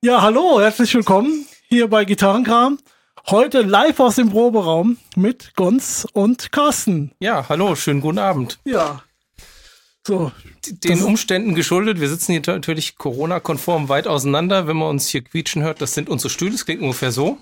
Ja, 0.00 0.22
hallo, 0.22 0.60
herzlich 0.60 0.94
willkommen 0.94 1.44
hier 1.68 1.88
bei 1.88 2.04
Gitarrenkram. 2.04 2.78
Heute 3.26 3.62
live 3.62 3.98
aus 3.98 4.14
dem 4.14 4.30
Proberaum 4.30 4.96
mit 5.16 5.56
Gons 5.56 6.06
und 6.12 6.52
Carsten. 6.52 7.10
Ja, 7.18 7.48
hallo, 7.48 7.74
schönen 7.74 8.00
guten 8.00 8.20
Abend. 8.20 8.60
Ja. 8.64 9.02
So. 10.06 10.30
Den 10.64 11.02
Umständen 11.02 11.56
geschuldet, 11.56 11.98
wir 11.98 12.08
sitzen 12.08 12.30
hier 12.30 12.42
natürlich 12.46 12.96
Corona-konform 12.96 13.88
weit 13.88 14.06
auseinander. 14.06 14.68
Wenn 14.68 14.76
man 14.76 14.90
uns 14.90 15.08
hier 15.08 15.24
quietschen 15.24 15.64
hört, 15.64 15.80
das 15.80 15.94
sind 15.94 16.08
unsere 16.08 16.30
Stühle, 16.30 16.52
das 16.52 16.64
klingt 16.64 16.80
ungefähr 16.80 17.10
so. 17.10 17.38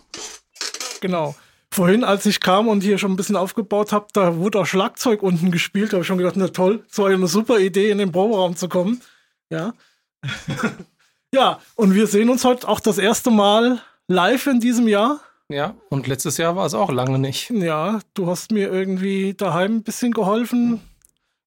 Genau. 1.03 1.35
Vorhin, 1.71 2.05
als 2.05 2.25
ich 2.25 2.41
kam 2.41 2.69
und 2.69 2.81
hier 2.81 2.97
schon 2.97 3.13
ein 3.13 3.17
bisschen 3.17 3.37
aufgebaut 3.37 3.93
habe, 3.93 4.07
da 4.15 4.37
wurde 4.37 4.61
auch 4.61 4.67
Schlagzeug 4.67 5.23
unten 5.23 5.51
gespielt. 5.51 5.93
Da 5.93 5.97
habe 5.97 6.05
ich 6.05 6.09
schon 6.09 6.17
gedacht, 6.17 6.37
na 6.39 6.49
toll, 6.49 6.85
das 6.89 6.97
war 6.97 7.11
ja 7.11 7.17
eine 7.17 7.29
super 7.29 7.59
Idee, 7.59 7.91
in 7.91 7.99
den 7.99 8.13
Proberaum 8.13 8.57
zu 8.57 8.71
kommen. 8.71 9.03
Ja. 9.51 9.75
ja, 11.37 11.61
und 11.75 11.95
wir 11.95 12.07
sehen 12.07 12.31
uns 12.31 12.45
heute 12.45 12.67
auch 12.67 12.81
das 12.81 12.97
erste 12.97 13.31
Mal 13.31 13.83
live 14.09 14.47
in 14.47 14.59
diesem 14.59 14.89
Jahr. 14.89 15.21
Ja, 15.49 15.75
und 15.91 16.07
letztes 16.07 16.39
Jahr 16.39 16.57
war 16.57 16.65
es 16.65 16.73
auch 16.73 16.91
lange 16.91 17.19
nicht. 17.19 17.51
Ja, 17.51 18.01
du 18.15 18.27
hast 18.27 18.53
mir 18.53 18.73
irgendwie 18.73 19.35
daheim 19.35 19.77
ein 19.77 19.83
bisschen 19.83 20.13
geholfen 20.13 20.81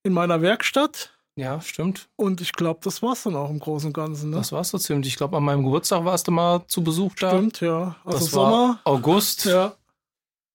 in 0.04 0.14
meiner 0.14 0.42
Werkstatt. 0.44 1.12
Ja, 1.36 1.60
stimmt. 1.60 2.08
Und 2.16 2.40
ich 2.40 2.54
glaube, 2.54 2.82
das 2.84 3.02
war's 3.02 3.24
dann 3.24 3.36
auch 3.36 3.50
im 3.50 3.60
Großen 3.60 3.88
und 3.88 3.94
Ganzen. 3.94 4.30
Ne? 4.30 4.38
Das 4.38 4.52
war's 4.52 4.70
so 4.70 4.78
ziemlich. 4.78 5.08
Ich 5.08 5.18
glaube, 5.18 5.38
an 5.38 5.44
meinem 5.44 5.64
Geburtstag 5.64 6.06
warst 6.06 6.28
du 6.28 6.32
mal 6.32 6.64
zu 6.68 6.84
Besuch 6.84 7.16
da. 7.16 7.32
Stimmt, 7.32 7.62
ja. 7.62 7.96
Also 8.06 8.20
das 8.20 8.32
Sommer. 8.32 8.52
War 8.52 8.80
August. 8.84 9.46
Ja. 9.46 9.74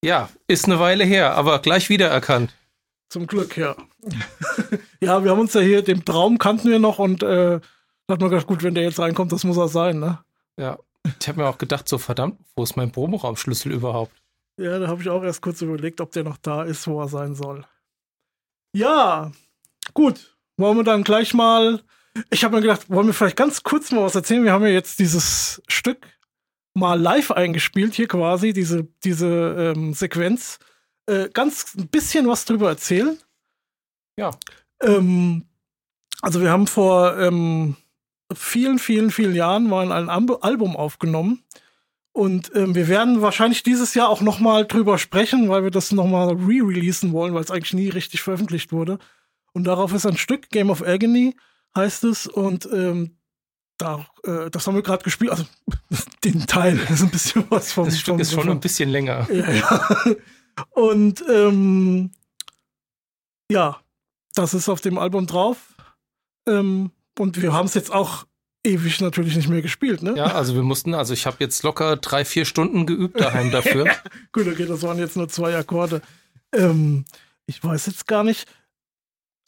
Ja, 0.05 0.29
ist 0.47 0.67
eine 0.67 0.79
Weile 0.79 1.05
her, 1.05 1.35
aber 1.35 1.59
gleich 1.59 1.89
wiedererkannt. 1.89 2.55
Zum 3.09 3.27
Glück, 3.27 3.57
ja. 3.57 3.75
ja, 5.01 5.25
wir 5.25 5.31
haben 5.31 5.41
uns 5.41 5.55
ja 5.55 5.61
hier, 5.61 5.83
den 5.83 6.05
Traum 6.05 6.39
kannten 6.39 6.71
wir 6.71 6.79
noch 6.79 6.99
und 6.99 7.23
äh, 7.23 7.61
da 8.07 8.15
hat 8.15 8.21
man 8.21 8.31
gedacht, 8.31 8.47
gut, 8.47 8.63
wenn 8.63 8.75
der 8.75 8.85
jetzt 8.85 8.99
reinkommt, 8.99 9.33
das 9.33 9.45
muss 9.45 9.57
er 9.57 9.69
sein, 9.69 9.99
ne? 9.99 10.19
Ja. 10.59 10.79
Ich 11.21 11.29
habe 11.29 11.41
mir 11.41 11.49
auch 11.49 11.59
gedacht, 11.59 11.89
so 11.89 11.99
verdammt, 11.99 12.39
wo 12.57 12.63
ist 12.63 12.77
mein 12.77 12.91
Proberaumschlüssel 12.91 13.73
überhaupt? 13.73 14.13
Ja, 14.59 14.79
da 14.79 14.89
habe 14.89 15.03
ich 15.03 15.09
auch 15.09 15.23
erst 15.23 15.43
kurz 15.43 15.61
überlegt, 15.61 16.01
ob 16.01 16.13
der 16.13 16.25
noch 16.25 16.39
da 16.39 16.63
ist, 16.63 16.87
wo 16.87 17.01
er 17.01 17.09
sein 17.09 17.35
soll. 17.35 17.67
Ja, 18.75 19.33
gut. 19.93 20.37
Wollen 20.57 20.77
wir 20.77 20.85
dann 20.85 21.05
gleich 21.05 21.35
mal. 21.35 21.83
Ich 22.31 22.45
habe 22.45 22.55
mir 22.55 22.63
gedacht, 22.63 22.89
wollen 22.89 23.09
wir 23.09 23.15
vielleicht 23.15 23.37
ganz 23.37 23.63
kurz 23.63 23.91
mal 23.91 24.05
was 24.05 24.15
erzählen? 24.15 24.45
Wir 24.45 24.53
haben 24.53 24.65
ja 24.65 24.71
jetzt 24.71 24.99
dieses 25.01 25.63
Stück 25.67 26.07
mal 26.75 27.01
live 27.01 27.33
eingespielt, 27.33 27.95
hier 27.95 28.09
quasi, 28.09 28.53
diese, 28.53 28.85
diese 29.05 29.75
ähm, 29.77 29.95
Sequenz. 29.95 30.59
Äh, 31.07 31.29
ganz 31.31 31.75
ein 31.75 31.89
bisschen 31.89 32.29
was 32.29 32.45
drüber 32.45 32.69
erzählen. 32.69 33.19
Ja. 34.17 34.31
Ähm, 34.81 35.45
also 36.23 36.41
wir 36.41 36.51
haben 36.51 36.67
vor 36.67 37.19
ähm, 37.19 37.77
vielen, 38.35 38.79
vielen, 38.79 39.11
vielen 39.11 39.35
Jahren 39.35 39.69
mal 39.69 39.93
ein 39.93 40.09
Album 40.09 40.77
aufgenommen. 40.77 41.43
Und 42.13 42.53
ähm, 42.55 42.77
wir 42.77 42.87
werden 42.87 43.23
wahrscheinlich 43.23 43.65
dieses 43.65 43.95
Jahr 43.95 44.09
auch 44.09 44.21
noch 44.21 44.39
mal 44.39 44.67
drüber 44.67 44.99
sprechen, 44.99 45.49
weil 45.49 45.65
wir 45.65 45.73
das 45.73 45.91
noch 45.91 46.07
mal 46.07 46.29
re-releasen 46.29 47.13
wollen, 47.13 47.35
weil 47.35 47.43
es 47.43 47.51
eigentlich 47.51 47.75
nie 47.75 47.89
richtig 47.89 48.23
veröffentlicht 48.23 48.71
wurde. 48.71 49.01
Und 49.53 49.65
darauf 49.65 49.93
ist 49.93 50.07
ein 50.07 50.17
Stück, 50.17 50.51
Game 50.51 50.71
of 50.71 50.87
Agony 50.87 51.35
heißt 51.77 52.05
es. 52.05 52.29
Und 52.29 52.67
ähm, 52.73 53.17
da, 53.79 54.07
äh, 54.23 54.51
das 54.51 54.67
haben 54.67 54.77
wir 54.77 54.83
gerade 54.83 55.03
gespielt. 55.03 55.33
Also 55.33 55.45
den 56.25 56.47
Teil 56.47 56.79
ist 56.89 57.03
ein 57.03 57.11
bisschen 57.11 57.45
was 57.49 57.73
vom. 57.73 57.87
Das 57.87 57.99
Stück 57.99 58.21
ist 58.21 58.33
schon 58.33 58.49
ein 58.49 58.61
bisschen 58.61 58.91
länger. 58.91 59.27
Ja, 59.33 59.51
ja. 59.51 59.99
Und 60.71 61.25
ähm, 61.29 62.13
ja, 63.51 63.81
das 64.35 64.55
ist 64.55 64.69
auf 64.69 64.81
dem 64.81 64.99
Album 64.99 65.27
drauf. 65.27 65.75
Ähm, 66.47 66.93
und 67.19 67.41
wir 67.41 67.53
haben 67.53 67.67
es 67.67 67.75
jetzt 67.75 67.93
auch 67.93 68.27
ewig 68.65 69.01
natürlich 69.01 69.37
nicht 69.37 69.49
mehr 69.49 69.63
gespielt, 69.63 70.03
ne? 70.03 70.15
Ja, 70.17 70.27
also 70.27 70.55
wir 70.55 70.63
mussten, 70.63 70.95
also 70.95 71.13
ich 71.13 71.27
habe 71.27 71.37
jetzt 71.41 71.63
locker 71.63 71.97
drei, 71.97 72.25
vier 72.25 72.45
Stunden 72.45 72.87
geübt 72.87 73.21
daheim 73.21 73.51
dafür. 73.51 73.85
Gut, 74.33 74.49
okay, 74.49 74.67
das 74.67 74.83
waren 74.83 74.99
jetzt 74.99 75.17
nur 75.17 75.29
zwei 75.29 75.57
Akkorde. 75.57 76.01
Ähm, 76.53 77.05
ich 77.47 77.63
weiß 77.63 77.87
jetzt 77.87 78.07
gar 78.07 78.25
nicht. 78.25 78.47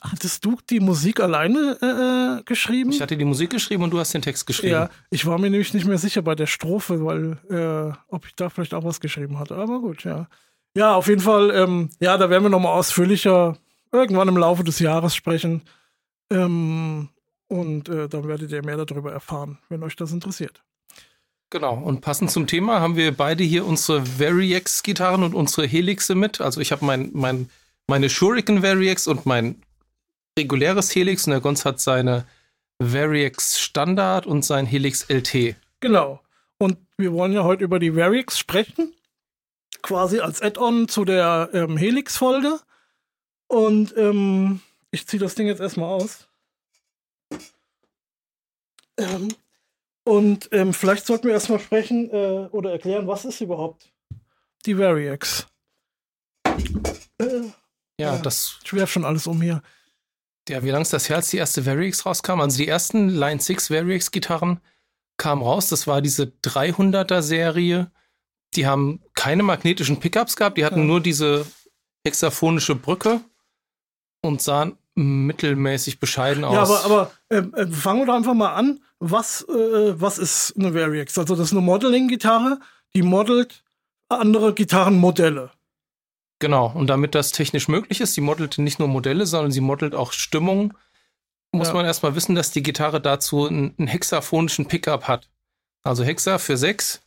Hattest 0.02 0.44
du 0.44 0.58
die 0.68 0.80
Musik 0.80 1.20
alleine 1.20 2.38
äh, 2.38 2.42
geschrieben? 2.44 2.90
Ich 2.90 3.00
hatte 3.00 3.16
die 3.16 3.24
Musik 3.24 3.50
geschrieben 3.50 3.82
und 3.82 3.90
du 3.90 3.98
hast 3.98 4.12
den 4.12 4.20
Text 4.20 4.46
geschrieben. 4.46 4.72
Ja, 4.72 4.90
ich 5.10 5.24
war 5.24 5.38
mir 5.38 5.50
nämlich 5.50 5.72
nicht 5.72 5.86
mehr 5.86 5.98
sicher 5.98 6.20
bei 6.20 6.34
der 6.34 6.46
Strophe, 6.46 7.02
weil 7.04 7.38
äh, 7.48 7.96
ob 8.08 8.26
ich 8.26 8.34
da 8.36 8.50
vielleicht 8.50 8.74
auch 8.74 8.84
was 8.84 9.00
geschrieben 9.00 9.38
hatte. 9.38 9.56
Aber 9.56 9.80
gut, 9.80 10.04
ja. 10.04 10.28
Ja, 10.76 10.94
auf 10.94 11.08
jeden 11.08 11.22
Fall, 11.22 11.50
ähm, 11.50 11.88
ja, 11.98 12.18
da 12.18 12.28
werden 12.28 12.44
wir 12.44 12.50
nochmal 12.50 12.74
ausführlicher 12.74 13.56
irgendwann 13.90 14.28
im 14.28 14.36
Laufe 14.36 14.62
des 14.62 14.78
Jahres 14.78 15.16
sprechen. 15.16 15.62
Ähm, 16.30 17.08
und 17.48 17.88
äh, 17.88 18.08
dann 18.08 18.28
werdet 18.28 18.50
ihr 18.50 18.64
mehr 18.64 18.84
darüber 18.84 19.12
erfahren, 19.12 19.58
wenn 19.68 19.82
euch 19.82 19.96
das 19.96 20.12
interessiert. 20.12 20.62
Genau, 21.50 21.74
und 21.74 22.00
passend 22.00 22.30
zum 22.30 22.46
Thema 22.48 22.80
haben 22.80 22.96
wir 22.96 23.16
beide 23.16 23.44
hier 23.44 23.64
unsere 23.66 24.18
Variax-Gitarren 24.18 25.22
und 25.22 25.34
unsere 25.34 25.66
Helixe 25.66 26.16
mit. 26.16 26.40
Also 26.40 26.60
ich 26.60 26.72
habe 26.72 26.84
mein, 26.84 27.10
mein, 27.12 27.50
meine 27.86 28.10
Shuriken 28.10 28.64
Variax 28.64 29.06
und 29.06 29.26
mein 29.26 29.62
reguläres 30.36 30.94
Helix 30.94 31.26
und 31.26 31.30
der 31.30 31.40
Gons 31.40 31.64
hat 31.64 31.80
seine 31.80 32.26
Variax 32.78 33.60
Standard 33.60 34.26
und 34.26 34.44
sein 34.44 34.66
Helix 34.66 35.08
LT. 35.08 35.54
Genau. 35.80 36.20
Und 36.58 36.78
wir 36.98 37.12
wollen 37.12 37.32
ja 37.32 37.44
heute 37.44 37.62
über 37.62 37.78
die 37.78 37.94
Variax 37.94 38.38
sprechen. 38.38 38.92
Quasi 39.82 40.18
als 40.18 40.42
Add-on 40.42 40.88
zu 40.88 41.04
der 41.04 41.50
ähm, 41.52 41.76
Helix-Folge. 41.76 42.58
Und 43.46 43.96
ähm, 43.96 44.60
ich 44.90 45.06
ziehe 45.06 45.20
das 45.20 45.36
Ding 45.36 45.46
jetzt 45.46 45.60
erstmal 45.60 45.90
aus. 45.90 46.25
Ähm, 48.98 49.28
und 50.04 50.48
ähm, 50.52 50.72
vielleicht 50.72 51.06
sollten 51.06 51.26
wir 51.26 51.34
erstmal 51.34 51.58
sprechen 51.58 52.10
äh, 52.10 52.48
oder 52.52 52.72
erklären, 52.72 53.06
was 53.06 53.24
ist 53.24 53.40
überhaupt 53.40 53.92
die 54.66 54.76
Variax? 54.78 55.46
Äh, 57.18 57.50
ja, 58.00 58.18
das. 58.18 58.58
Ich 58.64 58.72
werfe 58.72 58.92
schon 58.92 59.04
alles 59.04 59.26
um 59.26 59.40
hier. 59.40 59.62
Ja, 60.48 60.62
wie 60.62 60.70
lange 60.70 60.82
ist 60.82 60.92
das 60.92 61.08
her, 61.08 61.16
als 61.16 61.30
die 61.30 61.38
erste 61.38 61.66
Variax 61.66 62.06
rauskam? 62.06 62.40
Also 62.40 62.58
die 62.58 62.68
ersten 62.68 63.08
Line 63.08 63.40
6 63.40 63.70
Variax-Gitarren 63.70 64.60
kamen 65.16 65.42
raus. 65.42 65.68
Das 65.70 65.86
war 65.86 66.02
diese 66.02 66.24
300er-Serie. 66.44 67.90
Die 68.54 68.66
haben 68.66 69.02
keine 69.14 69.42
magnetischen 69.42 69.98
Pickups 69.98 70.36
gehabt. 70.36 70.58
Die 70.58 70.64
hatten 70.64 70.80
ja. 70.80 70.84
nur 70.84 71.00
diese 71.00 71.46
hexaphonische 72.06 72.76
Brücke 72.76 73.20
und 74.22 74.40
sahen 74.40 74.78
mittelmäßig 74.96 76.00
bescheiden 76.00 76.44
aus. 76.44 76.54
Ja, 76.54 76.62
aber, 76.62 76.84
aber 76.84 77.10
äh, 77.28 77.60
äh, 77.60 77.70
fangen 77.70 78.00
wir 78.00 78.06
doch 78.06 78.14
einfach 78.14 78.34
mal 78.34 78.54
an. 78.54 78.80
Was, 78.98 79.42
äh, 79.48 80.00
was 80.00 80.18
ist 80.18 80.54
eine 80.58 80.74
Variax? 80.74 81.16
Also 81.18 81.36
das 81.36 81.48
ist 81.48 81.52
eine 81.52 81.60
Modeling-Gitarre, 81.60 82.58
die 82.94 83.02
modelt 83.02 83.62
andere 84.08 84.54
Gitarrenmodelle. 84.54 85.50
Genau, 86.38 86.70
und 86.74 86.88
damit 86.88 87.14
das 87.14 87.32
technisch 87.32 87.68
möglich 87.68 88.00
ist, 88.00 88.14
sie 88.14 88.20
modelt 88.20 88.58
nicht 88.58 88.78
nur 88.78 88.88
Modelle, 88.88 89.26
sondern 89.26 89.52
sie 89.52 89.60
modelt 89.60 89.94
auch 89.94 90.12
Stimmung, 90.12 90.74
muss 91.52 91.68
ja. 91.68 91.74
man 91.74 91.86
erstmal 91.86 92.14
wissen, 92.14 92.34
dass 92.34 92.50
die 92.50 92.62
Gitarre 92.62 93.00
dazu 93.00 93.46
einen, 93.46 93.74
einen 93.78 93.88
hexaphonischen 93.88 94.66
Pickup 94.66 95.08
hat. 95.08 95.30
Also 95.82 96.04
Hexa 96.04 96.38
für 96.38 96.56
sechs. 96.56 97.02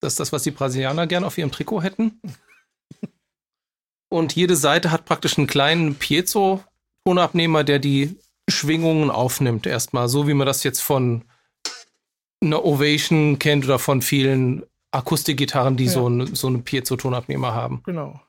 Das 0.00 0.14
ist 0.14 0.20
das, 0.20 0.32
was 0.32 0.42
die 0.42 0.50
Brasilianer 0.50 1.06
gern 1.06 1.24
auf 1.24 1.38
ihrem 1.38 1.52
Trikot 1.52 1.82
hätten. 1.82 2.20
Und 4.08 4.34
jede 4.34 4.56
Seite 4.56 4.90
hat 4.90 5.04
praktisch 5.04 5.36
einen 5.36 5.46
kleinen 5.46 5.94
Piezo-Tonabnehmer, 7.08 7.64
der 7.64 7.78
die 7.78 8.16
Schwingungen 8.48 9.10
aufnimmt. 9.10 9.66
Erstmal, 9.66 10.08
so 10.08 10.28
wie 10.28 10.34
man 10.34 10.46
das 10.46 10.62
jetzt 10.64 10.80
von 10.80 11.24
einer 12.42 12.64
Ovation 12.64 13.38
kennt 13.38 13.64
oder 13.64 13.78
von 13.78 14.02
vielen 14.02 14.64
Akustikgitarren, 14.90 15.76
die 15.76 15.86
ja. 15.86 15.90
so, 15.90 16.08
ein, 16.08 16.34
so 16.34 16.46
einen 16.46 16.64
Piezo-Tonabnehmer 16.64 17.54
haben. 17.54 17.82
Genau. 17.84 18.20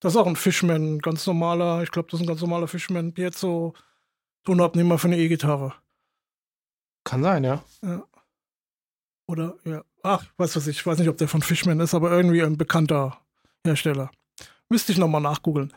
Das 0.00 0.12
ist 0.12 0.16
auch 0.16 0.26
ein 0.26 0.36
Fishman, 0.36 0.98
ganz 0.98 1.26
normaler, 1.26 1.82
ich 1.82 1.90
glaube, 1.90 2.08
das 2.10 2.20
ist 2.20 2.24
ein 2.24 2.28
ganz 2.28 2.40
normaler 2.40 2.68
Fishman 2.68 3.14
Piezo 3.14 3.74
Tonabnehmer 4.44 4.98
für 4.98 5.08
eine 5.08 5.18
E-Gitarre. 5.18 5.74
Kann 7.04 7.22
sein, 7.22 7.44
ja. 7.44 7.64
ja. 7.82 8.04
Oder, 9.26 9.56
ja. 9.64 9.82
Ach, 10.02 10.24
weiß 10.36 10.54
was 10.54 10.66
ich, 10.66 10.78
ich 10.78 10.86
weiß 10.86 10.98
nicht, 10.98 11.08
ob 11.08 11.16
der 11.16 11.28
von 11.28 11.42
Fishman 11.42 11.80
ist, 11.80 11.94
aber 11.94 12.12
irgendwie 12.12 12.42
ein 12.42 12.58
bekannter 12.58 13.18
Hersteller. 13.64 14.10
Müsste 14.68 14.92
ich 14.92 14.98
nochmal 14.98 15.20
nachgoogeln. 15.20 15.72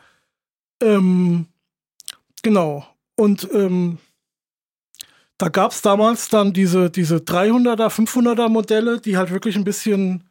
Ähm, 0.82 1.46
genau. 2.42 2.86
Und 3.16 3.48
ähm, 3.52 3.98
da 5.38 5.48
gab 5.48 5.72
es 5.72 5.82
damals 5.82 6.28
dann 6.28 6.52
diese, 6.52 6.90
diese 6.90 7.16
300er, 7.16 7.88
500er 7.88 8.48
Modelle, 8.48 9.00
die 9.00 9.16
halt 9.16 9.30
wirklich 9.30 9.56
ein 9.56 9.64
bisschen 9.64 10.28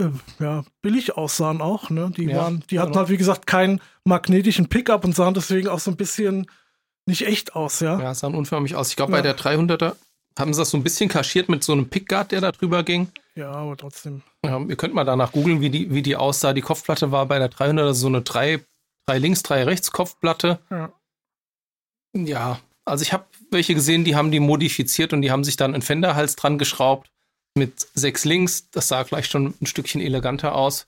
äh, 0.00 0.08
ja, 0.38 0.64
billig 0.82 1.16
aussahen 1.16 1.60
auch. 1.60 1.90
Ne? 1.90 2.10
Die, 2.16 2.24
ja, 2.24 2.38
waren, 2.38 2.64
die 2.70 2.78
hatten 2.78 2.92
genau. 2.92 3.00
halt, 3.00 3.10
wie 3.10 3.16
gesagt, 3.16 3.46
keinen 3.46 3.80
magnetischen 4.04 4.68
Pickup 4.68 5.04
und 5.04 5.14
sahen 5.14 5.34
deswegen 5.34 5.68
auch 5.68 5.80
so 5.80 5.90
ein 5.90 5.96
bisschen 5.96 6.46
nicht 7.06 7.26
echt 7.26 7.54
aus. 7.54 7.80
Ja, 7.80 8.00
ja 8.00 8.14
sahen 8.14 8.34
unförmig 8.34 8.74
aus. 8.74 8.90
Ich 8.90 8.96
glaube, 8.96 9.12
ja. 9.12 9.18
bei 9.18 9.22
der 9.22 9.36
300er 9.36 9.94
haben 10.38 10.54
sie 10.54 10.60
das 10.60 10.70
so 10.70 10.78
ein 10.78 10.82
bisschen 10.82 11.10
kaschiert 11.10 11.48
mit 11.48 11.62
so 11.62 11.72
einem 11.72 11.88
Pickguard, 11.88 12.32
der 12.32 12.40
da 12.40 12.52
drüber 12.52 12.82
ging. 12.82 13.08
Ja, 13.34 13.50
aber 13.52 13.76
trotzdem. 13.76 14.22
Ja, 14.44 14.58
ihr 14.58 14.76
könnt 14.76 14.94
mal 14.94 15.04
danach 15.04 15.32
googeln, 15.32 15.60
wie 15.60 15.70
die, 15.70 15.92
wie 15.92 16.02
die 16.02 16.16
aussah. 16.16 16.52
Die 16.52 16.62
Kopfplatte 16.62 17.12
war 17.12 17.26
bei 17.26 17.38
der 17.38 17.50
300er 17.50 17.92
so 17.92 18.06
eine 18.06 18.22
3, 18.22 18.60
3 19.06 19.18
links, 19.18 19.42
3 19.42 19.64
rechts 19.64 19.92
Kopfplatte. 19.92 20.60
Ja. 20.70 20.92
Ja, 22.14 22.60
also 22.84 23.02
ich 23.02 23.12
habe 23.12 23.24
welche 23.50 23.74
gesehen, 23.74 24.04
die 24.04 24.16
haben 24.16 24.30
die 24.30 24.40
modifiziert 24.40 25.12
und 25.12 25.22
die 25.22 25.30
haben 25.30 25.44
sich 25.44 25.56
dann 25.56 25.74
einen 25.74 25.82
Fenderhals 25.82 26.36
dran 26.36 26.58
geschraubt 26.58 27.10
mit 27.54 27.86
sechs 27.94 28.24
Links. 28.24 28.70
Das 28.70 28.88
sah 28.88 29.02
gleich 29.02 29.26
schon 29.26 29.54
ein 29.60 29.66
Stückchen 29.66 30.00
eleganter 30.00 30.54
aus. 30.54 30.86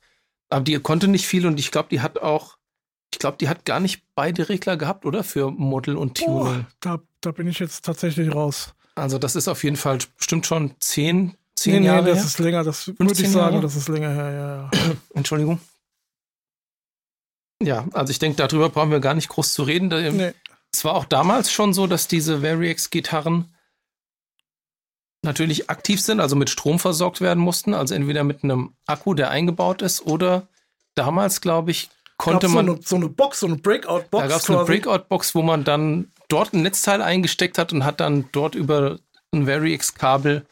Aber 0.48 0.64
die 0.64 0.78
konnte 0.80 1.08
nicht 1.08 1.26
viel 1.26 1.46
und 1.46 1.58
ich 1.58 1.70
glaube, 1.70 1.88
die 1.90 2.00
hat 2.00 2.18
auch, 2.18 2.56
ich 3.12 3.18
glaube, 3.18 3.36
die 3.40 3.48
hat 3.48 3.64
gar 3.64 3.80
nicht 3.80 4.02
beide 4.14 4.48
Regler 4.48 4.76
gehabt, 4.76 5.04
oder? 5.06 5.24
Für 5.24 5.50
Model 5.50 5.96
und 5.96 6.18
Tuning. 6.18 6.62
Oh, 6.62 6.64
da, 6.80 7.00
da 7.20 7.30
bin 7.32 7.46
ich 7.46 7.58
jetzt 7.58 7.84
tatsächlich 7.84 8.34
raus. 8.34 8.74
Also 8.94 9.18
das 9.18 9.36
ist 9.36 9.48
auf 9.48 9.64
jeden 9.64 9.76
Fall 9.76 9.98
bestimmt 10.18 10.46
schon 10.46 10.74
zehn, 10.80 11.34
zehn 11.56 11.74
Nee, 11.74 11.80
nee, 11.80 11.86
Jahre 11.86 12.06
das 12.10 12.18
her. 12.18 12.24
ist 12.26 12.38
länger, 12.38 12.64
das 12.64 12.86
würde 12.88 12.96
15 12.98 13.24
ich 13.26 13.32
sagen, 13.32 13.52
Jahre? 13.54 13.62
das 13.62 13.76
ist 13.76 13.88
länger 13.88 14.10
her, 14.12 14.30
ja, 14.32 14.56
ja. 14.56 14.70
Entschuldigung. 15.14 15.60
Ja, 17.62 17.86
also 17.92 18.10
ich 18.10 18.18
denke, 18.18 18.36
darüber 18.36 18.68
brauchen 18.68 18.90
wir 18.90 19.00
gar 19.00 19.14
nicht 19.14 19.28
groß 19.28 19.54
zu 19.54 19.62
reden. 19.62 19.88
Da- 19.88 20.00
Nee, 20.10 20.32
Es 20.74 20.84
war 20.84 20.94
auch 20.94 21.04
damals 21.04 21.52
schon 21.52 21.74
so, 21.74 21.86
dass 21.86 22.08
diese 22.08 22.42
Variax-Gitarren 22.42 23.54
natürlich 25.22 25.70
aktiv 25.70 26.00
sind, 26.00 26.20
also 26.20 26.34
mit 26.34 26.50
Strom 26.50 26.78
versorgt 26.78 27.20
werden 27.20 27.40
mussten, 27.40 27.74
also 27.74 27.94
entweder 27.94 28.24
mit 28.24 28.42
einem 28.42 28.74
Akku, 28.86 29.14
der 29.14 29.30
eingebaut 29.30 29.82
ist, 29.82 30.04
oder 30.04 30.48
damals, 30.94 31.40
glaube 31.40 31.70
ich, 31.70 31.90
konnte 32.16 32.48
man, 32.48 32.66
so 32.66 32.72
eine, 32.72 32.82
so 32.82 32.96
eine 32.96 33.08
Box, 33.08 33.40
so 33.40 33.46
eine 33.46 33.56
Breakout-Box 33.56 34.22
da 34.22 34.28
gab 34.28 34.40
es 34.40 34.50
eine 34.50 34.64
Breakout-Box, 34.64 35.34
wo 35.34 35.42
man 35.42 35.64
dann 35.64 36.10
dort 36.28 36.52
ein 36.52 36.62
Netzteil 36.62 37.02
eingesteckt 37.02 37.58
hat 37.58 37.72
und 37.72 37.84
hat 37.84 38.00
dann 38.00 38.28
dort 38.32 38.54
über 38.54 38.98
ein 39.32 39.46
Variax-Kabel 39.46 40.46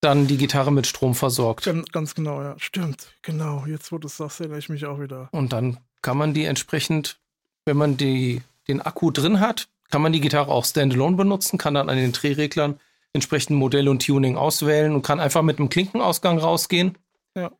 dann 0.00 0.26
die 0.26 0.36
Gitarre 0.36 0.70
mit 0.70 0.86
Strom 0.86 1.14
versorgt. 1.14 1.64
Ganz, 1.64 1.90
ganz 1.90 2.14
genau, 2.14 2.42
ja. 2.42 2.56
Stimmt, 2.58 3.08
genau. 3.22 3.64
Jetzt, 3.66 3.90
wo 3.90 3.98
du 3.98 4.06
es 4.06 4.16
sagst, 4.16 4.40
erinnere 4.40 4.58
ich 4.58 4.68
mich 4.68 4.84
auch 4.84 5.00
wieder. 5.00 5.28
Und 5.32 5.52
dann 5.52 5.78
kann 6.02 6.18
man 6.18 6.34
die 6.34 6.44
entsprechend, 6.44 7.18
wenn 7.64 7.78
man 7.78 7.96
die, 7.96 8.42
den 8.68 8.80
Akku 8.80 9.10
drin 9.10 9.40
hat, 9.40 9.68
kann 9.90 10.02
man 10.02 10.12
die 10.12 10.20
Gitarre 10.20 10.50
auch 10.50 10.64
standalone 10.64 11.16
benutzen, 11.16 11.58
kann 11.58 11.74
dann 11.74 11.88
an 11.88 11.96
den 11.96 12.12
Drehreglern 12.12 12.80
entsprechend 13.12 13.56
Modell 13.58 13.88
und 13.88 14.04
Tuning 14.04 14.36
auswählen 14.36 14.94
und 14.94 15.02
kann 15.02 15.20
einfach 15.20 15.42
mit 15.42 15.58
einem 15.58 15.68
Klinkenausgang 15.68 16.38
rausgehen. 16.38 16.98
Ja. 17.36 17.52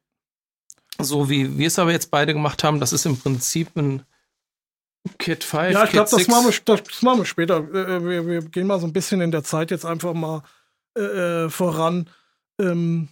So 1.00 1.28
wie 1.30 1.58
wir 1.58 1.66
es 1.68 1.78
aber 1.78 1.92
jetzt 1.92 2.10
beide 2.10 2.32
gemacht 2.32 2.64
haben, 2.64 2.80
das 2.80 2.92
ist 2.92 3.06
im 3.06 3.18
Prinzip 3.18 3.76
ein 3.76 4.02
Kit 5.18 5.44
5, 5.44 5.72
Ja, 5.72 5.84
ich 5.84 5.90
glaube, 5.90 6.10
das, 6.10 6.18
6. 6.18 6.28
machen 6.30 6.46
wir- 6.50 6.76
das 6.76 7.02
machen 7.02 7.18
wir 7.18 7.24
später. 7.26 7.58
Äh, 7.58 8.04
Wir, 8.04 8.26
wir 8.26 8.42
gehen 8.42 8.66
mal 8.66 8.80
so 8.80 8.86
ein 8.86 8.92
bisschen 8.92 9.20
in 9.20 9.30
der 9.30 9.44
Zeit 9.44 9.70
jetzt 9.70 9.84
einfach 9.84 10.14
mal 10.14 10.42
äh, 10.96 11.00
äh, 11.44 11.50
voran. 11.50 12.08
Ähm, 12.60 13.08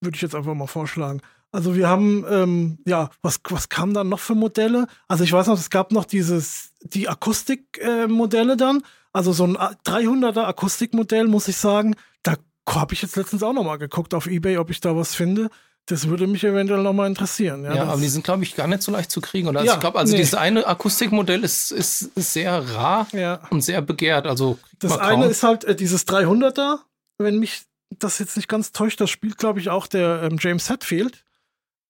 Würde 0.00 0.14
ich 0.16 0.22
jetzt 0.22 0.34
einfach 0.36 0.54
mal 0.54 0.66
vorschlagen. 0.68 1.20
Also 1.50 1.74
wir 1.76 1.88
haben, 1.88 2.24
ähm, 2.30 2.78
ja, 2.86 3.08
was, 3.22 3.40
was 3.48 3.68
kam 3.68 3.94
dann 3.94 4.08
noch 4.10 4.20
für 4.20 4.34
Modelle? 4.34 4.86
Also 5.08 5.24
ich 5.24 5.32
weiß 5.32 5.46
noch, 5.46 5.58
es 5.58 5.70
gab 5.70 5.92
noch 5.92 6.04
dieses, 6.04 6.72
die 6.82 7.08
Akustikmodelle 7.08 8.56
dann. 8.56 8.82
Also 9.12 9.32
so 9.32 9.44
ein 9.44 9.56
A- 9.56 9.72
300er 9.86 10.44
Akustikmodell, 10.44 11.26
muss 11.26 11.48
ich 11.48 11.56
sagen. 11.56 11.96
Da 12.22 12.34
habe 12.68 12.92
ich 12.94 13.02
jetzt 13.02 13.16
letztens 13.16 13.42
auch 13.42 13.52
noch 13.54 13.64
mal 13.64 13.76
geguckt 13.78 14.12
auf 14.14 14.26
Ebay, 14.26 14.58
ob 14.58 14.70
ich 14.70 14.80
da 14.80 14.94
was 14.94 15.14
finde. 15.14 15.48
Das 15.86 16.06
würde 16.08 16.26
mich 16.26 16.44
eventuell 16.44 16.82
noch 16.82 16.92
mal 16.92 17.06
interessieren. 17.06 17.64
Ja, 17.64 17.74
Ja, 17.74 17.82
aber 17.84 18.00
die 18.00 18.08
sind, 18.08 18.22
glaube 18.22 18.42
ich, 18.42 18.54
gar 18.54 18.66
nicht 18.66 18.82
so 18.82 18.92
leicht 18.92 19.10
zu 19.10 19.22
kriegen. 19.22 19.48
Oder? 19.48 19.60
Also 19.60 19.68
Ja, 19.70 19.74
ich 19.76 19.80
glaube, 19.80 19.98
also 19.98 20.12
nee. 20.12 20.18
dieses 20.18 20.34
eine 20.34 20.66
Akustikmodell 20.66 21.42
ist, 21.44 21.70
ist, 21.72 22.02
ist 22.14 22.34
sehr 22.34 22.58
rar 22.74 23.06
ja. 23.12 23.40
und 23.48 23.62
sehr 23.62 23.80
begehrt. 23.80 24.26
Also 24.26 24.58
Das 24.80 24.98
eine 24.98 25.24
ist 25.26 25.42
halt 25.42 25.64
äh, 25.64 25.74
dieses 25.74 26.06
300er, 26.06 26.80
wenn 27.16 27.38
mich 27.38 27.62
das 27.98 28.18
jetzt 28.18 28.36
nicht 28.36 28.48
ganz 28.48 28.72
täuscht, 28.72 29.00
das 29.00 29.08
spielt, 29.08 29.38
glaube 29.38 29.60
ich, 29.60 29.70
auch 29.70 29.86
der 29.86 30.24
ähm, 30.24 30.36
James 30.38 30.68
Hetfield. 30.68 31.24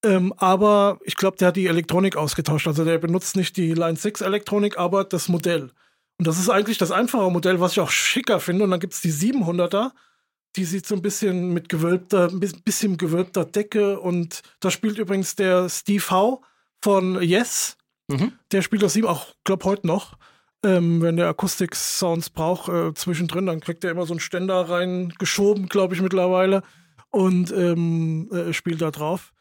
Ähm, 0.04 0.32
aber 0.36 0.98
ich 1.04 1.16
glaube, 1.16 1.36
der 1.36 1.48
hat 1.48 1.56
die 1.56 1.66
Elektronik 1.66 2.16
ausgetauscht. 2.16 2.66
Also 2.66 2.84
der 2.84 2.98
benutzt 2.98 3.36
nicht 3.36 3.56
die 3.56 3.74
Line 3.74 3.96
6 3.96 4.20
Elektronik, 4.20 4.78
aber 4.78 5.04
das 5.04 5.28
Modell. 5.28 5.70
Und 6.18 6.26
das 6.26 6.38
ist 6.38 6.48
eigentlich 6.48 6.78
das 6.78 6.90
einfache 6.90 7.30
Modell, 7.30 7.60
was 7.60 7.72
ich 7.72 7.80
auch 7.80 7.90
schicker 7.90 8.40
finde. 8.40 8.64
Und 8.64 8.70
dann 8.70 8.80
gibt 8.80 8.94
es 8.94 9.00
die 9.00 9.12
700er, 9.12 9.92
die 10.56 10.64
sieht 10.64 10.86
so 10.86 10.94
ein 10.94 11.02
bisschen 11.02 11.52
mit 11.52 11.68
gewölbter, 11.68 12.28
ein 12.28 12.40
bisschen 12.40 12.96
gewölbter 12.96 13.44
Decke. 13.44 14.00
Und 14.00 14.42
da 14.60 14.70
spielt 14.70 14.98
übrigens 14.98 15.36
der 15.36 15.68
Steve 15.68 16.10
Howe 16.10 16.40
von 16.82 17.20
Yes. 17.22 17.76
Mhm. 18.08 18.32
Der 18.52 18.62
spielt 18.62 18.82
das 18.82 18.94
sieben 18.94 19.08
auch, 19.08 19.34
glaub 19.44 19.64
heute 19.64 19.86
noch. 19.86 20.16
Ähm, 20.64 21.00
wenn 21.02 21.16
der 21.16 21.28
Akustik-Sounds 21.28 22.30
braucht, 22.30 22.68
äh, 22.68 22.92
zwischendrin, 22.94 23.46
dann 23.46 23.60
kriegt 23.60 23.84
er 23.84 23.92
immer 23.92 24.06
so 24.06 24.12
einen 24.12 24.20
Ständer 24.20 24.68
reingeschoben, 24.68 25.68
glaube 25.68 25.94
ich, 25.94 26.00
mittlerweile. 26.00 26.62
Und 27.10 27.52
ähm, 27.52 28.28
äh, 28.32 28.52
spielt 28.52 28.82
da 28.82 28.90
drauf. 28.90 29.32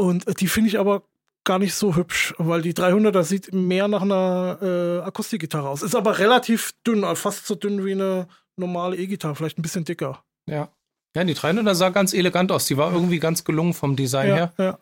Und 0.00 0.26
äh, 0.26 0.34
die 0.34 0.48
finde 0.48 0.68
ich 0.68 0.78
aber 0.78 1.02
gar 1.44 1.58
nicht 1.58 1.74
so 1.74 1.94
hübsch, 1.94 2.34
weil 2.38 2.62
die 2.62 2.72
300er 2.72 3.22
sieht 3.22 3.52
mehr 3.52 3.86
nach 3.86 4.02
einer 4.02 4.58
äh, 4.62 5.06
Akustikgitarre 5.06 5.68
aus. 5.68 5.82
Ist 5.82 5.94
aber 5.94 6.18
relativ 6.18 6.72
dünn, 6.86 7.04
also 7.04 7.20
fast 7.20 7.46
so 7.46 7.54
dünn 7.54 7.84
wie 7.84 7.92
eine 7.92 8.26
normale 8.56 8.96
E-Gitarre, 8.96 9.34
vielleicht 9.34 9.58
ein 9.58 9.62
bisschen 9.62 9.84
dicker. 9.84 10.22
Ja. 10.46 10.68
Ja, 11.14 11.24
die 11.24 11.34
300er 11.34 11.74
sah 11.74 11.88
ganz 11.88 12.14
elegant 12.14 12.52
aus. 12.52 12.66
Die 12.66 12.76
war 12.76 12.92
irgendwie 12.92 13.18
ganz 13.18 13.44
gelungen 13.44 13.74
vom 13.74 13.96
Design 13.96 14.26
her. 14.26 14.52
Ja, 14.58 14.64
ja. 14.64 14.78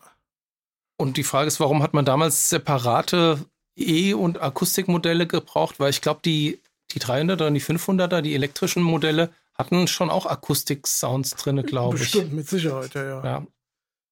Und 0.97 1.17
die 1.17 1.23
Frage 1.23 1.47
ist, 1.47 1.59
warum 1.59 1.81
hat 1.81 1.93
man 1.93 2.05
damals 2.05 2.49
separate 2.49 3.39
E- 3.75 4.13
und 4.13 4.41
Akustikmodelle 4.41 5.27
gebraucht? 5.27 5.79
Weil 5.79 5.89
ich 5.89 6.01
glaube, 6.01 6.19
die, 6.23 6.59
die 6.91 6.99
300er 6.99 7.47
und 7.47 7.55
die 7.55 7.61
500er, 7.61 8.21
die 8.21 8.35
elektrischen 8.35 8.83
Modelle, 8.83 9.31
hatten 9.55 9.87
schon 9.87 10.09
auch 10.09 10.25
Akustik-Sounds 10.25 11.35
drin, 11.35 11.63
glaube 11.63 11.95
ich. 11.95 12.03
Bestimmt, 12.03 12.33
mit 12.33 12.47
Sicherheit, 12.47 12.93
ja, 12.93 13.03
ja. 13.03 13.23
Ja. 13.23 13.47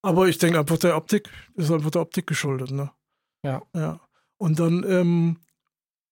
Aber 0.07 0.30
ich 0.30 0.38
denke 0.38 0.57
einfach 0.57 0.77
der 0.77 0.95
Optik 0.95 1.30
ist 1.56 1.69
einfach 1.69 1.92
der 1.92 2.01
Optik 2.01 2.27
geschuldet, 2.27 2.71
ne? 2.71 2.92
Ja. 3.44 3.62
Ja. 3.75 4.00
Und 4.38 4.57
dann, 4.57 4.86
ähm, 4.88 5.38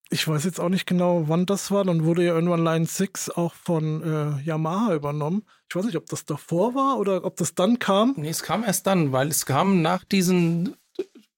ich 0.10 0.28
weiß 0.28 0.44
jetzt 0.44 0.60
auch 0.60 0.68
nicht 0.68 0.86
genau, 0.86 1.30
wann 1.30 1.46
das 1.46 1.72
war. 1.72 1.86
Dann 1.86 2.04
wurde 2.04 2.26
ja 2.26 2.34
irgendwann 2.34 2.62
Line 2.62 2.86
6 2.88 3.30
auch 3.30 3.54
von 3.54 4.04
äh, 4.04 4.42
Yamaha 4.44 4.96
übernommen. 4.96 5.44
Ich 5.70 5.78
weiß 5.78 5.86
nicht, 5.86 5.96
ob 5.96 6.08
das 6.08 6.26
davor 6.26 6.76
war 6.76 7.00
oder 7.00 7.24
ob 7.24 7.38
das 7.38 7.56
dann 7.56 7.80
kam. 7.80 8.16
Nee, 8.18 8.28
es 8.28 8.44
kam 8.44 8.66
erst 8.66 8.86
dann, 8.86 9.14
weil 9.14 9.30
es 9.30 9.46
kam 9.46 9.82
nach 9.82 10.04
diesen 10.04 10.76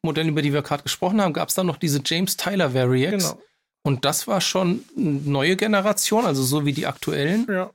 Modellen, 0.02 0.30
über 0.30 0.42
die 0.42 0.52
wir 0.52 0.64
gerade 0.64 0.82
gesprochen 0.82 1.22
haben, 1.22 1.34
gab 1.34 1.50
es 1.50 1.56
dann 1.56 1.68
noch 1.68 1.78
diese 1.78 2.02
James 2.04 2.38
Tyler 2.38 2.74
Variax. 2.74 3.30
Genau. 3.30 3.42
Und 3.84 4.04
das 4.04 4.28
war 4.28 4.42
schon 4.42 4.84
eine 4.98 5.12
neue 5.12 5.56
Generation, 5.58 6.26
also 6.26 6.42
so 6.42 6.66
wie 6.66 6.74
die 6.74 6.88
aktuellen. 6.88 7.46
Ja. 7.48 7.70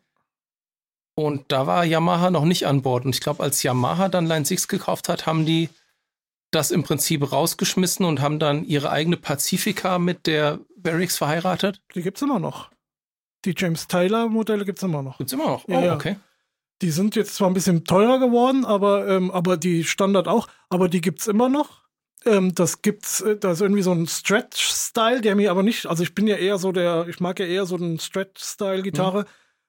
Und 1.15 1.53
da 1.53 1.67
war 1.67 1.85
Yamaha 1.85 2.31
noch 2.31 2.45
nicht 2.45 2.67
an 2.67 2.83
Bord. 2.83 3.05
Und 3.05 3.15
ich 3.15 3.21
glaube, 3.21 3.43
als 3.43 3.63
Yamaha 3.63 4.09
dann 4.09 4.27
Line 4.27 4.45
6 4.45 4.69
gekauft 4.69 5.09
hat, 5.09 5.27
haben 5.27 5.45
die 5.45 5.69
das 6.51 6.71
im 6.71 6.83
Prinzip 6.83 7.33
rausgeschmissen 7.33 8.05
und 8.05 8.21
haben 8.21 8.39
dann 8.39 8.65
ihre 8.65 8.91
eigene 8.91 9.17
Pacifica 9.17 9.99
mit 9.99 10.27
der 10.27 10.61
Varix 10.77 11.17
verheiratet. 11.17 11.83
Die 11.95 12.03
gibt's 12.03 12.23
immer 12.23 12.39
noch. 12.39 12.71
Die 13.45 13.55
James 13.57 13.89
Taylor 13.89 14.29
Modelle 14.29 14.65
gibt's 14.65 14.83
immer 14.83 15.03
noch. 15.03 15.19
Gibt's 15.19 15.33
immer 15.33 15.47
noch. 15.47 15.65
Oh, 15.67 15.73
ja. 15.73 15.95
okay. 15.95 16.17
Die 16.83 16.91
sind 16.91 17.17
jetzt 17.17 17.35
zwar 17.35 17.49
ein 17.49 17.55
bisschen 17.55 17.85
teurer 17.85 18.19
geworden, 18.19 18.65
aber, 18.65 19.09
ähm, 19.09 19.31
aber 19.31 19.57
die 19.57 19.85
Standard 19.85 20.29
auch, 20.29 20.49
aber 20.69 20.89
die 20.89 21.01
gibt's 21.01 21.27
immer 21.27 21.49
noch. 21.49 21.83
Ähm, 22.25 22.55
das 22.55 22.83
gibt's, 22.83 23.21
äh, 23.21 23.37
da 23.37 23.53
ist 23.53 23.61
irgendwie 23.61 23.83
so 23.83 23.93
ein 23.93 24.07
Stretch-Style, 24.07 25.23
der 25.23 25.35
mir 25.35 25.51
aber 25.51 25.63
nicht, 25.63 25.87
also 25.87 26.03
ich 26.03 26.15
bin 26.15 26.27
ja 26.27 26.37
eher 26.37 26.59
so 26.59 26.71
der, 26.71 27.07
ich 27.09 27.21
mag 27.21 27.39
ja 27.41 27.47
eher 27.47 27.67
so 27.67 27.77
einen 27.77 27.99
Stretch-Style-Gitarre, 27.99 29.27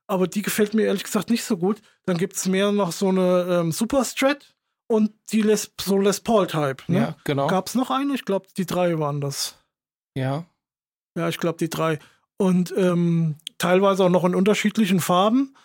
aber 0.07 0.27
die 0.27 0.41
gefällt 0.41 0.73
mir 0.73 0.83
ehrlich 0.83 1.03
gesagt 1.03 1.29
nicht 1.29 1.43
so 1.43 1.57
gut. 1.57 1.81
Dann 2.05 2.17
gibt's 2.17 2.47
mehr 2.47 2.71
noch 2.71 2.91
so 2.91 3.09
eine 3.09 3.47
ähm, 3.49 3.71
Super 3.71 4.03
Strat 4.05 4.53
und 4.87 5.11
die 5.31 5.41
Les, 5.41 5.71
so 5.79 5.97
Les 5.97 6.19
Paul-Type. 6.19 6.83
Ne? 6.87 6.99
Ja, 6.99 7.15
genau. 7.23 7.47
Gab's 7.47 7.75
noch 7.75 7.89
eine? 7.89 8.13
Ich 8.15 8.25
glaube, 8.25 8.47
die 8.57 8.65
drei 8.65 8.99
waren 8.99 9.21
das. 9.21 9.55
Ja. 10.15 10.45
Ja, 11.17 11.29
ich 11.29 11.37
glaube, 11.37 11.57
die 11.57 11.69
drei. 11.69 11.99
Und 12.37 12.73
ähm, 12.77 13.35
teilweise 13.57 14.03
auch 14.03 14.09
noch 14.09 14.25
in 14.25 14.35
unterschiedlichen 14.35 14.99
Farben. 14.99 15.55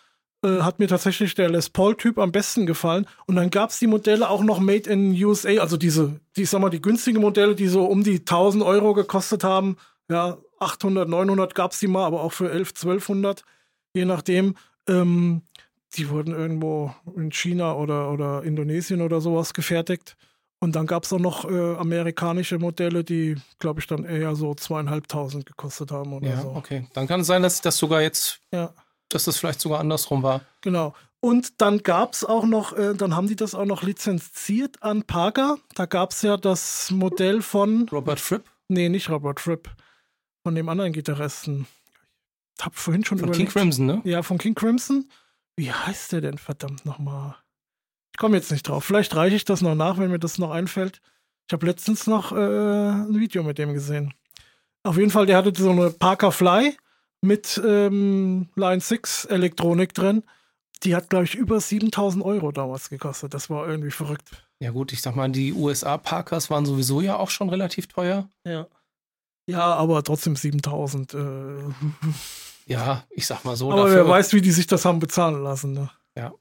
Äh, 0.45 0.61
hat 0.61 0.78
mir 0.78 0.87
tatsächlich 0.87 1.35
der 1.35 1.50
Les 1.50 1.68
Paul-Typ 1.68 2.16
am 2.18 2.30
besten 2.30 2.64
gefallen. 2.64 3.07
Und 3.26 3.37
dann 3.37 3.50
gab 3.50 3.71
es 3.71 3.80
die 3.80 3.88
Modelle 3.88 4.28
auch 4.28 4.45
noch 4.45 4.61
Made 4.61 4.88
in 4.88 5.12
USA, 5.25 5.61
also 5.61 5.76
diese, 5.76 6.21
die, 6.37 6.42
ich 6.42 6.50
sag 6.50 6.61
mal, 6.61 6.71
die 6.71 6.80
günstigen 6.80 7.21
Modelle, 7.21 7.57
die 7.57 7.66
so 7.66 7.85
um 7.85 8.04
die 8.04 8.21
1000 8.21 8.62
Euro 8.62 8.95
gekostet 8.95 9.42
haben. 9.42 9.76
Ja, 10.09 10.38
800, 10.61 11.09
900 11.09 11.54
gab 11.57 11.73
es 11.73 11.80
die 11.80 11.88
mal, 11.88 12.07
aber 12.07 12.23
auch 12.23 12.33
für 12.33 12.50
11, 12.50 12.68
1200, 12.71 13.42
je 13.95 14.04
nachdem. 14.04 14.54
Ähm, 14.88 15.42
die 15.95 16.11
wurden 16.11 16.35
irgendwo 16.35 16.95
in 17.16 17.30
China 17.33 17.75
oder, 17.75 18.11
oder 18.12 18.42
Indonesien 18.42 19.00
oder 19.00 19.21
sowas 19.21 19.54
gefertigt. 19.54 20.16
Und 20.61 20.75
dann 20.76 20.87
gab 20.87 21.04
es 21.04 21.12
auch 21.12 21.18
noch 21.18 21.49
äh, 21.49 21.76
amerikanische 21.76 22.59
Modelle, 22.59 23.04
die, 23.04 23.37
glaube 23.59 23.80
ich, 23.80 23.87
dann 23.87 24.04
eher 24.04 24.35
so 24.35 24.54
zweieinhalbtausend 24.54 25.47
gekostet 25.47 25.90
haben 25.92 26.12
oder 26.12 26.28
Ja, 26.28 26.40
so. 26.42 26.49
okay. 26.54 26.87
Dann 26.95 27.07
kann 27.07 27.21
es 27.21 27.26
sein, 27.28 27.42
dass 27.42 27.61
das 27.61 27.76
sogar 27.78 28.02
jetzt, 28.02 28.40
Ja, 28.52 28.75
dass 29.09 29.25
das 29.25 29.38
vielleicht 29.38 29.61
sogar 29.61 29.80
andersrum 29.80 30.23
war. 30.23 30.42
genau. 30.61 30.95
Und 31.21 31.61
dann 31.61 31.78
gab 31.83 32.12
es 32.12 32.25
auch 32.25 32.45
noch, 32.45 32.76
äh, 32.76 32.95
dann 32.95 33.16
haben 33.16 33.26
die 33.26 33.35
das 33.35 33.54
auch 33.57 33.64
noch 33.64 33.83
lizenziert 33.83 34.80
an 34.85 35.02
Parker. 35.02 35.59
Da 35.75 35.87
gab 35.87 36.12
es 36.12 36.23
ja 36.23 36.37
das 36.37 36.90
Modell 36.92 37.42
von, 37.42 37.88
Robert 37.90 38.21
Fripp 38.21 38.45
nee, 38.68 38.88
nicht 38.88 39.09
Robert 39.11 39.40
Fripp, 39.40 39.68
von 40.45 40.54
dem 40.54 40.68
anderen 40.68 40.92
Gitarristen. 40.92 41.66
Hab 42.60 42.74
vorhin 42.74 43.04
schon 43.04 43.18
von 43.18 43.30
King 43.30 43.46
überlegt. 43.46 43.52
Crimson, 43.52 43.86
ne? 43.86 44.00
Ja, 44.04 44.22
von 44.22 44.38
King 44.38 44.54
Crimson. 44.54 45.08
Wie 45.56 45.72
heißt 45.72 46.12
der 46.12 46.20
denn 46.20 46.38
verdammt 46.38 46.84
nochmal? 46.84 47.36
Ich 48.12 48.18
komme 48.18 48.36
jetzt 48.36 48.50
nicht 48.50 48.66
drauf. 48.68 48.84
Vielleicht 48.84 49.14
reiche 49.14 49.36
ich 49.36 49.44
das 49.44 49.60
noch 49.60 49.74
nach, 49.74 49.98
wenn 49.98 50.10
mir 50.10 50.18
das 50.18 50.38
noch 50.38 50.50
einfällt. 50.50 51.00
Ich 51.48 51.52
habe 51.52 51.66
letztens 51.66 52.06
noch 52.06 52.32
äh, 52.32 52.36
ein 52.36 53.18
Video 53.18 53.42
mit 53.42 53.58
dem 53.58 53.72
gesehen. 53.72 54.12
Auf 54.82 54.96
jeden 54.96 55.10
Fall, 55.10 55.26
der 55.26 55.36
hatte 55.36 55.52
so 55.56 55.70
eine 55.70 55.90
Parker 55.90 56.32
Fly 56.32 56.76
mit 57.20 57.60
ähm, 57.64 58.48
Line 58.54 58.80
6 58.80 59.26
Elektronik 59.26 59.94
drin. 59.94 60.22
die 60.84 60.94
hat, 60.94 61.10
glaube 61.10 61.24
ich, 61.24 61.34
über 61.34 61.60
7000 61.60 62.24
Euro 62.24 62.52
damals 62.52 62.88
gekostet. 62.90 63.34
Das 63.34 63.50
war 63.50 63.66
irgendwie 63.66 63.90
verrückt. 63.90 64.30
Ja, 64.60 64.70
gut, 64.70 64.92
ich 64.92 65.02
sag 65.02 65.16
mal, 65.16 65.28
die 65.30 65.52
USA-Parkers 65.52 66.50
waren 66.50 66.66
sowieso 66.66 67.00
ja 67.00 67.16
auch 67.16 67.30
schon 67.30 67.48
relativ 67.48 67.86
teuer. 67.88 68.28
Ja. 68.44 68.66
Ja, 69.48 69.74
aber 69.74 70.02
trotzdem 70.04 70.36
7000. 70.36 71.14
Äh. 71.14 71.18
Ja, 72.68 73.04
ich 73.10 73.26
sag 73.26 73.44
mal 73.44 73.56
so. 73.56 73.72
Aber 73.72 73.84
dafür, 73.84 74.04
wer 74.04 74.08
weiß, 74.08 74.32
wie 74.32 74.42
die 74.42 74.50
sich 74.50 74.66
das 74.66 74.84
haben 74.84 74.98
bezahlen 74.98 75.42
lassen. 75.42 75.72
Ne? 75.72 75.90
Ja. 76.16 76.32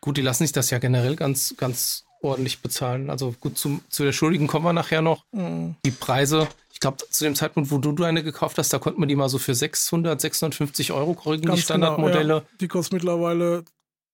Gut, 0.00 0.16
die 0.16 0.22
lassen 0.22 0.44
sich 0.44 0.52
das 0.52 0.70
ja 0.70 0.78
generell 0.78 1.14
ganz, 1.14 1.54
ganz 1.56 2.04
ordentlich 2.22 2.60
bezahlen. 2.60 3.10
Also 3.10 3.34
gut, 3.38 3.58
zum, 3.58 3.82
zu 3.88 4.04
der 4.04 4.12
Schuldigen 4.12 4.46
kommen 4.46 4.64
wir 4.64 4.72
nachher 4.72 5.02
noch. 5.02 5.24
Mhm. 5.32 5.76
Die 5.84 5.90
Preise, 5.90 6.48
ich 6.72 6.80
glaube, 6.80 6.98
zu 7.10 7.24
dem 7.24 7.34
Zeitpunkt, 7.34 7.70
wo 7.70 7.78
du, 7.78 7.92
du 7.92 8.04
eine 8.04 8.22
gekauft 8.22 8.58
hast, 8.58 8.72
da 8.72 8.78
konnte 8.78 8.98
man 8.98 9.08
die 9.08 9.16
mal 9.16 9.28
so 9.28 9.38
für 9.38 9.54
600, 9.54 10.20
650 10.20 10.92
Euro 10.92 11.14
kriegen, 11.14 11.52
die 11.52 11.60
Standardmodelle. 11.60 12.22
Genau, 12.22 12.38
ja. 12.38 12.44
Die 12.60 12.68
kosten 12.68 12.96
mittlerweile 12.96 13.64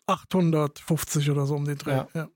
850 0.06 1.30
oder 1.30 1.46
so 1.46 1.54
um 1.54 1.64
den 1.64 1.78
Dreh. 1.78 1.92
Ja. 1.92 2.08
ja. 2.14 2.28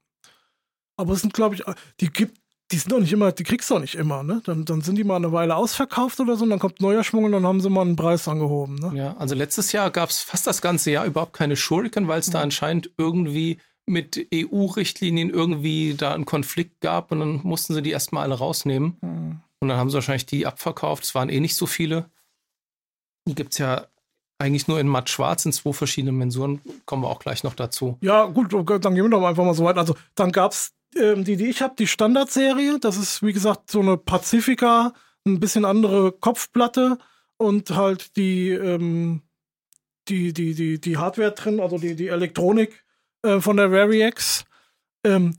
Aber 0.96 1.12
es 1.12 1.20
sind, 1.20 1.34
glaube 1.34 1.54
ich, 1.54 1.64
die 2.00 2.10
gibt, 2.10 2.38
die 2.70 2.76
sind 2.76 2.92
doch 2.92 3.00
nicht 3.00 3.12
immer, 3.12 3.32
die 3.32 3.44
kriegst 3.44 3.70
du 3.70 3.76
auch 3.76 3.80
nicht 3.80 3.94
immer, 3.94 4.22
ne? 4.22 4.42
Dann, 4.44 4.64
dann 4.64 4.82
sind 4.82 4.96
die 4.96 5.04
mal 5.04 5.16
eine 5.16 5.32
Weile 5.32 5.56
ausverkauft 5.56 6.20
oder 6.20 6.36
so 6.36 6.44
und 6.44 6.50
dann 6.50 6.58
kommt 6.58 6.80
neuer 6.80 7.02
Schwung 7.02 7.24
und 7.24 7.32
dann 7.32 7.46
haben 7.46 7.60
sie 7.60 7.70
mal 7.70 7.82
einen 7.82 7.96
Preis 7.96 8.28
angehoben, 8.28 8.74
ne? 8.74 8.92
Ja, 8.94 9.16
also 9.18 9.34
letztes 9.34 9.72
Jahr 9.72 9.90
gab 9.90 10.10
es 10.10 10.22
fast 10.22 10.46
das 10.46 10.60
ganze 10.60 10.90
Jahr 10.90 11.06
überhaupt 11.06 11.32
keine 11.32 11.56
Shuriken, 11.56 12.08
weil 12.08 12.20
es 12.20 12.28
mhm. 12.28 12.32
da 12.32 12.40
anscheinend 12.42 12.90
irgendwie 12.98 13.58
mit 13.86 14.28
EU-Richtlinien 14.34 15.30
irgendwie 15.30 15.94
da 15.94 16.12
einen 16.12 16.26
Konflikt 16.26 16.80
gab 16.80 17.10
und 17.10 17.20
dann 17.20 17.40
mussten 17.42 17.72
sie 17.72 17.82
die 17.82 17.90
erstmal 17.90 18.24
alle 18.24 18.34
rausnehmen. 18.34 18.98
Mhm. 19.00 19.40
Und 19.60 19.68
dann 19.68 19.78
haben 19.78 19.88
sie 19.90 19.94
wahrscheinlich 19.94 20.26
die 20.26 20.46
abverkauft. 20.46 21.04
Es 21.04 21.14
waren 21.14 21.30
eh 21.30 21.40
nicht 21.40 21.56
so 21.56 21.66
viele. 21.66 22.10
Die 23.26 23.34
gibt 23.34 23.52
es 23.52 23.58
ja 23.58 23.86
eigentlich 24.38 24.68
nur 24.68 24.78
in 24.78 24.86
matt 24.86 25.10
schwarz 25.10 25.44
in 25.46 25.52
zwei 25.52 25.72
verschiedenen 25.72 26.16
Mensuren. 26.16 26.60
Kommen 26.84 27.02
wir 27.02 27.08
auch 27.08 27.18
gleich 27.18 27.42
noch 27.42 27.54
dazu. 27.54 27.98
Ja, 28.00 28.26
gut, 28.26 28.52
dann 28.52 28.94
gehen 28.94 29.04
wir 29.04 29.10
doch 29.10 29.24
einfach 29.24 29.44
mal 29.44 29.54
so 29.54 29.64
weit. 29.64 29.78
Also, 29.78 29.96
dann 30.14 30.30
gab 30.30 30.52
es 30.52 30.74
ähm, 30.96 31.24
die, 31.24 31.36
die 31.36 31.46
ich 31.46 31.62
habe, 31.62 31.74
die 31.78 31.86
Standardserie. 31.86 32.78
Das 32.78 32.96
ist, 32.96 33.22
wie 33.22 33.32
gesagt, 33.32 33.70
so 33.70 33.80
eine 33.80 33.96
Pacifica, 33.96 34.92
ein 35.26 35.40
bisschen 35.40 35.64
andere 35.64 36.12
Kopfplatte 36.12 36.98
und 37.36 37.70
halt 37.70 38.16
die, 38.16 38.50
ähm, 38.50 39.22
die, 40.08 40.32
die, 40.32 40.54
die, 40.54 40.80
die 40.80 40.96
Hardware 40.96 41.32
drin, 41.32 41.60
also 41.60 41.78
die, 41.78 41.94
die 41.94 42.08
Elektronik 42.08 42.84
äh, 43.22 43.40
von 43.40 43.56
der 43.56 43.70
Variax. 43.70 44.44
Ähm, 45.04 45.34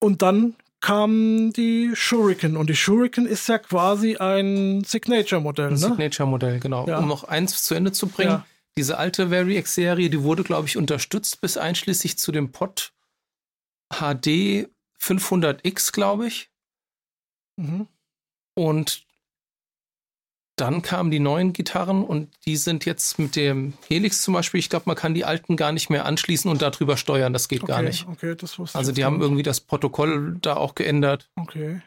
und 0.00 0.22
dann 0.22 0.56
kam 0.80 1.52
die 1.52 1.90
Shuriken. 1.94 2.56
Und 2.56 2.70
die 2.70 2.76
Shuriken 2.76 3.26
ist 3.26 3.48
ja 3.48 3.58
quasi 3.58 4.16
ein 4.16 4.82
Signature-Modell. 4.84 5.68
Ein 5.68 5.72
ne? 5.74 5.78
Signature-Modell, 5.78 6.60
genau. 6.60 6.86
Ja. 6.86 6.98
Um 6.98 7.08
noch 7.08 7.24
eins 7.24 7.62
zu 7.62 7.74
Ende 7.74 7.92
zu 7.92 8.06
bringen. 8.06 8.30
Ja. 8.30 8.46
Diese 8.76 8.98
alte 8.98 9.30
Variax-Serie, 9.30 10.08
die 10.10 10.22
wurde, 10.22 10.42
glaube 10.42 10.68
ich, 10.68 10.76
unterstützt 10.76 11.40
bis 11.40 11.58
einschließlich 11.58 12.18
zu 12.18 12.32
dem 12.32 12.52
Pod 12.52 12.92
HD 13.92 14.68
500X, 15.00 15.92
glaube 15.92 16.26
ich. 16.26 16.50
Mhm. 17.56 17.88
Und 18.54 19.06
dann 20.60 20.82
kamen 20.82 21.10
die 21.10 21.20
neuen 21.20 21.54
Gitarren 21.54 22.04
und 22.04 22.28
die 22.44 22.56
sind 22.56 22.84
jetzt 22.84 23.18
mit 23.18 23.34
dem 23.34 23.72
Helix 23.88 24.20
zum 24.20 24.34
Beispiel, 24.34 24.60
ich 24.60 24.68
glaube, 24.68 24.84
man 24.86 24.96
kann 24.96 25.14
die 25.14 25.24
alten 25.24 25.56
gar 25.56 25.72
nicht 25.72 25.88
mehr 25.88 26.04
anschließen 26.04 26.50
und 26.50 26.60
darüber 26.60 26.98
steuern. 26.98 27.32
Das 27.32 27.48
geht 27.48 27.62
okay, 27.62 27.72
gar 27.72 27.82
nicht. 27.82 28.06
Okay, 28.06 28.34
das 28.34 28.58
wusste 28.58 28.76
also 28.76 28.92
die 28.92 29.04
haben 29.04 29.14
nicht. 29.14 29.22
irgendwie 29.22 29.42
das 29.42 29.60
Protokoll 29.60 30.36
da 30.42 30.56
auch 30.56 30.74
geändert. 30.74 31.30
Okay. 31.36 31.80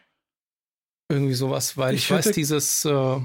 Irgendwie 1.08 1.36
sowas, 1.36 1.78
weil 1.78 1.94
ich, 1.94 2.06
ich 2.06 2.12
weiß, 2.12 2.32
dieses 2.32 2.86
äh, 2.86 3.20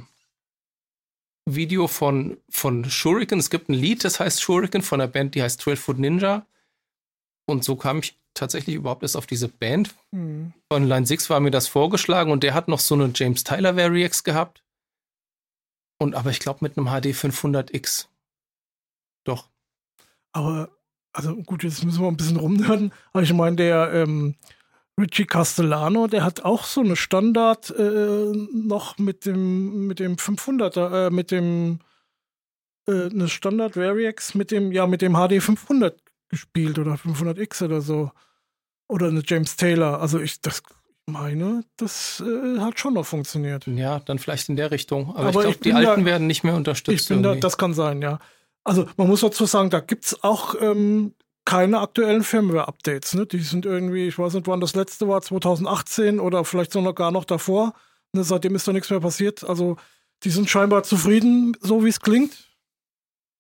Video 1.47 1.89
von, 1.89 2.37
von 2.51 2.85
Shuriken, 2.91 3.39
es 3.39 3.49
gibt 3.49 3.71
ein 3.71 3.75
Lied, 3.75 4.05
das 4.05 4.21
heißt 4.21 4.43
Shuriken 4.43 4.83
von 4.83 5.01
einer 5.01 5.11
Band, 5.11 5.35
die 5.35 5.43
heißt 5.43 5.63
12 5.63 5.81
Foot 5.81 5.99
Ninja. 5.99 6.47
Und 7.47 7.65
so 7.65 7.77
kam 7.77 8.01
ich 8.01 8.19
tatsächlich 8.39 8.77
überhaupt 8.77 9.03
erst 9.03 9.17
auf 9.17 9.27
diese 9.27 9.49
Band. 9.49 9.95
Mhm. 10.13 10.53
Von 10.73 10.87
Line 10.87 11.07
6 11.07 11.29
war 11.31 11.41
mir 11.41 11.51
das 11.51 11.69
vorgeschlagen 11.69 12.31
und 12.31 12.43
der 12.43 12.55
hat 12.55 12.69
noch 12.69 12.81
so 12.81 12.95
eine 12.95 13.11
James 13.15 13.45
Tyler 13.45 13.77
Variax 13.77 14.25
gehabt. 14.25 14.63
Und 16.01 16.15
aber 16.15 16.31
ich 16.31 16.39
glaube 16.39 16.61
mit 16.63 16.79
einem 16.79 16.87
HD 16.87 17.07
500X. 17.15 18.07
Doch. 19.25 19.49
Aber, 20.33 20.71
also 21.13 21.35
gut, 21.37 21.65
jetzt 21.65 21.85
müssen 21.85 22.01
wir 22.01 22.09
ein 22.09 22.17
bisschen 22.17 22.37
rumhören. 22.37 22.93
Aber 23.13 23.23
ich 23.23 23.33
meine, 23.33 23.57
der 23.57 23.93
ähm, 23.93 24.37
Richie 24.99 25.27
Castellano, 25.27 26.07
der 26.07 26.25
hat 26.25 26.45
auch 26.45 26.65
so 26.65 26.81
eine 26.81 26.97
Standard 26.97 27.71
äh, 27.71 28.33
noch 28.53 28.99
mit 28.99 29.27
dem, 29.27 29.87
mit 29.87 30.01
dem 30.01 30.17
500er, 30.17 31.07
äh, 31.07 31.11
mit 31.11 31.31
dem, 31.31 31.81
äh, 32.89 33.11
eine 33.11 33.29
Standard 33.29 33.77
Variax 33.77 34.35
mit 34.35 34.51
dem, 34.51 34.73
ja, 34.73 34.87
mit 34.87 35.03
dem 35.03 35.15
HD 35.15 35.43
500 35.43 36.01
gespielt 36.29 36.79
oder 36.79 36.95
500X 36.95 37.65
oder 37.65 37.81
so. 37.81 38.11
Oder 38.89 39.09
eine 39.09 39.23
James 39.25 39.57
Taylor. 39.57 40.01
Also 40.01 40.19
ich 40.19 40.41
das 40.41 40.63
meine, 41.07 41.65
das 41.77 42.23
äh, 42.27 42.61
hat 42.61 42.79
schon 42.79 42.95
noch 42.95 43.07
funktioniert. 43.07 43.67
Ja, 43.67 44.01
dann 44.01 44.19
vielleicht 44.19 44.49
in 44.49 44.57
der 44.57 44.71
Richtung. 44.71 45.11
Aber, 45.11 45.29
Aber 45.29 45.29
ich 45.29 45.41
glaube, 45.41 45.59
die 45.65 45.73
Alten 45.73 46.05
da, 46.05 46.07
werden 46.07 46.27
nicht 46.27 46.45
mehr 46.45 46.55
unterstützt. 46.55 47.03
Ich 47.03 47.09
bin 47.09 47.23
da, 47.23 47.35
das 47.35 47.57
kann 47.57 47.75
sein, 47.75 48.03
ja. 48.03 48.19
Also 48.65 48.87
man 48.97 49.09
muss 49.09 49.21
dazu 49.21 49.47
sagen, 49.47 49.71
da 49.71 49.81
gibt 49.81 50.05
es 50.05 50.23
auch 50.23 50.55
ähm, 50.61 51.15
keine 51.47 51.81
aktuellen 51.81 52.23
Firmware-Updates. 52.23 53.15
Ne? 53.15 53.25
Die 53.25 53.39
sind 53.39 53.65
irgendwie, 53.65 54.07
ich 54.07 54.19
weiß 54.19 54.35
nicht, 54.35 54.47
wann 54.47 54.61
das 54.61 54.75
letzte 54.75 55.09
war, 55.09 55.23
2018 55.23 56.21
oder 56.21 56.45
vielleicht 56.45 56.73
sogar 56.73 56.93
gar 56.93 57.11
noch 57.11 57.25
davor. 57.25 57.73
Ne? 58.13 58.23
Seitdem 58.23 58.55
ist 58.55 58.69
da 58.69 58.73
nichts 58.75 58.91
mehr 58.91 59.01
passiert. 59.01 59.45
Also 59.45 59.79
die 60.25 60.31
sind 60.31 60.51
scheinbar 60.51 60.83
zufrieden, 60.83 61.57
so 61.61 61.85
wie 61.85 61.89
es 61.89 62.01
klingt. 62.01 62.51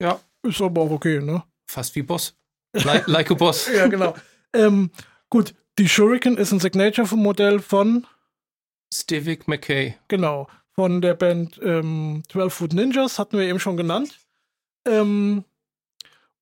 Ja. 0.00 0.20
Ist 0.42 0.62
aber 0.62 0.80
auch 0.80 0.90
okay, 0.90 1.20
ne? 1.20 1.42
Fast 1.66 1.94
wie 1.96 2.02
Boss. 2.02 2.34
Like, 2.72 3.06
like 3.08 3.30
a 3.30 3.34
Boss. 3.34 3.68
ja, 3.74 3.86
genau. 3.88 4.14
Ähm, 4.54 4.90
Gut, 5.30 5.54
die 5.78 5.88
Shuriken 5.88 6.36
ist 6.36 6.52
ein 6.52 6.60
Signature-Modell 6.60 7.60
von 7.60 8.06
Stivik 8.92 9.46
McKay. 9.46 9.94
Genau, 10.08 10.48
von 10.72 11.00
der 11.00 11.14
Band 11.14 11.60
ähm, 11.62 12.22
12 12.30 12.54
Foot 12.54 12.72
Ninjas, 12.72 13.18
hatten 13.18 13.38
wir 13.38 13.46
eben 13.46 13.60
schon 13.60 13.76
genannt. 13.76 14.18
Ähm, 14.86 15.44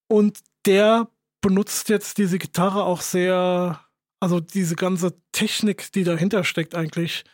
und 0.09 0.41
der 0.67 1.09
benutzt 1.41 1.89
jetzt 1.89 2.19
diese 2.19 2.39
Gitarre 2.39 2.85
auch 2.85 3.01
sehr, 3.01 3.81
also 4.21 4.41
diese 4.41 4.77
ganze 4.77 5.15
Technik, 5.33 5.93
die 5.93 6.05
dahinter 6.05 6.45
steckt, 6.45 6.75
eigentlich 6.75 7.25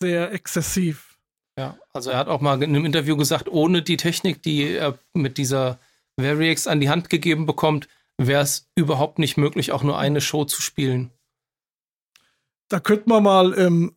sehr 0.00 0.32
exzessiv. 0.32 1.18
Ja, 1.58 1.78
also 1.92 2.10
er 2.10 2.18
hat 2.18 2.28
auch 2.28 2.40
mal 2.40 2.62
in 2.62 2.70
einem 2.70 2.84
Interview 2.84 3.16
gesagt, 3.16 3.48
ohne 3.48 3.82
die 3.82 3.96
Technik, 3.96 4.42
die 4.42 4.74
er 4.74 4.98
mit 5.14 5.38
dieser 5.38 5.78
Variax 6.16 6.66
an 6.66 6.80
die 6.80 6.90
Hand 6.90 7.10
gegeben 7.10 7.46
bekommt, 7.46 7.88
wäre 8.26 8.42
es 8.42 8.68
überhaupt 8.74 9.18
nicht 9.18 9.36
möglich, 9.36 9.72
auch 9.72 9.82
nur 9.82 9.98
eine 9.98 10.20
Show 10.20 10.44
zu 10.44 10.60
spielen. 10.60 11.10
Da 12.68 12.78
könnte 12.80 13.08
man 13.08 13.22
mal, 13.22 13.58
ähm, 13.58 13.96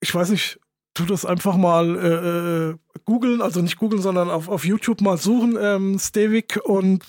ich 0.00 0.14
weiß 0.14 0.30
nicht, 0.30 0.60
tu 0.94 1.04
das 1.04 1.24
einfach 1.24 1.56
mal 1.56 1.96
äh, 1.96 2.70
äh, 2.70 2.98
googeln, 3.04 3.42
also 3.42 3.60
nicht 3.60 3.76
googeln, 3.76 4.02
sondern 4.02 4.30
auf, 4.30 4.48
auf 4.48 4.64
YouTube 4.64 5.00
mal 5.00 5.18
suchen, 5.18 5.58
ähm, 5.60 5.98
Stevik 5.98 6.60
und 6.64 7.04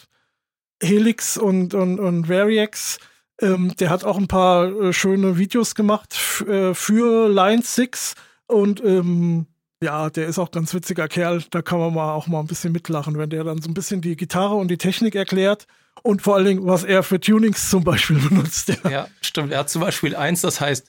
Helix 0.81 1.37
und, 1.37 1.73
und, 1.73 1.99
und 1.99 2.27
Variax. 2.27 2.99
Ähm, 3.39 3.73
der 3.79 3.89
hat 3.89 4.03
auch 4.03 4.17
ein 4.17 4.27
paar 4.27 4.67
äh, 4.67 4.93
schöne 4.93 5.37
Videos 5.37 5.75
gemacht 5.75 6.43
äh, 6.47 6.73
für 6.73 7.29
Line 7.29 7.61
6 7.63 8.15
und 8.47 8.83
ähm, 8.83 9.47
ja, 9.83 10.11
der 10.11 10.27
ist 10.27 10.37
auch 10.37 10.51
ganz 10.51 10.73
witziger 10.73 11.07
Kerl. 11.07 11.43
Da 11.49 11.63
kann 11.63 11.79
man 11.79 11.93
mal 11.93 12.13
auch 12.13 12.27
mal 12.27 12.39
ein 12.39 12.47
bisschen 12.47 12.71
mitlachen, 12.71 13.17
wenn 13.17 13.31
der 13.31 13.43
dann 13.43 13.61
so 13.61 13.69
ein 13.69 13.73
bisschen 13.73 14.01
die 14.01 14.15
Gitarre 14.15 14.55
und 14.55 14.67
die 14.67 14.77
Technik 14.77 15.15
erklärt 15.15 15.65
und 16.03 16.21
vor 16.21 16.35
allen 16.35 16.45
Dingen, 16.45 16.65
was 16.65 16.83
er 16.83 17.03
für 17.03 17.19
Tunings 17.19 17.69
zum 17.69 17.83
Beispiel 17.83 18.19
benutzt. 18.29 18.69
Ja, 18.69 18.89
ja 18.89 19.07
stimmt. 19.21 19.51
Er 19.51 19.59
hat 19.59 19.69
zum 19.69 19.81
Beispiel 19.81 20.15
eins, 20.15 20.41
das 20.41 20.59
heißt 20.61 20.87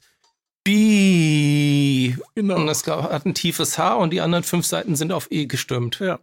B. 0.64 2.14
Genau. 2.34 2.56
Und 2.56 2.66
das 2.66 2.86
hat 2.86 3.26
ein 3.26 3.34
tiefes 3.34 3.78
H 3.78 3.94
und 3.94 4.10
die 4.10 4.20
anderen 4.20 4.44
fünf 4.44 4.66
Seiten 4.66 4.96
sind 4.96 5.12
auf 5.12 5.30
E 5.30 5.46
gestimmt. 5.46 5.98
Ja. 6.00 6.20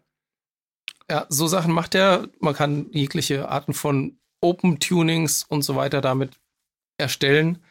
Ja, 1.09 1.25
so 1.29 1.47
Sachen 1.47 1.73
macht 1.73 1.95
er. 1.95 2.29
Man 2.39 2.53
kann 2.53 2.87
jegliche 2.91 3.49
Arten 3.49 3.73
von 3.73 4.19
Open-Tunings 4.41 5.43
und 5.43 5.63
so 5.63 5.75
weiter 5.75 6.01
damit 6.01 6.39
erstellen. 6.97 7.63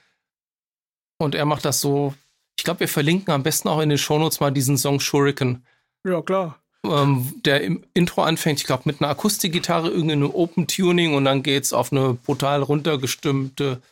Und 1.18 1.34
er 1.34 1.46
macht 1.46 1.64
das 1.64 1.80
so. 1.80 2.14
Ich 2.58 2.64
glaube, 2.64 2.80
wir 2.80 2.88
verlinken 2.88 3.32
am 3.32 3.44
besten 3.44 3.68
auch 3.68 3.80
in 3.80 3.88
den 3.88 3.98
Shownotes 3.98 4.40
mal 4.40 4.50
diesen 4.50 4.76
Song 4.76 4.98
Shuriken. 4.98 5.64
Ja, 6.04 6.20
klar 6.20 6.60
ähm, 6.86 7.34
der 7.44 7.62
im 7.62 7.84
Intro 7.94 8.22
anfängt, 8.22 8.60
ich 8.60 8.66
glaube, 8.66 8.84
mit 8.86 9.00
einer 9.00 9.10
Akustikgitarre, 9.10 9.88
irgendeinem 9.90 10.30
Open-Tuning 10.30 11.14
und 11.14 11.24
dann 11.24 11.42
geht 11.42 11.64
es 11.64 11.72
auf 11.72 11.92
eine 11.92 12.14
brutal 12.14 12.62
runtergestimmte, 12.62 13.82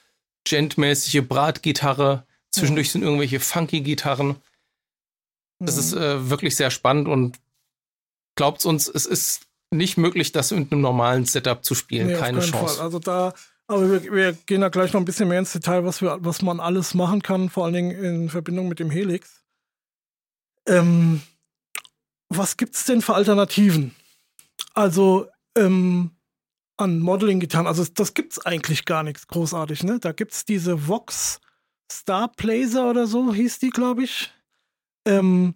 gentmäßige 0.45 1.23
Bratgitarre. 1.26 2.25
Zwischendurch 2.50 2.90
sind 2.90 3.02
irgendwelche 3.02 3.40
funky 3.40 3.81
Gitarren. 3.81 4.37
Das 5.59 5.75
mhm. 5.75 5.81
ist 5.81 5.93
äh, 5.95 6.31
wirklich 6.31 6.57
sehr 6.57 6.71
spannend 6.71 7.09
und 7.09 7.38
glaubt 8.37 8.64
uns, 8.64 8.88
es 8.88 9.07
ist 9.07 9.47
nicht 9.71 9.97
möglich, 9.97 10.33
das 10.33 10.52
mit 10.52 10.71
einem 10.71 10.81
normalen 10.81 11.25
Setup 11.25 11.64
zu 11.64 11.75
spielen. 11.75 12.09
Nee, 12.09 12.14
Keine 12.14 12.40
Chance. 12.40 12.76
Fall. 12.76 12.85
Also 12.85 12.99
da, 12.99 13.35
aber 13.66 13.90
wir, 13.90 14.12
wir, 14.12 14.33
gehen 14.33 14.61
da 14.61 14.69
gleich 14.69 14.93
noch 14.93 15.00
ein 15.00 15.05
bisschen 15.05 15.28
mehr 15.28 15.40
ins 15.40 15.52
Detail, 15.52 15.85
was, 15.85 16.00
wir, 16.00 16.19
was 16.21 16.43
man 16.43 16.61
alles 16.61 16.95
machen 16.95 17.23
kann, 17.23 17.50
vor 17.50 17.64
allen 17.64 17.75
Dingen 17.75 17.90
in 17.90 18.28
Verbindung 18.28 18.69
mit 18.69 18.78
dem 18.78 18.90
Helix. 18.90 19.43
Ähm, 20.66 21.23
was 22.38 22.57
gibt's 22.57 22.85
denn 22.85 23.02
für 23.02 23.14
Alternativen? 23.14 23.95
Also, 24.75 25.26
ähm, 25.57 26.11
an 26.76 27.00
Modeling-Gitarren. 27.00 27.66
Also 27.66 27.85
das 27.95 28.14
gibt's 28.14 28.45
eigentlich 28.45 28.85
gar 28.85 29.02
nichts 29.02 29.26
großartig, 29.26 29.83
ne? 29.83 29.99
Da 29.99 30.12
gibt's 30.12 30.45
diese 30.45 30.88
Vox 30.88 31.40
Star 31.90 32.31
Blazer 32.37 32.90
oder 32.90 33.07
so, 33.07 33.33
hieß 33.33 33.59
die, 33.61 33.71
glaube 33.71 34.05
ich. 34.05 34.33
Ähm, 35.07 35.55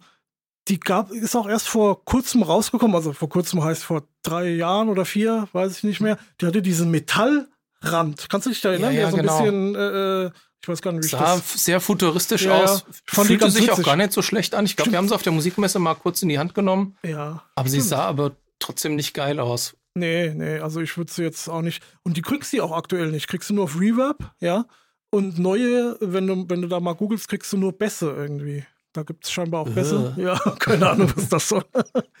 die 0.67 0.79
gab, 0.79 1.11
ist 1.11 1.35
auch 1.35 1.47
erst 1.47 1.67
vor 1.67 2.05
kurzem 2.05 2.43
rausgekommen, 2.43 2.95
also 2.95 3.13
vor 3.13 3.29
kurzem 3.29 3.63
heißt 3.63 3.83
vor 3.83 4.07
drei 4.23 4.49
Jahren 4.49 4.89
oder 4.89 5.05
vier, 5.05 5.47
weiß 5.51 5.77
ich 5.77 5.83
nicht 5.83 6.01
mehr. 6.01 6.17
Die 6.39 6.45
hatte 6.45 6.61
diesen 6.61 6.91
Metallrand. 6.91 8.29
Kannst 8.29 8.45
du 8.45 8.51
dich 8.51 8.61
da 8.61 8.69
erinnern? 8.69 8.93
Ja, 8.93 9.01
ja, 9.01 9.09
Der 9.09 9.11
so 9.11 9.17
ein 9.17 9.21
genau. 9.21 9.37
bisschen, 9.39 9.75
äh, 9.75 10.25
äh, 10.25 10.31
ich 10.61 10.67
weiß 10.67 10.81
gar 10.81 10.91
nicht, 10.91 11.01
wie 11.03 11.05
ich 11.07 11.11
Sah 11.11 11.35
das. 11.35 11.63
sehr 11.63 11.79
futuristisch 11.81 12.43
Ja, 12.43 12.63
aus. 12.63 12.85
Ich 13.07 13.13
fand 13.15 13.27
Fühlte 13.27 13.49
sich 13.49 13.69
auch 13.71 13.77
witzig. 13.77 13.85
gar 13.85 13.95
nicht 13.95 14.13
so 14.13 14.21
schlecht 14.21 14.53
an. 14.55 14.65
Ich 14.65 14.75
glaube, 14.75 14.91
wir 14.91 14.97
haben 14.97 15.07
sie 15.07 15.15
auf 15.15 15.23
der 15.23 15.31
Musikmesse 15.33 15.79
mal 15.79 15.95
kurz 15.95 16.21
in 16.21 16.29
die 16.29 16.37
Hand 16.39 16.53
genommen. 16.53 16.97
Ja. 17.03 17.43
Aber 17.55 17.67
sie 17.69 17.77
stimmt. 17.77 17.89
sah 17.89 18.05
aber 18.05 18.35
trotzdem 18.59 18.95
nicht 18.95 19.13
geil 19.13 19.39
aus. 19.39 19.75
Nee, 19.95 20.33
nee, 20.35 20.59
also 20.59 20.79
ich 20.79 20.95
würde 20.97 21.11
sie 21.11 21.23
jetzt 21.23 21.49
auch 21.49 21.61
nicht. 21.61 21.83
Und 22.03 22.15
die 22.15 22.21
kriegst 22.21 22.53
du 22.53 22.61
auch 22.61 22.71
aktuell 22.71 23.11
nicht. 23.11 23.27
Kriegst 23.27 23.49
du 23.49 23.55
nur 23.55 23.65
auf 23.65 23.79
Reverb, 23.79 24.31
ja. 24.39 24.65
Und 25.09 25.37
neue, 25.39 25.97
wenn 25.99 26.27
du, 26.27 26.45
wenn 26.47 26.61
du 26.61 26.67
da 26.69 26.79
mal 26.79 26.93
googelst, 26.93 27.27
kriegst 27.27 27.51
du 27.51 27.57
nur 27.57 27.73
Bässe 27.73 28.09
irgendwie. 28.11 28.63
Da 28.93 29.03
gibt 29.03 29.25
es 29.25 29.31
scheinbar 29.31 29.61
auch 29.61 29.69
Bässe. 29.69 30.15
Äh. 30.17 30.21
Ja, 30.23 30.37
keine 30.59 30.89
Ahnung, 30.91 31.11
was 31.15 31.27
das 31.27 31.49
soll. 31.49 31.65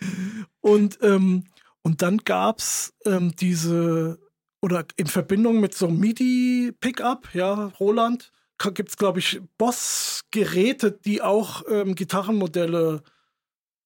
und, 0.61 0.99
ähm, 1.01 1.45
und 1.83 2.01
dann 2.01 2.17
gab 2.17 2.59
es 2.59 2.93
ähm, 3.05 3.33
diese, 3.35 4.19
oder 4.61 4.85
in 4.95 5.07
Verbindung 5.07 5.59
mit 5.59 5.73
so 5.73 5.87
einem 5.87 5.99
MIDI-Pickup, 5.99 7.29
ja, 7.33 7.71
Roland, 7.79 8.31
gibt 8.75 8.89
es, 8.89 8.97
glaube 8.97 9.19
ich, 9.19 9.41
Boss-Geräte, 9.57 10.91
die 11.03 11.21
auch 11.21 11.63
ähm, 11.69 11.95
Gitarrenmodelle 11.95 13.01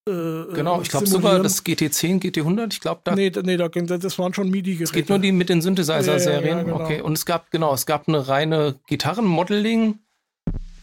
äh, 0.08 0.12
Genau, 0.54 0.82
ich 0.82 0.90
glaube 0.90 1.08
sogar 1.08 1.40
das 1.40 1.66
GT10, 1.66 2.22
GT100, 2.22 2.74
ich 2.74 2.82
glaube, 2.82 3.02
da 3.06 3.16
Nee, 3.16 3.30
da- 3.30 3.42
nee, 3.42 3.58
da, 3.58 3.70
das 3.70 4.20
waren 4.20 4.34
schon 4.34 4.50
MIDI-Geräte. 4.50 4.84
Es 4.84 4.92
geht 4.92 5.10
nur 5.10 5.20
die 5.20 5.32
mit 5.32 5.50
den 5.50 5.62
Synthesizer-Serien. 5.62 6.44
Ja, 6.44 6.52
ja, 6.52 6.58
ja, 6.58 6.64
genau. 6.64 6.82
Okay. 6.84 7.02
Und 7.02 7.14
es 7.14 7.26
gab, 7.26 7.50
genau, 7.52 7.74
es 7.74 7.86
gab 7.86 8.08
eine 8.08 8.28
reine 8.28 8.76
Gitarrenmodeling. 8.88 10.00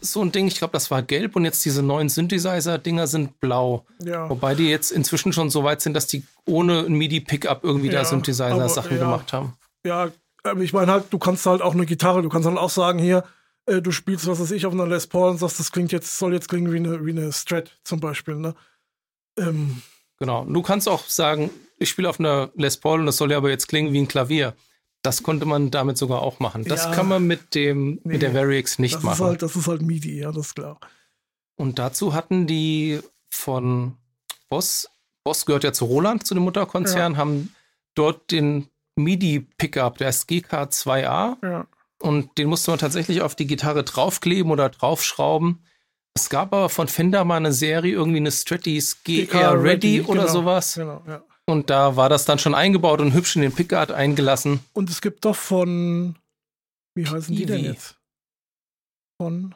So 0.01 0.21
ein 0.23 0.33
Ding, 0.33 0.49
ich 0.49 0.57
glaube, 0.57 0.73
das 0.73 0.91
war 0.91 1.03
gelb 1.03 1.37
und 1.37 1.45
jetzt 1.45 1.65
diese 1.65 1.83
neuen 1.83 2.09
Synthesizer-Dinger 2.09 3.07
sind 3.07 3.39
blau. 3.39 3.87
Ja. 4.03 4.29
Wobei 4.29 4.57
die 4.57 4.69
jetzt 4.69 4.91
inzwischen 4.91 5.33
schon 5.33 5.51
so 5.51 5.63
weit 5.63 5.81
sind, 5.83 5.95
dass 5.95 6.09
die 6.09 6.25
ohne 6.45 6.81
ein 6.81 6.95
MIDI-Pickup 6.95 7.63
irgendwie 7.63 7.87
Ja, 7.89 8.01
da 8.01 8.05
Synthesizer-Sachen 8.07 8.97
ja. 8.97 9.05
gemacht 9.05 9.33
haben. 9.33 9.53
Ja, 9.85 10.11
aber 10.45 10.61
ich 10.61 10.73
meine 10.73 10.91
halt, 10.93 11.13
du 11.13 11.19
kannst 11.19 11.47
halt 11.47 11.63
auch 11.63 11.75
eine 11.75 11.87
Gitarre, 11.87 12.23
du 12.23 12.29
kannst 12.29 12.47
halt 12.49 12.59
auch 12.59 12.71
sagen, 12.71 12.99
hier, 12.99 13.25
äh, 13.67 13.81
du 13.81 13.91
spielst, 13.93 14.27
was 14.27 14.41
weiß 14.41 14.51
ich, 14.53 14.67
auf 14.67 14.73
einer 14.73 14.87
Les 14.87 15.07
Paul 15.07 15.31
und 15.31 15.39
sagst, 15.39 15.59
das 15.61 15.73
klingt 15.73 15.93
jetzt, 15.93 16.19
soll 16.19 16.33
jetzt 16.35 16.49
klingen 16.49 16.73
wie 16.73 16.77
eine, 16.77 17.05
wie 17.05 17.11
eine 17.11 17.33
Strat 17.33 17.79
zum 17.85 18.01
Beispiel, 18.01 18.37
ne? 18.37 18.55
Ähm, 19.39 19.83
Genau. 20.19 20.45
Du 20.45 20.63
kannst 20.63 20.89
auch 20.89 21.07
sagen, 21.09 21.51
ich 21.79 21.89
spiele 21.91 22.09
auf 22.09 22.21
einer 22.21 22.51
Les 22.55 22.77
Paul 22.77 23.01
und 23.01 23.07
das 23.07 23.17
soll 23.17 23.33
ja 23.33 23.39
aber 23.39 23.51
jetzt 23.51 23.67
klingen 23.67 23.93
wie 23.93 24.01
ein 24.01 24.07
Klavier. 24.07 24.55
Das 25.03 25.25
konnte 25.25 25.47
man 25.47 25.73
damit 25.73 25.99
sogar 25.99 26.23
auch 26.23 26.39
machen. 26.39 26.63
Das 26.63 26.85
Ja. 26.85 26.93
kann 26.93 27.09
man 27.09 27.27
mit 27.27 27.57
dem 27.57 27.95
Nee. 27.95 28.01
mit 28.05 28.23
der 28.23 28.33
Variax 28.33 28.79
nicht 28.79 28.95
das 28.97 29.03
machen. 29.03 29.15
ist 29.15 29.21
halt, 29.21 29.43
das 29.43 29.57
ist 29.57 29.67
halt 29.67 29.83
MIDI, 29.83 30.21
ja, 30.21 30.31
das 30.31 30.47
ist 30.49 30.55
klar. 30.55 30.79
Und 31.57 31.81
dazu 31.81 32.15
hatten 32.15 32.47
die 32.47 33.01
von 33.31 33.97
Boss, 34.49 34.89
Boss 35.25 35.45
gehört 35.45 35.65
ja 35.65 35.73
zu 35.73 35.87
Roland, 35.87 36.25
zu 36.25 36.35
dem 36.35 36.45
Mutterkonzern, 36.45 37.17
haben 37.17 37.53
dort 37.97 38.31
den 38.31 38.69
MIDI-Pickup, 38.97 39.99
der 39.99 40.11
ist 40.11 40.29
GK2A, 40.29 41.37
Ja. 41.43 41.67
und 42.01 42.37
den 42.39 42.49
musste 42.49 42.71
man 42.71 42.79
tatsächlich 42.79 43.23
auf 43.23 43.35
die 43.35 43.47
Gitarre 43.47 43.85
draufkleben 43.85 44.51
oder 44.53 44.69
draufschrauben. 44.69 45.65
Es 46.15 46.29
gab 46.29 46.53
aber 46.53 46.69
von 46.69 46.89
Fender 46.89 47.25
mal 47.25 47.37
eine 47.37 47.53
Serie, 47.53 47.93
irgendwie 47.93 48.19
eine 48.19 48.31
Stratis 48.33 49.03
GR 49.03 49.63
Ready, 49.63 50.03
oder 50.03 50.23
genau, 50.23 50.33
sowas. 50.33 50.75
Genau, 50.75 51.03
ja. 51.07 51.23
Und 51.47 51.71
da 51.71 51.97
war 51.97 52.09
das 52.09 52.25
dann 52.25 52.39
schon 52.39 52.55
eingebaut 52.55 53.01
und 53.01 53.15
hübsch 53.15 53.35
in 53.37 53.43
den 53.43 53.53
Pickguard 53.53 53.91
eingelassen. 53.93 54.61
Und 54.75 54.91
es 54.91 55.01
gibt 55.01 55.25
doch 55.25 55.35
von, 55.35 56.17
wie 56.95 57.07
heißen 57.07 57.35
die 57.35 57.47
denn 57.47 57.65
jetzt? 57.65 57.97
Von 59.21 59.55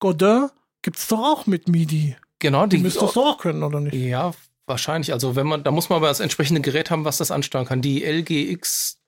Godin 0.00 0.48
gibt's 0.82 1.08
doch 1.08 1.20
auch 1.20 1.46
mit 1.46 1.68
MIDI. 1.68 2.16
Genau, 2.38 2.66
Die 2.66 2.76
die, 2.76 2.82
müsstest 2.82 3.14
du 3.14 3.20
doch 3.20 3.34
auch 3.34 3.38
können, 3.38 3.62
oder 3.62 3.80
nicht? 3.80 3.94
Ja, 3.94 4.32
wahrscheinlich. 4.66 5.12
Also 5.12 5.36
wenn 5.36 5.46
man, 5.46 5.62
da 5.64 5.70
muss 5.70 5.88
man 5.88 5.96
aber 5.98 6.08
das 6.08 6.20
entsprechende 6.20 6.60
Gerät 6.60 6.90
haben, 6.90 7.04
was 7.04 7.18
das 7.18 7.30
ansteuern 7.30 7.66
kann. 7.66 7.82
Die 7.82 8.04
LGXT 8.04 8.98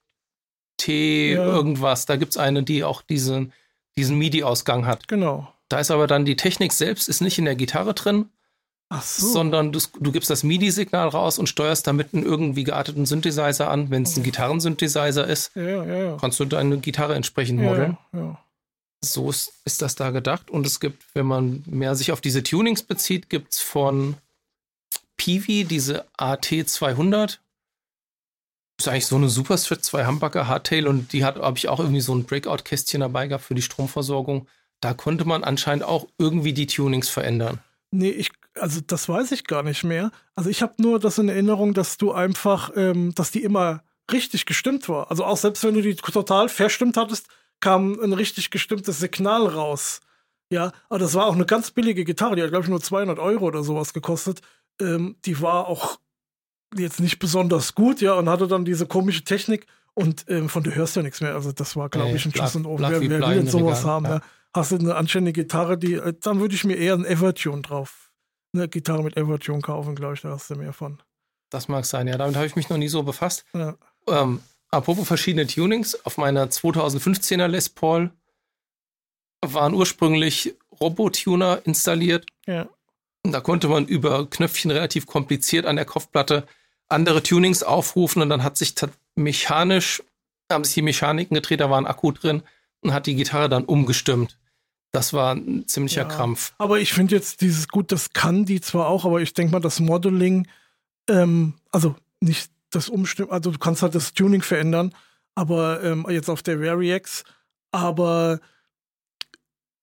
Ja. 0.88 1.45
irgendwas, 1.47 2.07
da 2.07 2.17
gibt 2.17 2.33
es 2.33 2.37
eine, 2.37 2.62
die 2.62 2.85
auch 2.85 3.03
diesen, 3.03 3.53
diesen 3.97 4.19
MIDI-Ausgang 4.19 4.87
hat. 4.87 5.07
Genau. 5.09 5.53
Da 5.69 5.79
ist 5.81 5.91
aber 5.91 6.07
dann 6.07 6.25
die 6.25 6.37
Technik 6.37 6.73
selbst 6.73 7.09
ist 7.09 7.21
nicht 7.21 7.38
in 7.38 7.45
der 7.45 7.55
Gitarre 7.55 7.95
drin, 7.95 8.27
Ach 8.88 9.03
so. 9.03 9.27
sondern 9.29 9.73
du, 9.73 9.81
du 10.01 10.12
gibst 10.12 10.29
das 10.29 10.43
MIDI-Signal 10.45 11.09
raus 11.09 11.38
und 11.38 11.49
steuerst 11.49 11.87
damit 11.87 12.12
einen 12.12 12.25
irgendwie 12.25 12.65
gearteten 12.65 13.07
Synthesizer 13.07 13.71
an. 13.71 13.91
Wenn 13.91 14.03
es 14.03 14.17
ein 14.17 14.23
Gitarrensynthesizer 14.23 15.27
ist, 15.27 15.55
ja, 15.55 15.85
ja, 15.85 16.17
kannst 16.21 16.38
du 16.41 16.45
deine 16.45 16.79
Gitarre 16.79 17.15
entsprechend 17.15 17.61
modeln. 17.61 17.97
So 19.05 19.31
ist, 19.31 19.53
ist 19.65 19.83
das 19.83 19.95
da 19.95 20.11
gedacht. 20.11 20.51
Und 20.51 20.67
es 20.67 20.79
gibt, 20.79 21.03
wenn 21.15 21.27
man 21.27 21.62
mehr 21.67 21.95
sich 21.97 22.12
auf 22.12 22.21
diese 22.21 22.43
Tunings 22.43 22.83
bezieht, 22.83 23.31
gibt 23.31 23.53
es 23.55 23.61
von 23.61 24.17
Peavey 25.23 25.65
diese 25.65 26.05
AT200. 26.19 27.39
Ist 28.81 28.89
eigentlich 28.89 29.07
so 29.07 29.15
eine 29.15 29.29
Superstrat, 29.29 29.85
zwei 29.85 30.05
Humbucker 30.05 30.49
Hardtail 30.49 30.89
und 30.89 31.13
die 31.13 31.25
hat, 31.25 31.37
habe 31.37 31.57
ich 31.59 31.69
auch 31.69 31.79
irgendwie 31.79 32.01
so 32.01 32.13
ein 32.13 32.25
Breakout-Kästchen 32.25 33.03
dabei 33.03 33.29
gehabt 33.29 33.45
für 33.45 33.55
die 33.55 33.63
Stromversorgung. 33.63 34.49
Da 34.81 34.95
konnte 34.95 35.25
man 35.25 35.45
anscheinend 35.45 35.85
auch 35.85 36.09
irgendwie 36.19 36.53
die 36.53 36.67
Tunings 36.67 37.09
verändern. 37.09 37.61
Nee, 37.93 38.11
ich, 38.11 38.33
also 38.57 38.81
das 38.85 39.09
weiß 39.09 39.31
ich 39.31 39.45
gar 39.45 39.63
nicht 39.63 39.85
mehr. 39.85 40.11
Also 40.35 40.51
ich 40.51 40.61
habe 40.61 40.75
nur 40.79 40.99
das 40.99 41.19
in 41.19 41.29
Erinnerung, 41.29 41.73
dass 41.73 41.99
du 41.99 42.11
einfach, 42.11 42.73
ähm, 42.75 43.15
dass 43.15 43.31
die 43.31 43.45
immer 43.45 43.85
richtig 44.11 44.45
gestimmt 44.45 44.89
war. 44.89 45.09
Also 45.09 45.25
auch 45.25 45.37
selbst 45.37 45.63
wenn 45.63 45.75
du 45.75 45.83
die 45.83 45.95
total 45.95 46.49
verstimmt 46.49 46.97
hattest, 46.97 47.29
kam 47.61 48.01
ein 48.01 48.13
richtig 48.13 48.51
gestimmtes 48.51 48.99
Signal 48.99 49.47
raus. 49.47 50.01
Ja, 50.51 50.73
aber 50.89 50.99
das 50.99 51.15
war 51.15 51.27
auch 51.27 51.35
eine 51.35 51.47
ganz 51.47 51.71
billige 51.71 52.05
Gitarre, 52.05 52.35
die 52.35 52.43
hat, 52.43 52.51
glaube 52.51 52.65
ich, 52.65 52.71
nur 52.71 52.81
200 52.81 53.21
Euro 53.21 53.47
oder 53.47 53.63
sowas 53.63 53.95
gekostet. 53.95 54.43
Ähm, 54.81 55.17
die 55.25 55.41
war 55.41 55.67
auch 55.69 55.99
jetzt 56.77 57.01
nicht 57.01 57.19
besonders 57.19 57.75
gut, 57.75 58.01
ja, 58.01 58.15
und 58.15 58.29
hatte 58.29 58.49
dann 58.49 58.65
diese 58.65 58.87
komische 58.87 59.25
Technik 59.25 59.67
und 59.95 60.25
ähm, 60.29 60.49
von 60.49 60.63
der 60.63 60.75
hörst 60.75 60.97
du 60.97 61.01
ja 61.01 61.05
nichts 61.05 61.21
mehr. 61.21 61.35
Also 61.35 61.53
das 61.53 61.77
war, 61.77 61.89
glaube 61.91 62.09
Nee, 62.11 62.17
ich, 62.17 62.25
ein 62.27 62.35
Schuss 62.35 62.55
in 62.55 62.63
blatt 62.63 62.93
Wer, 62.93 63.01
wie 63.03 63.11
wer 63.11 63.21
will 63.29 63.35
denn 63.37 63.47
sowas 63.47 63.81
Regal, 63.81 63.91
haben? 63.93 64.05
ja. 64.07 64.15
Ja. 64.17 64.23
Hast 64.55 64.73
du 64.73 64.77
eine 64.77 64.97
anständige 64.97 65.43
Gitarre, 65.43 65.79
die, 65.79 65.95
äh, 65.95 66.15
dann 66.21 66.41
würde 66.41 66.55
ich 66.55 66.65
mir 66.65 66.77
eher 66.77 66.95
ein 66.95 67.05
Evertune 67.05 67.63
drauf, 67.63 68.11
eine 68.55 68.69
Gitarre 68.69 69.03
mit 69.03 69.17
Evertune 69.17 69.61
kaufen, 69.61 69.95
glaube 69.95 70.15
ich, 70.15 70.23
da 70.23 70.31
hast 70.31 70.51
du 70.51 70.57
mehr 70.57 70.73
von. 70.73 71.03
Das 71.51 71.69
mag 71.69 71.85
sein, 71.85 72.09
ja. 72.09 72.17
Damit 72.17 72.37
habe 72.37 72.47
ich 72.47 72.57
mich 72.57 72.69
noch 72.71 72.79
nie 72.79 72.89
so 72.89 73.03
befasst. 73.03 73.45
Ja. 73.55 73.77
Ähm, 74.09 74.41
apropos 74.71 75.07
verschiedene 75.07 75.47
Tunings, 75.47 76.05
auf 76.07 76.17
meiner 76.17 76.47
2015er 76.47 77.47
Les 77.49 77.69
Paul 77.69 78.11
waren 79.45 79.75
ursprünglich 79.75 80.55
Robotuner 80.81 81.61
installiert. 81.65 82.27
Ja. 82.47 82.69
Da 83.25 83.41
konnte 83.41 83.69
man 83.69 83.87
über 83.87 84.29
Knöpfchen 84.29 84.71
relativ 84.71 85.07
kompliziert 85.07 85.67
an 85.67 85.77
der 85.77 85.85
Kopfplatte 85.85 86.47
andere 86.89 87.23
Tunings 87.23 87.63
aufrufen 87.63 88.21
und 88.21 88.29
dann 88.29 88.43
hat 88.43 88.59
sich 88.59 88.75
mechanisch, 89.15 90.03
haben 90.51 90.65
sich 90.65 90.75
die 90.75 90.83
Mechaniken 90.83 91.35
gedreht, 91.35 91.61
da 91.61 91.71
war 91.71 91.79
ein 91.79 91.87
Akku 91.87 92.13
drin 92.13 92.43
und 92.81 92.93
hat 92.93 93.07
die 93.07 93.15
Gitarre 93.15 93.49
dann 93.49 93.65
umgestimmt. 93.65 94.39
Das 94.91 95.15
war 95.15 95.35
ein 95.35 95.67
ziemlicher 95.67 96.03
Ja. 96.03 96.09
Krampf. 96.09 96.53
Aber 96.59 96.81
ich 96.81 96.93
finde 96.93 97.15
jetzt 97.15 97.41
dieses 97.41 97.69
gut, 97.69 97.93
das 97.93 98.13
kann 98.13 98.45
die 98.45 98.61
zwar 98.61 98.89
auch, 98.89 99.07
aber 99.07 99.23
ich 99.23 99.33
denke 99.33 99.53
mal, 99.53 99.61
das 99.61 99.81
Modeling, 99.81 100.47
ähm, 101.09 101.55
also 101.71 101.97
nicht 102.21 102.51
das 102.71 102.89
Umstimmen, 102.89 103.31
also 103.31 103.51
du 103.51 103.59
kannst 103.59 103.83
halt 103.83 103.95
das 103.95 104.13
Tuning 104.13 104.43
verändern, 104.43 104.95
aber 105.35 105.83
ähm, 105.83 106.07
jetzt 106.11 106.29
auf 106.29 106.43
der 106.43 106.61
Variax, 106.61 107.25
aber 107.71 108.41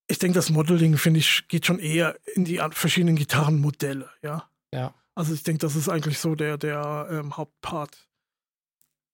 ich 0.09 0.17
denke, 0.17 0.35
das 0.35 0.49
Modeling, 0.49 0.97
finde 0.97 1.19
ich, 1.19 1.47
geht 1.47 1.67
schon 1.67 1.79
eher 1.79 2.17
in 2.33 2.43
die 2.43 2.59
verschiedenen 2.71 3.15
Gitarrenmodelle, 3.15 4.09
ja. 4.23 4.49
Ja. 4.73 4.93
Also 5.15 5.33
ich 5.33 5.43
denke, 5.43 5.59
das 5.59 5.75
ist 5.75 5.87
eigentlich 5.87 6.17
so 6.19 6.35
der, 6.35 6.57
der 6.57 7.07
ähm, 7.11 7.37
Hauptpart. 7.37 7.95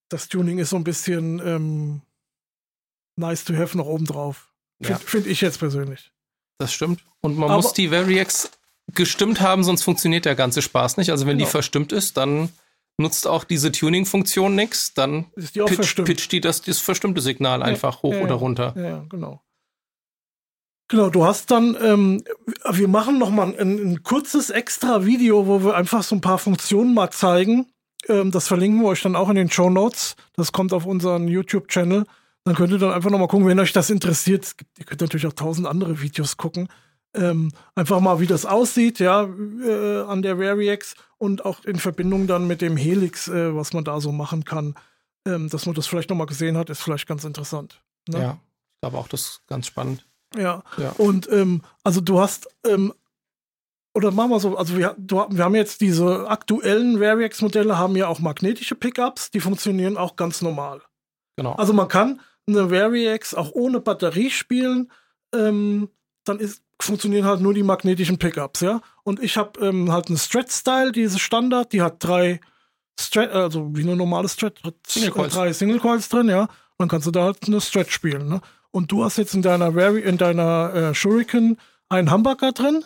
Das 0.09 0.29
Tuning 0.29 0.57
ist 0.57 0.69
so 0.69 0.77
ein 0.77 0.83
bisschen 0.83 1.39
ähm, 1.45 2.01
nice 3.17 3.43
to 3.43 3.55
have 3.55 3.77
noch 3.77 3.87
oben 3.87 4.05
drauf. 4.05 4.53
Ja. 4.79 4.87
Finde 4.95 5.05
find 5.05 5.27
ich 5.27 5.41
jetzt 5.41 5.59
persönlich. 5.59 6.11
Das 6.59 6.73
stimmt. 6.73 7.03
Und 7.21 7.37
man 7.37 7.49
Aber- 7.49 7.61
muss 7.61 7.73
die 7.73 7.91
Variax 7.91 8.51
gestimmt 8.93 9.41
haben, 9.41 9.63
sonst 9.63 9.83
funktioniert 9.83 10.25
der 10.25 10.35
ganze 10.35 10.61
Spaß 10.61 10.97
nicht. 10.97 11.09
Also 11.11 11.25
wenn 11.25 11.37
die 11.37 11.43
Genau. 11.43 11.51
verstimmt 11.51 11.91
ist, 11.91 12.17
dann 12.17 12.49
nutzt 12.97 13.27
auch 13.27 13.43
diese 13.43 13.71
Tuning-Funktion 13.71 14.55
nichts. 14.55 14.93
Dann 14.93 15.25
die 15.35 15.61
auch 15.61 15.65
pitch, 15.67 15.75
verstimmt? 15.75 16.07
pitcht 16.07 16.31
die 16.31 16.39
das, 16.39 16.61
das 16.61 16.79
verstimmte 16.79 17.19
Signal 17.19 17.63
einfach 17.63 18.03
hoch 18.03 18.13
ja, 18.13 18.21
oder 18.21 18.35
ja. 18.35 18.35
runter. 18.35 18.73
Ja, 18.77 19.05
genau. 19.09 19.41
Genau, 20.87 21.09
du 21.09 21.25
hast 21.25 21.49
dann, 21.49 21.75
ähm, 21.81 22.23
wir 22.69 22.87
machen 22.87 23.17
noch 23.17 23.31
mal 23.31 23.55
ein, 23.57 23.79
ein 23.79 24.03
kurzes 24.03 24.51
extra 24.51 25.05
Video, 25.05 25.47
wo 25.47 25.63
wir 25.63 25.75
einfach 25.75 26.03
so 26.03 26.15
ein 26.15 26.21
paar 26.21 26.37
Funktionen 26.37 26.93
mal 26.93 27.09
zeigen. 27.09 27.67
Ähm, 28.07 28.31
das 28.31 28.47
verlinken 28.47 28.81
wir 28.81 28.89
euch 28.89 29.01
dann 29.01 29.15
auch 29.15 29.29
in 29.29 29.35
den 29.35 29.49
Show 29.49 29.69
Notes. 29.69 30.15
Das 30.35 30.51
kommt 30.51 30.73
auf 30.73 30.85
unseren 30.85 31.27
YouTube-Channel. 31.27 32.05
Dann 32.43 32.55
könnt 32.55 32.71
ihr 32.71 32.77
dann 32.77 32.91
einfach 32.91 33.09
noch 33.09 33.17
mal 33.17 33.27
gucken, 33.27 33.47
wenn 33.47 33.59
euch 33.59 33.73
das 33.73 33.89
interessiert. 33.89 34.55
Ihr 34.77 34.85
könnt 34.85 35.01
natürlich 35.01 35.25
auch 35.25 35.33
tausend 35.33 35.65
andere 35.67 36.01
Videos 36.01 36.37
gucken. 36.37 36.69
Ähm, 37.15 37.51
einfach 37.73 37.99
mal, 37.99 38.19
wie 38.19 38.27
das 38.27 38.45
aussieht, 38.45 38.99
ja, 38.99 39.23
äh, 39.23 40.01
an 40.01 40.21
der 40.21 40.37
Variax 40.37 40.95
und 41.17 41.45
auch 41.45 41.63
in 41.63 41.77
Verbindung 41.77 42.27
dann 42.27 42.45
mit 42.45 42.61
dem 42.61 42.77
Helix, 42.77 43.27
äh, 43.27 43.55
was 43.55 43.73
man 43.73 43.85
da 43.85 43.99
so 43.99 44.11
machen 44.11 44.43
kann. 44.43 44.75
ähm, 45.27 45.49
dass 45.49 45.65
man 45.65 45.73
das 45.73 45.87
vielleicht 45.87 46.11
nochmal 46.11 46.27
gesehen 46.27 46.55
hat, 46.55 46.69
ist 46.69 46.81
vielleicht 46.81 47.07
ganz 47.07 47.23
interessant. 47.23 47.81
Ne? 48.07 48.19
Ja, 48.19 48.31
ich 48.75 48.81
glaube 48.81 48.97
auch, 48.99 49.07
das 49.07 49.21
ist 49.21 49.47
ganz 49.47 49.65
spannend. 49.65 50.05
Ja. 50.35 50.63
Ja. 50.77 50.91
Und 50.97 51.29
ähm, 51.31 51.61
also 51.83 52.01
du 52.01 52.19
hast, 52.19 52.47
ähm, 52.65 52.93
oder 53.93 54.11
machen 54.11 54.31
wir 54.31 54.39
so, 54.39 54.57
also 54.57 54.77
wir, 54.77 54.95
du, 54.97 55.25
wir 55.29 55.43
haben 55.43 55.55
jetzt 55.55 55.81
diese 55.81 56.29
aktuellen 56.29 56.99
Variax-Modelle, 56.99 57.77
haben 57.77 57.95
ja 57.95 58.07
auch 58.07 58.19
magnetische 58.19 58.75
Pickups, 58.75 59.31
die 59.31 59.39
funktionieren 59.39 59.97
auch 59.97 60.15
ganz 60.15 60.41
normal. 60.41 60.81
Genau. 61.37 61.53
Also 61.53 61.73
man 61.73 61.87
kann 61.87 62.19
eine 62.47 62.69
Variax 62.69 63.33
auch 63.33 63.51
ohne 63.53 63.79
Batterie 63.79 64.29
spielen, 64.29 64.91
ähm, 65.33 65.89
dann 66.25 66.39
ist, 66.39 66.61
funktionieren 66.81 67.25
halt 67.25 67.39
nur 67.39 67.53
die 67.53 67.63
magnetischen 67.63 68.17
Pickups, 68.17 68.61
ja. 68.61 68.81
Und 69.03 69.21
ich 69.21 69.37
habe 69.37 69.65
ähm, 69.65 69.91
halt 69.91 70.09
eine 70.09 70.17
Strat-Style, 70.17 70.91
diese 70.91 71.19
Standard, 71.19 71.71
die 71.71 71.81
hat 71.81 72.03
drei 72.03 72.41
Strat, 72.99 73.31
also 73.31 73.75
wie 73.75 73.83
eine 73.83 73.95
normale 73.95 74.27
Strat, 74.27 74.61
hat 74.63 74.75
Single 74.87 75.29
drei 75.29 75.53
Single 75.53 75.79
Coils 75.79 76.09
drin, 76.09 76.27
ja. 76.27 76.47
Dann 76.77 76.89
kannst 76.89 77.07
du 77.07 77.11
da 77.11 77.23
halt 77.23 77.37
eine 77.47 77.61
Strat 77.61 77.89
spielen, 77.89 78.27
ne? 78.27 78.41
Und 78.75 78.91
du 78.91 79.05
hast 79.05 79.17
jetzt 79.17 79.33
in 79.33 79.41
deiner 79.41 79.73
Vari 79.73 80.01
in 80.01 80.17
deiner 80.17 80.73
äh, 80.73 80.93
Shuriken 80.95 81.57
einen 81.87 82.11
Humbucker 82.11 82.51
drin. 82.51 82.83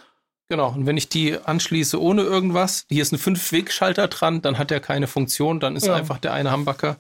Genau, 0.48 0.70
und 0.72 0.86
wenn 0.86 0.98
ich 0.98 1.10
die 1.10 1.36
anschließe 1.38 2.00
ohne 2.00 2.22
irgendwas, 2.22 2.86
hier 2.90 3.02
ist 3.02 3.12
ein 3.12 3.18
Fünf-Weg-Schalter 3.18 4.08
dran, 4.08 4.42
dann 4.44 4.58
hat 4.60 4.70
er 4.72 4.82
keine 4.82 5.08
Funktion, 5.08 5.60
dann 5.60 5.76
ist 5.76 5.88
Ja. 5.88 5.96
einfach 5.96 6.20
der 6.20 6.34
eine 6.34 6.52
Humbucker. 6.52 7.00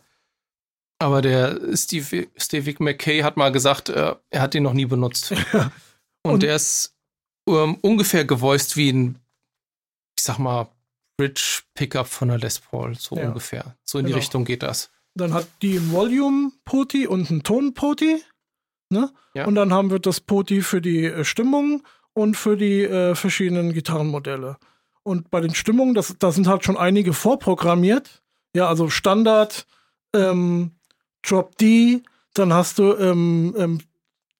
Aber 0.99 1.21
der 1.21 1.59
Steve, 1.77 2.27
Steve 2.35 2.75
McKay 2.79 3.21
hat 3.21 3.37
mal 3.37 3.51
gesagt, 3.51 3.89
äh, 3.89 4.15
er 4.31 4.41
hat 4.41 4.53
den 4.55 4.63
noch 4.63 4.73
nie 4.73 4.85
benutzt. 4.85 5.31
Und, 6.23 6.33
Und- 6.33 6.43
der 6.43 6.55
ist 6.55 6.95
ähm, 7.47 7.77
ungefähr 7.81 8.25
gevoiced 8.25 8.75
wie 8.75 8.91
ein, 8.91 9.19
ich 10.17 10.23
sag 10.23 10.39
mal, 10.39 10.67
Bridge-Pickup 11.17 12.07
von 12.07 12.29
der 12.29 12.37
Les 12.39 12.59
Paul, 12.59 12.95
so 12.95 13.15
Ja. 13.15 13.27
ungefähr. 13.27 13.75
So 13.83 13.99
in 13.99 14.05
die 14.05 14.11
Genau. 14.13 14.19
Richtung 14.19 14.45
geht 14.45 14.63
das. 14.63 14.89
Dann 15.15 15.33
hat 15.33 15.47
die 15.61 15.77
einen 15.77 15.91
Volume-Poti 15.91 17.07
und 17.07 17.29
einen 17.29 17.43
Ton-Poti. 17.43 18.23
Ne? 18.89 19.11
Ja. 19.33 19.45
Und 19.45 19.55
dann 19.55 19.73
haben 19.73 19.91
wir 19.91 19.99
das 19.99 20.19
Poti 20.19 20.61
für 20.61 20.81
die 20.81 21.05
äh, 21.05 21.23
Stimmung 21.23 21.83
und 22.13 22.35
für 22.35 22.57
die 22.57 22.83
äh, 22.83 23.15
verschiedenen 23.15 23.73
Gitarrenmodelle. 23.73 24.57
Und 25.03 25.29
bei 25.31 25.41
den 25.41 25.55
Stimmungen, 25.55 25.93
das, 25.93 26.15
da 26.19 26.31
sind 26.31 26.47
halt 26.47 26.63
schon 26.65 26.77
einige 26.77 27.13
vorprogrammiert. 27.13 28.21
Ja, 28.55 28.67
also 28.67 28.89
Standard, 28.89 29.65
ähm, 30.13 30.71
Drop 31.21 31.57
D, 31.57 32.01
dann 32.33 32.53
hast 32.53 32.79
du 32.79 32.93
ähm, 32.95 33.55
ähm, 33.57 33.79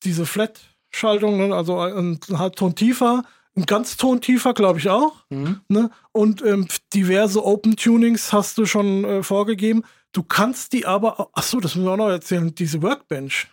diese 0.04 0.26
Flat-Schaltung, 0.26 1.38
ne? 1.38 1.56
also 1.56 1.80
ein 1.80 2.20
Halbton 2.32 2.76
tiefer, 2.76 3.24
ein 3.56 3.66
Ganzton 3.66 4.22
tiefer, 4.22 4.54
glaube 4.54 4.80
ich 4.80 4.90
auch. 4.90 5.26
Mhm. 5.30 5.62
Ne? 5.68 5.90
Und 6.12 6.44
ähm, 6.44 6.68
diverse 6.94 7.44
Open 7.44 7.76
Tunings 7.76 8.34
hast 8.34 8.58
du 8.58 8.66
schon 8.66 9.04
äh, 9.06 9.24
vorgegeben. 9.24 9.84
Du 10.12 10.24
kannst 10.24 10.74
die 10.74 10.86
aber, 10.86 11.30
ach 11.34 11.44
so, 11.44 11.60
das 11.60 11.76
müssen 11.76 11.86
wir 11.86 11.94
auch 11.94 11.98
noch 11.98 12.10
erzählen, 12.10 12.54
diese 12.56 12.82
Workbench. 12.82 13.48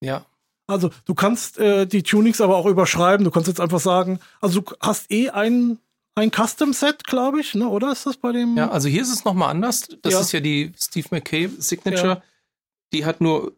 Ja, 0.00 0.24
Also 0.66 0.90
du 1.04 1.14
kannst 1.14 1.58
äh, 1.58 1.86
die 1.86 2.02
Tunings 2.02 2.40
aber 2.40 2.56
auch 2.56 2.66
überschreiben. 2.66 3.24
Du 3.24 3.30
kannst 3.30 3.48
jetzt 3.48 3.60
einfach 3.60 3.80
sagen, 3.80 4.20
also 4.40 4.60
du 4.60 4.72
hast 4.80 5.10
eh 5.10 5.30
ein, 5.30 5.78
ein 6.14 6.30
Custom-Set, 6.30 7.04
glaube 7.04 7.40
ich, 7.40 7.54
ne? 7.54 7.68
oder 7.68 7.92
ist 7.92 8.06
das 8.06 8.16
bei 8.16 8.32
dem? 8.32 8.56
Ja, 8.56 8.70
also 8.70 8.88
hier 8.88 9.02
ist 9.02 9.12
es 9.12 9.24
nochmal 9.24 9.50
anders. 9.50 9.88
Das 10.02 10.12
Ja. 10.12 10.20
ist 10.20 10.32
ja 10.32 10.40
die 10.40 10.72
Steve 10.80 11.08
McKay 11.10 11.48
Signature. 11.58 12.08
Ja. 12.08 12.22
Die 12.92 13.04
hat 13.04 13.20
nur 13.20 13.52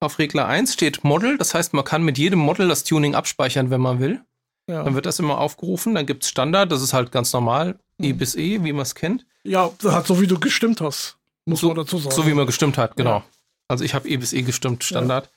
auf 0.00 0.18
Regler 0.18 0.46
1 0.46 0.72
steht 0.74 1.02
Model. 1.04 1.38
Das 1.38 1.54
heißt, 1.54 1.72
man 1.72 1.84
kann 1.84 2.02
mit 2.02 2.18
jedem 2.18 2.38
Model 2.40 2.68
das 2.68 2.84
Tuning 2.84 3.14
abspeichern, 3.14 3.70
wenn 3.70 3.80
man 3.80 4.00
will. 4.00 4.20
ja. 4.68 4.82
Dann 4.82 4.94
wird 4.94 5.06
das 5.06 5.18
immer 5.18 5.38
aufgerufen. 5.38 5.94
Dann 5.94 6.06
gibt 6.06 6.24
es 6.24 6.30
Standard. 6.30 6.72
Das 6.72 6.82
ist 6.82 6.92
halt 6.94 7.12
ganz 7.12 7.32
normal. 7.32 7.78
E 8.00 8.12
Mhm. 8.12 8.18
bis 8.18 8.34
E, 8.34 8.64
wie 8.64 8.72
man 8.72 8.82
es 8.82 8.94
kennt. 8.94 9.24
ja, 9.44 9.70
halt 9.84 10.06
so 10.06 10.20
wie 10.20 10.26
du 10.26 10.38
gestimmt 10.40 10.80
hast, 10.80 11.16
muss 11.46 11.60
So- 11.60 11.68
man 11.68 11.76
dazu 11.76 11.98
sagen. 11.98 12.14
So 12.14 12.26
wie 12.26 12.34
man 12.34 12.46
gestimmt 12.46 12.76
hat, 12.78 12.96
genau. 12.96 13.22
Also 13.68 13.84
ich 13.84 13.94
habe 13.94 14.08
E 14.08 14.16
bis 14.16 14.32
E 14.32 14.42
gestimmt, 14.42 14.82
Standard. 14.84 15.30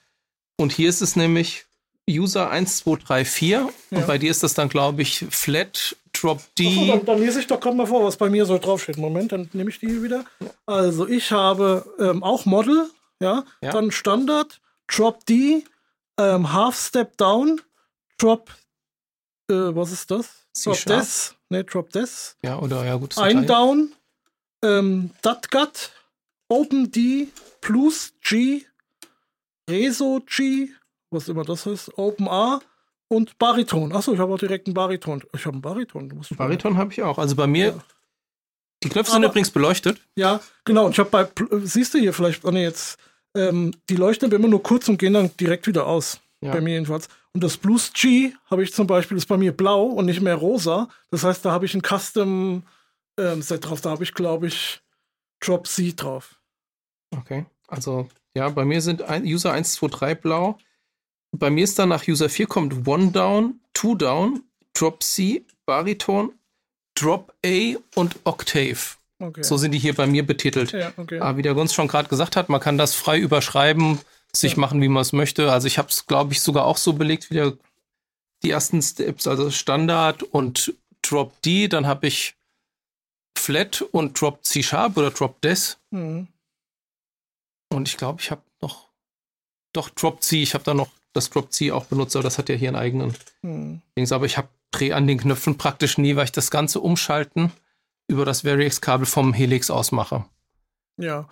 Und 0.57 0.71
hier 0.73 0.89
ist 0.89 1.01
es 1.01 1.15
nämlich 1.15 1.65
User 2.09 2.49
1, 2.49 2.77
2, 2.77 2.95
3, 3.03 3.25
4. 3.25 3.69
Ja. 3.91 3.97
Und 3.97 4.07
bei 4.07 4.17
dir 4.17 4.31
ist 4.31 4.43
das 4.43 4.53
dann, 4.53 4.69
glaube 4.69 5.01
ich, 5.01 5.25
Flat, 5.29 5.95
Drop 6.13 6.39
Ach 6.39 6.43
so, 6.45 6.51
D. 6.57 6.87
dann, 6.87 7.05
dann 7.05 7.19
lese 7.19 7.39
ich 7.39 7.47
doch 7.47 7.59
gerade 7.59 7.75
mal 7.75 7.85
vor, 7.85 8.03
was 8.03 8.17
bei 8.17 8.29
mir 8.29 8.45
so 8.45 8.57
draufsteht. 8.57 8.97
Moment, 8.97 9.31
dann 9.31 9.49
nehme 9.53 9.69
ich 9.69 9.79
die 9.79 9.87
hier 9.87 10.01
wieder. 10.03 10.25
Also 10.65 11.07
ich 11.07 11.31
habe 11.31 11.85
ähm, 11.99 12.23
auch 12.23 12.45
Model, 12.45 12.89
ja, 13.19 13.43
Ja. 13.61 13.71
dann 13.71 13.91
Standard, 13.91 14.59
Drop 14.87 15.25
D, 15.25 15.63
ähm, 16.17 16.53
Half 16.53 16.79
Step 16.79 17.17
Down, 17.17 17.61
Drop, 18.17 18.49
äh, 19.49 19.53
was 19.53 19.91
ist 19.91 20.09
das? 20.09 20.29
Drop. 20.63 20.83
Des, 20.85 21.35
ne, 21.49 21.63
Drop 21.65 21.91
Des, 21.91 22.35
Ja, 22.41 22.57
oder 22.57 22.83
ja, 22.83 22.95
gut. 22.95 23.15
ein 23.19 23.41
Detail. 23.41 23.45
Down, 23.45 23.93
ähm, 24.63 25.11
Dat 25.21 25.51
Gut, 25.51 25.91
Open 26.47 26.89
D, 26.91 27.27
Plus 27.61 28.13
G, 28.23 28.65
Reso 29.69 30.21
G, 30.25 30.69
was 31.11 31.27
immer 31.29 31.43
das 31.43 31.65
ist, 31.65 31.97
Open 31.97 32.27
A 32.27 32.59
und 33.09 33.37
Bariton. 33.37 33.91
Achso, 33.93 34.13
ich 34.13 34.19
habe 34.19 34.33
auch 34.33 34.39
direkt 34.39 34.67
einen 34.67 34.73
Bariton. 34.73 35.23
Ich 35.33 35.45
habe 35.45 35.53
einen 35.55 35.61
Bariton. 35.61 36.21
Bariton 36.37 36.77
habe 36.77 36.91
ich 36.91 37.01
auch. 37.03 37.17
Also 37.17 37.35
bei 37.35 37.47
mir, 37.47 37.67
Ja. 37.67 37.79
die 38.83 38.89
Knöpfe 38.89 39.11
sind 39.11 39.23
Aber- 39.23 39.31
übrigens 39.31 39.51
beleuchtet. 39.51 40.01
Ja, 40.15 40.39
genau. 40.65 40.85
Und 40.85 40.91
ich 40.91 40.99
habe 40.99 41.09
bei, 41.09 41.27
siehst 41.63 41.93
du 41.93 41.97
hier 41.99 42.13
vielleicht, 42.13 42.43
oh 42.45 42.51
nee, 42.51 42.63
jetzt, 42.63 42.97
ähm, 43.35 43.73
die 43.89 43.95
leuchten 43.95 44.31
immer 44.31 44.47
nur 44.47 44.63
kurz 44.63 44.87
und 44.89 44.97
gehen 44.97 45.13
dann 45.13 45.31
direkt 45.37 45.67
wieder 45.67 45.85
aus. 45.87 46.19
Ja. 46.41 46.51
Bei 46.51 46.61
mir 46.61 46.73
jedenfalls. 46.73 47.07
Und 47.33 47.43
das 47.43 47.57
Blues 47.57 47.91
G 47.93 48.33
habe 48.49 48.63
ich 48.63 48.73
zum 48.73 48.85
Beispiel, 48.87 49.17
ist 49.17 49.25
bei 49.27 49.37
mir 49.37 49.51
blau 49.55 49.85
und 49.85 50.05
nicht 50.05 50.21
mehr 50.21 50.35
rosa. 50.35 50.87
Das 51.09 51.23
heißt, 51.23 51.43
da 51.43 51.51
habe 51.51 51.65
ich 51.65 51.73
ein 51.73 51.81
Custom 51.81 52.63
ähm, 53.19 53.41
Set 53.41 53.65
drauf. 53.65 53.81
Da 53.81 53.89
habe 53.91 54.03
ich, 54.03 54.13
glaube 54.13 54.47
ich, 54.47 54.81
Drop 55.39 55.65
C 55.67 55.93
drauf. 55.95 56.39
Okay. 57.15 57.45
Also, 57.67 58.07
ja, 58.37 58.49
bei 58.49 58.63
mir 58.65 58.81
sind 58.81 59.01
ein, 59.01 59.23
User 59.23 59.51
1, 59.51 59.73
2, 59.73 59.87
3 59.87 60.15
blau. 60.15 60.57
Bei 61.31 61.49
mir 61.49 61.63
ist 61.63 61.77
dann 61.77 61.89
nach 61.89 62.07
User 62.07 62.29
4 62.29 62.47
kommt 62.47 62.87
One 62.87 63.11
Down, 63.11 63.59
Two 63.73 63.95
Down, 63.95 64.43
Drop 64.73 65.03
C, 65.03 65.43
Bariton, 65.65 66.31
Drop 66.95 67.33
A 67.45 67.75
und 67.95 68.15
Octave. 68.23 68.77
Okay. 69.19 69.43
So 69.43 69.57
sind 69.57 69.71
die 69.71 69.79
hier 69.79 69.93
bei 69.95 70.07
mir 70.07 70.25
betitelt. 70.25 70.71
ja, 70.71 70.93
okay. 70.97 71.19
Aber 71.19 71.37
wie 71.37 71.41
der 71.41 71.53
Gunz 71.55 71.73
schon 71.73 71.87
gerade 71.87 72.07
gesagt 72.09 72.35
hat, 72.35 72.49
man 72.49 72.61
kann 72.61 72.77
das 72.77 72.93
frei 72.95 73.19
überschreiben, 73.19 73.99
sich 74.33 74.53
Ja. 74.53 74.59
machen, 74.59 74.81
wie 74.81 74.87
man 74.87 75.01
es 75.01 75.13
möchte. 75.13 75.51
Also 75.51 75.67
ich 75.67 75.77
habe 75.79 75.89
es, 75.89 76.05
glaube 76.05 76.33
ich, 76.33 76.41
sogar 76.41 76.65
auch 76.65 76.77
so 76.77 76.93
belegt 76.93 77.29
wie 77.29 77.35
der, 77.35 77.53
die 78.43 78.51
ersten 78.51 78.81
Steps, 78.81 79.25
also 79.27 79.49
Standard 79.49 80.21
und 80.23 80.73
Drop 81.01 81.39
D. 81.41 81.67
Dann 81.67 81.87
habe 81.87 82.07
ich 82.07 82.35
Flat 83.37 83.81
und 83.91 84.19
Drop 84.19 84.43
C 84.45 84.61
Sharp 84.63 84.97
oder 84.97 85.11
Drop 85.11 85.41
Des. 85.41 85.77
Mhm. 85.91 86.27
Und 87.77 87.87
ich 87.87 87.95
glaube, 87.95 88.19
ich 88.21 88.31
habe 88.31 88.41
noch 88.59 88.89
doch 89.71 89.89
Drop 89.89 90.23
C. 90.23 90.41
Ich 90.41 90.55
habe 90.55 90.63
da 90.63 90.73
noch 90.73 90.89
das 91.13 91.29
Drop 91.29 91.53
C 91.53 91.71
auch 91.71 91.85
benutzt, 91.85 92.15
aber 92.15 92.23
das 92.23 92.39
hat 92.39 92.49
ja 92.49 92.55
hier 92.55 92.69
einen 92.69 92.75
eigenen. 92.75 93.13
Dings. 93.43 94.11
Aber 94.11 94.25
ich 94.25 94.35
habe 94.35 94.49
Dreh 94.71 94.93
an 94.93 95.05
den 95.05 95.19
Knöpfen 95.19 95.59
praktisch 95.59 95.99
nie, 95.99 96.15
weil 96.15 96.25
ich 96.25 96.31
das 96.31 96.49
Ganze 96.49 96.79
umschalten 96.79 97.51
über 98.07 98.25
das 98.25 98.43
Variax-Kabel 98.43 99.05
vom 99.05 99.31
Helix 99.31 99.69
aus 99.69 99.91
mache. 99.91 100.25
Ja. 100.97 101.29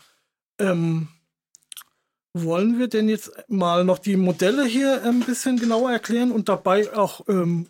Ähm, 0.60 1.08
wollen 2.34 2.78
wir 2.78 2.90
denn 2.90 3.10
jetzt 3.10 3.32
mal 3.48 3.84
noch 3.84 3.98
die 3.98 4.16
Modelle 4.16 4.66
hier 4.66 5.04
ein 5.04 5.22
bisschen 5.22 5.60
genauer 5.60 5.92
erklären 5.92 6.32
und 6.32 6.48
dabei 6.48 6.94
auch 6.96 7.28
ähm, 7.28 7.70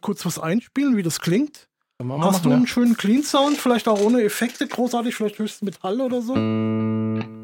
kurz 0.00 0.26
was 0.26 0.40
einspielen, 0.40 0.96
wie 0.96 1.04
das 1.04 1.20
klingt? 1.20 1.68
Hast 1.98 2.00
du 2.00 2.04
machen, 2.04 2.52
einen 2.52 2.62
ja? 2.62 2.66
schönen 2.66 2.96
Clean 2.96 3.22
Sound, 3.22 3.56
vielleicht 3.56 3.86
auch 3.86 4.00
ohne 4.00 4.22
Effekte 4.22 4.66
großartig, 4.66 5.14
vielleicht 5.14 5.38
höchstens 5.38 5.62
mit 5.62 5.82
Hall 5.84 6.00
oder 6.00 6.20
so? 6.20 6.34
Ja, 6.34 7.35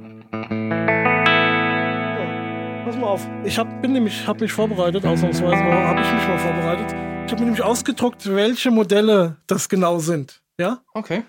pass 2.92 3.00
mal 3.00 3.08
auf, 3.08 3.26
ich 3.44 3.58
hab, 3.58 3.80
bin 3.80 3.92
nämlich, 3.92 4.26
hab 4.26 4.40
mich 4.40 4.52
vorbereitet, 4.52 5.04
ausnahmsweise 5.06 5.56
habe 5.56 6.00
ich 6.02 6.12
mich 6.12 6.28
mal 6.28 6.38
vorbereitet. 6.38 6.90
Ich 7.26 7.32
habe 7.32 7.40
mir 7.40 7.46
nämlich 7.46 7.62
ausgedruckt, 7.62 8.26
welche 8.26 8.70
Modelle 8.70 9.36
das 9.46 9.68
genau 9.68 9.98
sind. 9.98 10.42
Ja? 10.58 10.82
Okay. 10.92 11.24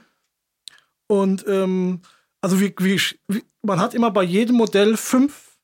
Und 1.07 1.45
ähm, 1.47 2.01
also 2.41 2.59
wie, 2.59 2.75
wie, 2.79 2.99
wie, 3.29 3.43
man 3.61 3.79
hat 3.79 3.93
immer 3.93 4.11
bei 4.11 4.23
jedem 4.23 4.57
Modell 4.57 4.97
fünf 4.97 5.57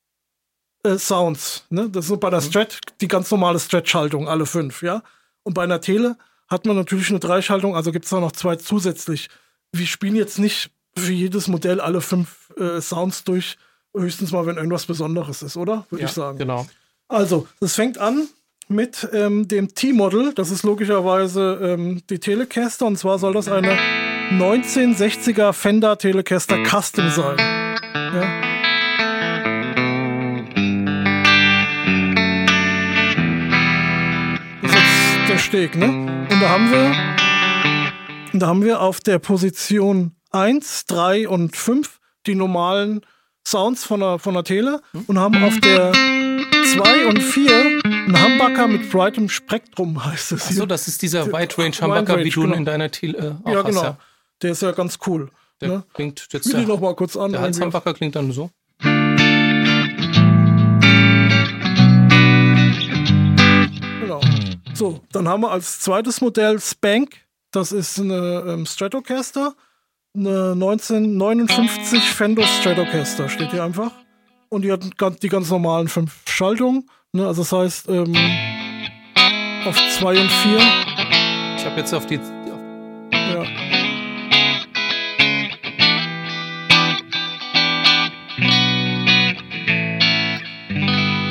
äh, 0.84 0.98
Sounds. 0.98 1.66
Ne? 1.70 1.90
Das 1.90 2.10
ist 2.10 2.20
bei 2.20 2.30
der 2.30 2.42
Strat 2.42 2.80
die 3.02 3.08
ganz 3.10 3.30
normale 3.30 3.60
Strat-Schaltung, 3.60 4.30
alle 4.30 4.46
fünf, 4.46 4.82
ja. 4.82 5.04
Und 5.44 5.54
bei 5.54 5.64
einer 5.64 5.82
Tele 5.82 6.18
hat 6.48 6.66
man 6.66 6.78
natürlich 6.78 7.10
eine 7.10 7.20
Dreischaltung, 7.20 7.76
also 7.76 7.92
gibt 7.92 8.06
es 8.06 8.12
da 8.12 8.22
noch 8.22 8.32
zwei 8.32 8.56
zusätzlich. 8.56 9.28
Wir 9.74 9.86
spielen 9.86 10.16
jetzt 10.16 10.40
nicht 10.40 10.72
für 10.96 11.12
jedes 11.12 11.50
Modell 11.50 11.82
alle 11.82 12.00
fünf 12.00 12.54
äh, 12.58 12.80
Sounds 12.80 13.26
durch, 13.26 13.58
höchstens 13.96 14.32
mal, 14.32 14.46
wenn 14.46 14.58
irgendwas 14.58 14.86
Besonderes 14.86 15.42
ist, 15.42 15.58
oder? 15.58 15.86
Würde 15.90 16.04
Ja, 16.04 16.10
ich 16.10 16.14
sagen. 16.14 16.38
Genau. 16.38 16.68
Also, 17.08 17.48
das 17.60 17.76
fängt 17.76 17.98
an 17.98 18.28
mit 18.68 19.08
ähm, 19.14 19.48
dem 19.48 19.74
T-Model. 19.74 20.34
Das 20.34 20.52
ist 20.52 20.64
logischerweise 20.64 21.60
ähm, 21.62 22.02
die 22.10 22.20
Telecaster. 22.20 22.86
Und 22.86 22.98
zwar 22.98 23.18
soll 23.18 23.34
das 23.34 23.48
eine 23.48 23.78
1960er 24.32 25.54
Fender 25.54 25.98
Telecaster 25.98 26.64
Custom 26.64 27.10
sein. 27.10 27.38
Ja. 27.96 28.42
Das 34.62 34.72
ist 34.72 35.18
jetzt 35.18 35.30
der 35.30 35.38
Steg, 35.40 35.76
ne? 35.76 35.88
Und 35.88 36.42
da 36.42 36.50
haben 36.50 36.72
wir, 36.72 38.40
da 38.40 38.48
haben 38.48 38.64
wir 38.64 38.82
auf 38.82 39.00
der 39.00 39.18
Position 39.18 40.16
1, 40.32 40.86
3 40.86 41.28
und 41.28 41.56
5 41.56 41.96
die 41.96 42.00
die 42.28 42.36
normalen 42.36 43.02
Sounds 43.48 43.84
von 43.84 44.00
der, 44.00 44.20
von 44.20 44.34
der 44.34 44.44
Tele 44.44 44.82
und 45.08 45.18
haben 45.18 45.44
auf 45.44 45.60
der 45.60 45.92
2 45.92 47.08
und 47.08 47.22
4 47.22 47.82
einen 47.84 48.24
Humbucker 48.24 48.68
mit 48.68 48.90
breitem 48.90 49.30
Spektrum, 49.30 50.06
heißt 50.12 50.34
es. 50.34 50.48
Achso, 50.48 50.66
das 50.66 50.88
ist 50.88 51.02
dieser 51.02 51.28
Wide 51.28 51.58
Range 51.58 51.76
Humbucker, 51.82 52.20
wie 52.24 52.30
du 52.30 52.44
ihn 52.44 52.54
in 52.54 52.66
deiner 52.66 52.92
Tele 52.92 53.18
äh, 53.46 53.52
ja, 53.52 53.58
hast. 53.58 53.66
genau. 53.66 53.84
Ja. 53.84 53.98
Der 54.42 54.52
ist 54.52 54.62
ja 54.62 54.72
ganz 54.72 55.00
cool. 55.08 55.30
Der 55.62 55.70
ne? 55.70 55.84
klingt 55.94 56.28
jetzt 56.32 56.46
Spiel 56.48 56.66
der, 56.66 56.68
noch 56.68 56.80
mal 56.80 56.96
kurz 56.96 57.18
an. 57.18 57.32
der 57.32 57.42
irgendwie. 57.42 57.60
Hals-Humbucker 57.60 57.94
klingt 57.94 58.16
dann 58.16 58.32
so. 58.32 58.50
Genau. 64.02 64.22
So, 64.74 65.02
dann 65.12 65.28
haben 65.28 65.42
wir 65.42 65.52
als 65.52 65.82
zweites 65.82 66.22
Modell 66.22 66.60
Spank. 66.60 67.18
Das 67.52 67.72
ist 67.72 68.00
eine 68.00 68.44
ähm, 68.48 68.66
Stratocaster. 68.66 69.56
Eine 70.16 70.54
1959 70.54 72.02
Fender 72.02 72.44
Stratocaster 72.44 73.30
steht 73.30 73.52
hier 73.52 73.64
einfach. 73.64 73.92
Und 74.50 74.64
die 74.64 74.72
hat 74.72 74.82
die 75.22 75.30
ganz 75.30 75.52
normalen 75.52 75.88
fünf 75.88 76.24
Schaltungen. 76.28 76.90
Ne? 77.14 77.28
Also 77.28 77.44
das 77.44 77.52
heißt, 77.52 77.90
ähm, 77.90 78.16
auf 79.68 79.78
2 80.00 80.20
und 80.20 80.32
4. 80.32 80.58
Ich 81.58 81.66
habe 81.66 81.80
jetzt 81.80 81.94
auf 81.94 82.08
die. 82.08 82.18
Auf, 82.18 82.26
Ja. 83.12 83.44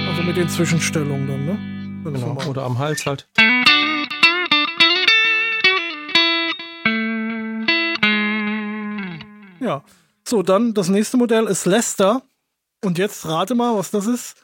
Also 0.09 0.23
mit 0.23 0.37
den 0.37 0.49
Zwischenstellungen 0.49 1.27
dann, 1.27 1.45
ne? 1.45 1.79
Genau, 2.05 2.39
oder 2.49 2.63
am 2.63 2.79
Hals 2.79 3.05
halt. 3.07 3.29
Ja. 9.61 9.83
So, 10.27 10.43
dann 10.43 10.75
das 10.75 10.89
nächste 10.89 11.17
Modell 11.17 11.47
ist 11.47 11.65
Lester. 11.67 12.23
Und 12.85 12.99
jetzt 12.99 13.27
rate 13.27 13.55
mal, 13.55 13.77
was 13.77 13.91
das 13.91 14.07
ist. 14.07 14.37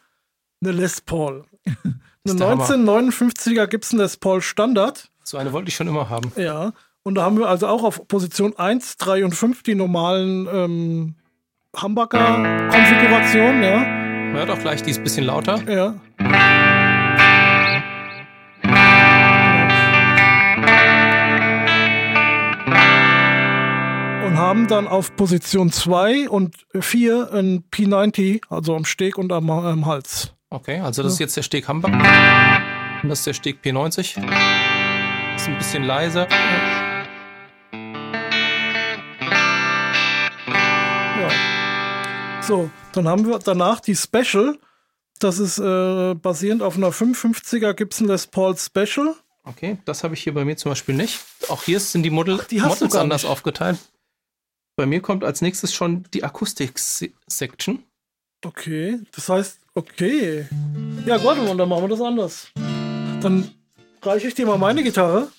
Eine 0.62 0.72
Les 0.72 1.00
Paul. 1.00 1.44
Eine 1.64 1.94
Ist 2.24 2.40
der 2.40 2.48
Hammer. 2.48 2.64
1959er 2.64 3.66
Gibson 3.66 3.98
Les 3.98 4.16
Paul 4.16 4.40
Standard. 4.40 5.11
So 5.22 5.37
eine 5.37 5.53
wollte 5.53 5.68
ich 5.68 5.74
schon 5.74 5.88
immer 5.88 6.09
haben. 6.09 6.33
Ja. 6.37 6.72
Und 7.03 7.16
da 7.16 7.22
haben 7.22 7.38
wir 7.38 7.48
also 7.48 7.66
auch 7.66 7.83
auf 7.83 8.09
Position 8.09 8.57
1, 8.57 8.96
3 8.96 9.27
und 9.27 9.33
5 9.33 9.62
die 9.62 9.74
normalen 9.74 10.48
ähm, 10.50 11.14
Humbucker-Konfigurationen, 11.81 13.62
ja. 13.62 13.79
Man 13.79 14.37
hört 14.37 14.50
auch 14.50 14.59
gleich, 14.59 14.83
die 14.83 14.90
ist 14.90 14.98
ein 14.98 15.05
bisschen 15.05 15.27
lauter. 15.27 15.62
Ja. 15.70 15.94
Und 24.35 24.40
haben 24.40 24.66
dann 24.66 24.88
auf 24.88 25.14
Position 25.14 25.70
2 25.70 26.29
und 26.29 26.66
4 26.77 27.33
ein 27.33 27.62
P90, 27.70 28.40
also 28.51 28.75
am 28.75 28.85
Steg 28.85 29.16
und 29.16 29.31
am, 29.31 29.49
am 29.49 29.87
Hals. 29.87 30.33
Okay, 30.51 30.81
also 30.81 31.05
das 31.05 31.12
ist 31.12 31.18
jetzt 31.20 31.37
der 31.37 31.42
Steg. 31.42 31.68
Und 31.68 31.85
das 33.05 33.20
ist 33.20 33.27
der 33.29 33.35
Steg 33.35 33.61
P90. 33.62 34.01
Ist 35.37 35.47
ein 35.47 35.57
bisschen 35.57 35.85
leiser. 35.85 36.27
Ja. 41.20 41.31
So, 42.42 42.68
dann 42.90 43.07
haben 43.07 43.29
wir 43.29 43.38
danach 43.38 43.79
die 43.79 43.94
Special. 43.94 44.59
Das 45.20 45.38
ist 45.38 45.61
äh, 45.61 46.14
basierend 46.14 46.64
auf 46.64 46.77
einer 46.77 46.90
55er 46.90 47.73
Gibson 47.75 48.09
Les 48.09 48.27
Paul 48.27 48.57
Special. 48.57 49.14
Okay, 49.44 49.79
das 49.85 50.03
habe 50.03 50.14
ich 50.14 50.25
hier 50.25 50.35
bei 50.35 50.44
mir 50.44 50.57
zum 50.57 50.73
Beispiel 50.73 50.97
nicht. 50.97 51.20
Auch 51.49 51.62
hier 51.62 51.79
sind 51.79 52.03
die 52.03 52.11
Model 52.11 52.44
die 52.51 52.62
hast 52.62 52.81
du 52.81 52.87
Models 52.87 53.01
anders 53.01 53.25
aufgeteilt. 53.25 53.79
Bei 54.76 54.87
mir 54.87 55.00
kommt 55.00 55.22
als 55.22 55.40
nächstes 55.40 55.72
schon 55.72 56.04
die 56.12 56.24
Akustik-Section. 56.24 57.84
Okay, 58.44 59.00
das 59.14 59.28
heißt, 59.28 59.60
okay. 59.74 60.48
Ja, 61.06 61.22
warte 61.22 61.42
mal, 61.42 61.56
dann 61.56 61.68
machen 61.68 61.84
wir 61.84 61.88
das 61.88 62.00
anders. 62.00 62.48
Dann 63.20 63.50
reiche 64.02 64.28
ich 64.28 64.34
dir 64.34 64.46
mal 64.46 64.58
meine 64.58 64.82
Gitarre. 64.82 65.30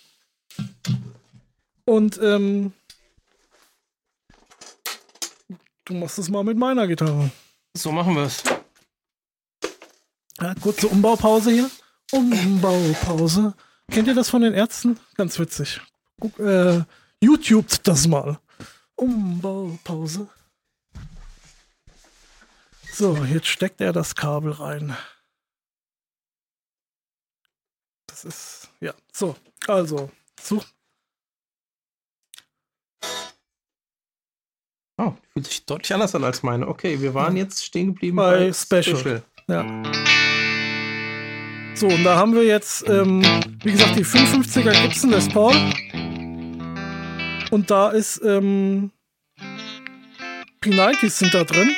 Und 1.83 2.19
ähm, 2.23 2.71
du 5.83 5.93
machst 5.93 6.17
es 6.17 6.29
mal 6.29 6.43
mit 6.43 6.57
meiner 6.57 6.87
Gitarre. 6.87 7.29
So 7.77 7.91
machen 7.91 8.15
wir 8.15 8.23
es. 8.23 8.41
Ja, 10.41 10.55
kurze 10.55 10.87
Umbaupause 10.87 11.51
hier. 11.51 11.69
Umbaupause. 12.11 13.53
Kennt 13.91 14.07
ihr 14.07 14.15
das 14.15 14.29
von 14.29 14.41
den 14.41 14.53
Ärzten? 14.53 14.97
Ganz 15.15 15.37
witzig. 15.37 15.81
Guck, 16.19 16.39
äh, 16.39 16.83
YouTube 17.21 17.67
das 17.83 18.07
mal. 18.07 18.39
Umbaupause. 18.95 20.29
So, 22.91 23.15
jetzt 23.25 23.47
steckt 23.47 23.81
er 23.81 23.91
das 23.91 24.15
Kabel 24.15 24.51
rein. 24.53 24.95
Das 28.07 28.23
ist, 28.23 28.69
ja, 28.79 28.93
so, 29.11 29.35
also, 29.67 30.09
such, 30.39 30.65
Oh, 34.97 35.13
fühlt 35.33 35.45
sich 35.45 35.65
deutlich 35.65 35.93
anders 35.93 36.15
an 36.15 36.23
als 36.23 36.41
meine. 36.41 36.67
Okay, 36.69 37.01
wir 37.01 37.13
waren 37.13 37.35
jetzt 37.35 37.65
stehen 37.65 37.87
geblieben 37.87 38.15
Bei 38.15 38.53
Special. 38.53 39.23
ja. 39.49 39.83
So, 41.75 41.87
und 41.87 42.05
da 42.05 42.15
haben 42.15 42.33
wir 42.33 42.45
jetzt, 42.45 42.87
ähm, 42.87 43.21
wie 43.61 43.73
gesagt, 43.73 43.97
die 43.97 44.05
55er 44.05 44.71
Gibson 44.83 45.09
Les 45.09 45.27
Paul. 45.27 45.53
Und 47.51 47.71
da 47.71 47.89
ist, 47.89 48.21
ähm, 48.23 48.91
P90s 50.61 51.09
sind 51.09 51.33
da 51.33 51.43
drin. 51.43 51.71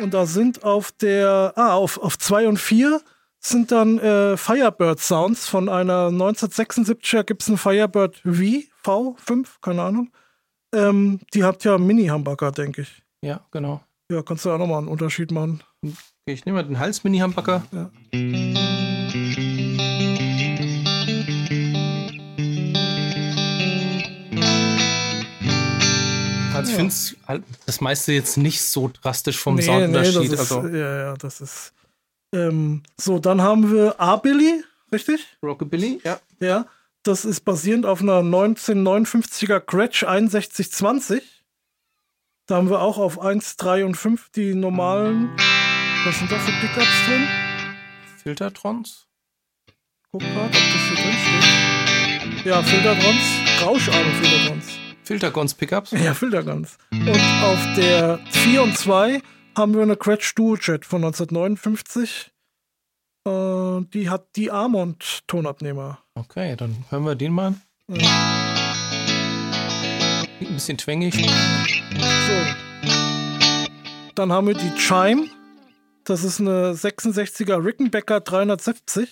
Und 0.00 0.14
da 0.14 0.26
sind 0.26 0.64
auf 0.64 0.92
der, 0.92 1.52
ah, 1.56 1.74
auf, 1.74 1.98
auf 1.98 2.18
2 2.18 2.48
und 2.48 2.58
4 2.58 3.00
sind 3.40 3.72
dann 3.72 3.98
äh, 3.98 4.36
Firebird 4.36 5.00
Sounds 5.00 5.46
von 5.46 5.68
einer 5.68 6.08
1976er 6.08 7.24
Gibson 7.24 7.58
Firebird 7.58 8.22
V, 8.24 9.16
V5, 9.16 9.46
keine 9.60 9.82
Ahnung. 9.82 10.10
Ähm, 10.74 11.20
die 11.34 11.44
hat 11.44 11.62
ja 11.64 11.78
Mini-Humbucker, 11.78 12.52
denke 12.52 12.82
ich. 12.82 13.02
Ja, 13.22 13.46
genau. 13.50 13.82
Ja, 14.10 14.22
kannst 14.22 14.44
du 14.44 14.50
ja 14.50 14.58
nochmal 14.58 14.78
einen 14.78 14.88
Unterschied 14.88 15.30
machen. 15.30 15.62
Okay, 15.82 15.94
ich 16.26 16.44
nehme 16.46 16.56
mal 16.56 16.64
den 16.64 16.78
Hals-Mini-Humbucker. 16.78 17.64
Ja. 17.72 18.83
Also 26.68 26.80
ich 26.80 26.88
Ja. 27.28 27.34
finde 27.34 27.48
es 27.54 27.66
das 27.66 27.80
meiste 27.80 28.12
jetzt 28.12 28.36
nicht 28.36 28.60
so 28.62 28.90
drastisch 29.02 29.38
vom 29.38 29.56
Nee, 29.56 29.62
Soundunterschied. 29.62 30.32
ist, 30.32 30.38
also 30.38 30.66
Ja, 30.68 30.96
ja, 30.98 31.14
das 31.16 31.40
ist. 31.40 31.72
Ähm, 32.34 32.82
so, 32.96 33.18
dann 33.18 33.42
haben 33.42 33.70
wir 33.72 34.00
A-Billy, 34.00 34.64
richtig? 34.92 35.26
Rockabilly, 35.42 36.00
ja. 36.04 36.18
Ja. 36.40 36.66
Das 37.04 37.24
ist 37.24 37.40
basierend 37.44 37.84
auf 37.86 38.00
einer 38.00 38.22
1959er 38.22 39.60
Gretsch 39.60 40.00
6120. 40.04 41.22
Da 42.46 42.56
haben 42.56 42.68
wir 42.70 42.80
auch 42.80 42.98
auf 42.98 43.20
1, 43.20 43.56
3 43.56 43.84
und 43.84 43.94
5 43.94 44.30
die 44.30 44.54
normalen. 44.54 45.30
Was 46.06 46.18
sind 46.18 46.30
da 46.32 46.38
für 46.38 46.52
Pickups 46.52 47.04
drin? 47.06 47.26
Filtertrons. 48.22 49.06
Guck 50.12 50.22
mal, 50.22 50.46
ob 50.46 50.52
das 50.52 50.62
hier 50.62 50.96
drin 50.96 51.14
steht. 52.32 52.46
Ja, 52.46 52.62
Filtertrons. 52.62 53.22
Rauscharme 53.62 54.10
Filtertrons. 54.22 54.64
Filtergons 55.04 55.54
Pickups. 55.54 55.92
Ja, 55.92 56.14
Filterguns. 56.14 56.78
Und 56.90 57.08
auf 57.42 57.60
der 57.76 58.18
4 58.30 58.62
und 58.62 58.76
2 58.76 59.20
haben 59.56 59.74
wir 59.74 59.82
eine 59.82 59.96
Gretsch 59.96 60.34
Dual 60.34 60.58
Jet 60.60 60.84
von 60.84 61.04
1959. 61.04 62.32
Äh, 63.26 63.30
die 63.92 64.08
hat 64.10 64.34
die 64.36 64.50
Armond-Tonabnehmer. 64.50 65.98
Okay, 66.14 66.56
dann 66.56 66.84
hören 66.88 67.04
wir 67.04 67.14
den 67.14 67.32
mal. 67.32 67.54
Ja. 67.88 68.44
Ein 70.40 70.54
bisschen 70.54 70.78
twängig. 70.78 71.14
So. 71.14 71.22
Dann 74.14 74.32
haben 74.32 74.46
wir 74.46 74.54
die 74.54 74.74
Chime. 74.76 75.28
Das 76.04 76.24
ist 76.24 76.40
eine 76.40 76.72
66er 76.72 77.64
Rickenbacker 77.64 78.20
370. 78.20 79.08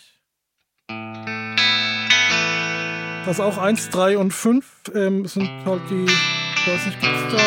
Das 3.25 3.37
ist 3.37 3.41
auch 3.41 3.57
1, 3.57 3.91
3 3.91 4.19
und 4.19 4.33
5 4.33 4.91
ähm, 4.97 5.27
sind 5.27 5.49
halt 5.65 5.83
die, 5.89 6.07
ich 6.07 6.67
weiß 6.67 6.87
nicht, 6.87 7.01
gibt's 7.01 7.23
da. 7.31 7.39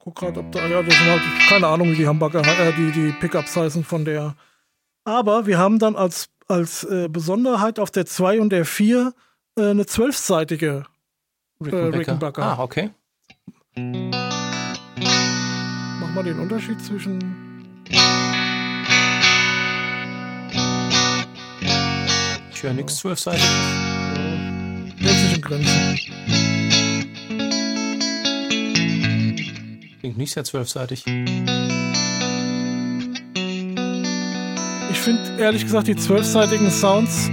Guck 0.00 0.16
gerade, 0.16 0.40
ob 0.40 0.50
da, 0.50 0.66
ja, 0.66 0.82
das 0.82 0.94
sind 0.96 1.06
halt, 1.06 1.22
keine 1.48 1.68
Ahnung, 1.68 1.92
wie 1.92 1.94
die 1.94 2.08
Hamburger, 2.08 2.40
äh, 2.40 2.72
die, 2.72 2.90
die 2.90 3.12
Pickups 3.20 3.56
heißen 3.56 3.84
von 3.84 4.04
der. 4.04 4.34
Aber 5.04 5.46
wir 5.46 5.58
haben 5.58 5.78
dann 5.78 5.94
als, 5.94 6.28
als 6.48 6.82
äh, 6.82 7.08
Besonderheit 7.08 7.78
auf 7.78 7.92
der 7.92 8.04
2 8.04 8.40
und 8.40 8.50
der 8.50 8.64
4 8.64 9.14
äh, 9.56 9.70
eine 9.70 9.86
zwölfseitige 9.86 10.86
Rickenbacker. 11.64 11.98
Rickenbacker. 11.98 12.42
Ah, 12.42 12.58
okay. 12.58 12.90
Mach 16.00 16.10
mal 16.14 16.24
den 16.24 16.40
Unterschied 16.40 16.84
zwischen. 16.84 17.18
Ich 22.58 22.64
höre 22.64 22.72
nichts 22.72 22.96
zwölfseitig. 22.96 23.44
Nennt 24.98 25.16
sich 25.16 25.36
in 25.36 25.40
Grenzen. 25.40 25.96
Klingt 30.00 30.18
nicht 30.18 30.32
sehr 30.32 30.42
zwölfseitig. 30.42 31.04
Ich 34.90 34.98
finde 34.98 35.36
ehrlich 35.38 35.62
gesagt 35.62 35.86
die 35.86 35.94
zwölfseitigen 35.94 36.68
Sounds 36.72 37.30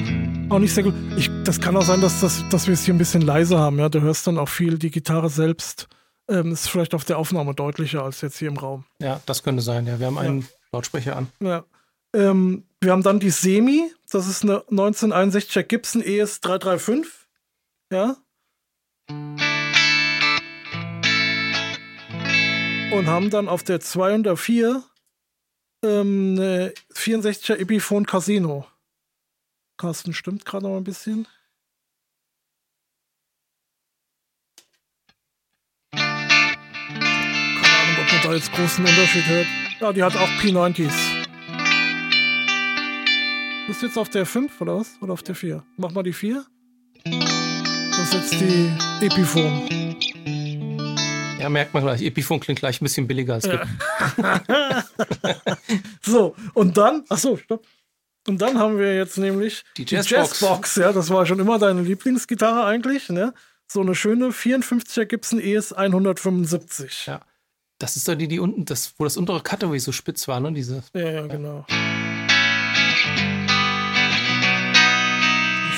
auch 0.50 0.60
nicht 0.60 0.76
sehr 0.76 0.84
gut. 0.84 0.94
Ich, 1.18 1.32
das 1.44 1.60
kann 1.60 1.76
auch 1.76 1.82
sein, 1.82 2.02
dass, 2.02 2.22
das, 2.22 2.48
dass 2.52 2.68
wir 2.68 2.76
es 2.76 2.86
hier 2.86 2.94
ein 2.94 3.00
bisschen 3.00 3.24
leiser 3.24 3.58
haben. 3.58 3.80
Ja? 3.80 3.90
Du 3.90 4.02
hörst 4.02 4.28
dann 4.28 4.38
auch 4.38 4.50
viel 4.50 4.78
die 4.78 4.92
Gitarre 4.92 5.32
selbst. 5.32 5.88
Ähm, 6.30 6.52
ist 6.52 6.70
vielleicht 6.70 6.94
auf 6.94 7.04
der 7.04 7.18
Aufnahme 7.18 7.56
deutlicher 7.56 8.04
als 8.04 8.22
jetzt 8.22 8.38
hier 8.38 8.50
im 8.50 8.58
Raum. 8.58 8.86
Ja, 9.02 9.20
das 9.26 9.42
könnte 9.42 9.64
sein. 9.64 9.88
Ja, 9.88 10.00
wir 10.00 10.06
haben 10.06 10.20
einen 10.20 10.42
Ja. 10.42 10.48
Lautsprecher 10.74 11.16
an. 11.16 11.30
Ja. 11.40 11.64
Ähm, 12.14 12.66
wir 12.80 12.92
haben 12.92 13.02
dann 13.02 13.20
die 13.20 13.32
Semi. 13.32 13.90
Das 14.12 14.28
ist 14.28 14.44
eine 14.44 14.60
1961er 14.70 15.64
Gibson 15.64 16.02
ES 16.02 16.42
335. 16.42 17.12
Ja. 17.92 18.18
Und 22.92 23.08
haben 23.08 23.30
dann 23.30 23.48
auf 23.50 23.64
der 23.64 23.80
204 23.80 24.84
ähm, 25.84 26.36
eine 26.38 26.74
64er 26.94 27.58
Epiphone 27.58 28.06
Casino. 28.06 28.68
Carsten 29.78 30.14
stimmt 30.14 30.46
gerade 30.46 30.66
noch 30.66 30.78
ein 30.78 30.84
bisschen. 30.84 31.28
Keine 35.92 36.04
Ahnung, 37.64 37.98
ob 38.02 38.12
man 38.12 38.22
da 38.24 38.34
jetzt 38.34 38.52
großen 38.54 38.86
Unterschied 38.86 39.26
hört. 39.26 39.48
Ja, 39.80 39.92
die 39.92 40.04
hat 40.04 40.16
auch 40.16 40.30
P90s. 40.42 41.15
Bist 43.68 43.82
du 43.82 43.88
jetzt 43.88 43.98
auf 43.98 44.10
der 44.10 44.28
5 44.28 44.62
oder 44.62 44.78
was? 44.78 44.96
Oder 45.02 45.14
auf 45.14 45.24
der 45.24 45.34
4? 45.34 45.64
Mach 45.78 45.92
mal 45.92 46.04
die 46.04 46.14
4. 46.14 46.46
Das 47.04 48.00
ist 48.00 48.14
jetzt 48.14 48.32
die 48.34 48.72
Epiphone. 49.02 49.96
Ja, 51.40 51.50
merkt 51.50 51.74
man 51.74 51.82
gleich. 51.82 52.04
Epiphone 52.04 52.40
klingt 52.40 52.60
gleich 52.60 52.80
ein 52.80 52.86
bisschen 52.86 53.08
billiger 53.08 53.34
als 53.34 53.46
Ja. 53.48 53.66
so, 56.02 56.36
und 56.54 56.78
dann, 56.78 57.06
ach 57.10 57.18
so, 57.18 57.38
stopp. 57.38 57.66
Und 58.28 58.40
dann 58.40 58.60
haben 58.60 58.78
wir 58.78 58.96
jetzt 58.96 59.18
nämlich 59.18 59.64
Die 59.78 59.84
Jazzbox. 59.84 60.10
Jazzbox, 60.12 60.76
ja, 60.76 60.94
das 60.94 61.10
war 61.10 61.26
schon 61.26 61.40
immer 61.40 61.58
deine 61.58 61.82
Lieblingsgitarre 61.82 62.66
eigentlich, 62.66 63.10
ne? 63.10 63.34
So 63.68 63.82
eine 63.82 63.96
schöne 63.96 64.28
54er 64.28 65.06
Gibson 65.06 65.40
ES 65.40 65.74
175. 65.74 67.08
Ja. 67.08 67.22
Das 67.80 67.96
ist 67.96 68.08
doch 68.08 68.16
die, 68.16 68.28
die 68.28 68.40
unten, 68.40 68.66
das, 68.66 68.94
wo 68.98 69.04
das 69.04 69.18
untere 69.18 69.42
Cutaway 69.42 69.80
so 69.80 69.92
spitz 69.92 70.28
war, 70.28 70.40
ne? 70.40 70.54
Diese. 70.54 70.84
Ja, 70.94 71.10
ja, 71.10 71.28
genau. 71.28 71.66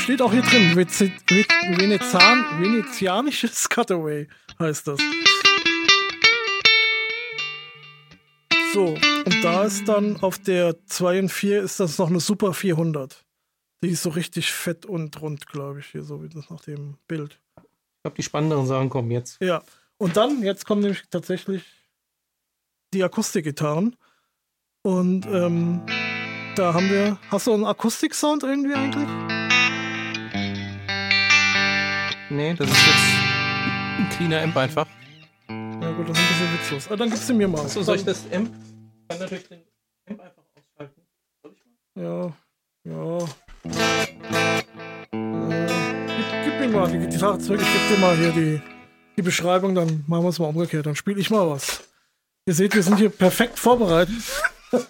Steht 0.07 0.21
auch 0.21 0.31
hier 0.31 0.41
drin, 0.41 0.71
Veze- 0.73 1.11
Ve- 1.29 1.77
Venezan, 1.81 2.61
venezianisches 2.61 3.67
Cutaway 3.67 4.29
heißt 4.57 4.87
das. 4.87 5.01
So, 8.73 8.85
und 9.25 9.43
da 9.43 9.65
ist 9.65 9.85
dann 9.89 10.15
auf 10.21 10.37
der 10.39 10.77
2 10.85 11.19
und 11.19 11.29
4 11.29 11.61
ist 11.61 11.81
das 11.81 11.97
noch 11.97 12.07
eine 12.07 12.21
Super 12.21 12.53
400. 12.53 13.25
Die 13.83 13.89
ist 13.89 14.03
so 14.03 14.11
richtig 14.11 14.53
fett 14.53 14.85
und 14.85 15.19
rund, 15.21 15.45
glaube 15.47 15.81
ich, 15.81 15.87
hier, 15.87 16.03
so 16.03 16.23
wie 16.23 16.29
das 16.29 16.49
nach 16.49 16.61
dem 16.61 16.97
Bild. 17.09 17.41
Ich 17.57 18.03
glaube, 18.03 18.15
die 18.15 18.23
spannenderen 18.23 18.65
Sachen 18.65 18.89
kommen 18.89 19.11
jetzt. 19.11 19.41
Ja, 19.41 19.61
und 19.97 20.15
dann, 20.15 20.41
jetzt 20.41 20.65
kommen 20.65 20.83
nämlich 20.83 21.03
tatsächlich 21.09 21.63
die 22.93 23.03
Akustikgitarren. 23.03 23.97
Und 24.83 25.25
ähm, 25.25 25.81
da 26.55 26.73
haben 26.73 26.89
wir. 26.89 27.19
Hast 27.29 27.47
du 27.47 27.53
einen 27.53 27.65
Akustiksound 27.65 28.43
irgendwie 28.43 28.73
eigentlich? 28.73 29.26
Nee, 32.37 32.53
das 32.53 32.69
ist 32.69 32.77
jetzt 32.85 32.97
ein 33.97 34.09
cleaner 34.11 34.43
Amp 34.43 34.55
einfach. 34.55 34.87
Ja, 35.49 35.91
gut, 35.93 36.07
das 36.07 36.19
ist 36.19 36.23
ein 36.23 36.27
bisschen 36.27 36.53
witzlos. 36.53 36.85
Aber 36.85 36.97
dann 36.97 37.09
gibst 37.09 37.27
du 37.27 37.33
mir 37.33 37.47
mal. 37.47 37.61
Achso, 37.61 37.81
soll 37.81 37.95
ich 37.95 38.05
das 38.05 38.31
Amp? 38.31 38.51
Ich 38.53 39.07
kann 39.07 39.17
natürlich 39.17 39.47
den 39.47 39.63
Amp 40.07 40.21
einfach 40.21 40.43
ausschalten. 40.55 41.01
Soll 41.41 41.55
ich 41.55 41.63
mal? 41.95 42.03
Ja, 42.03 42.31
ja. 42.83 43.17
Äh, 45.13 45.67
gib, 46.13 46.43
gib 46.43 46.59
mir 46.59 46.67
mal 46.67 46.91
die 46.91 46.99
Gitarre 46.99 47.39
zurück. 47.39 47.59
Ich 47.59 47.73
geb 47.73 47.95
dir 47.95 48.01
mal 48.01 48.15
hier 48.15 48.31
die, 48.31 48.61
die 49.17 49.23
Beschreibung, 49.23 49.73
dann 49.73 50.03
machen 50.05 50.21
wir 50.21 50.29
es 50.29 50.37
mal 50.37 50.45
umgekehrt. 50.45 50.85
Dann 50.85 50.95
spiele 50.95 51.19
ich 51.19 51.31
mal 51.31 51.49
was. 51.49 51.89
Ihr 52.45 52.53
seht, 52.53 52.75
wir 52.75 52.83
sind 52.83 52.97
hier 52.97 53.09
perfekt 53.09 53.57
vorbereitet. 53.57 54.13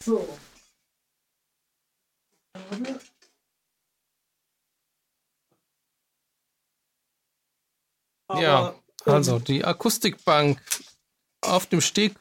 so. 0.00 0.26
Ja, 8.30 8.74
ähm, 9.06 9.12
Also, 9.12 9.38
die 9.38 9.64
Akustikbank 9.64 10.60
auf 11.40 11.66
dem 11.66 11.80
Steg, 11.80 12.14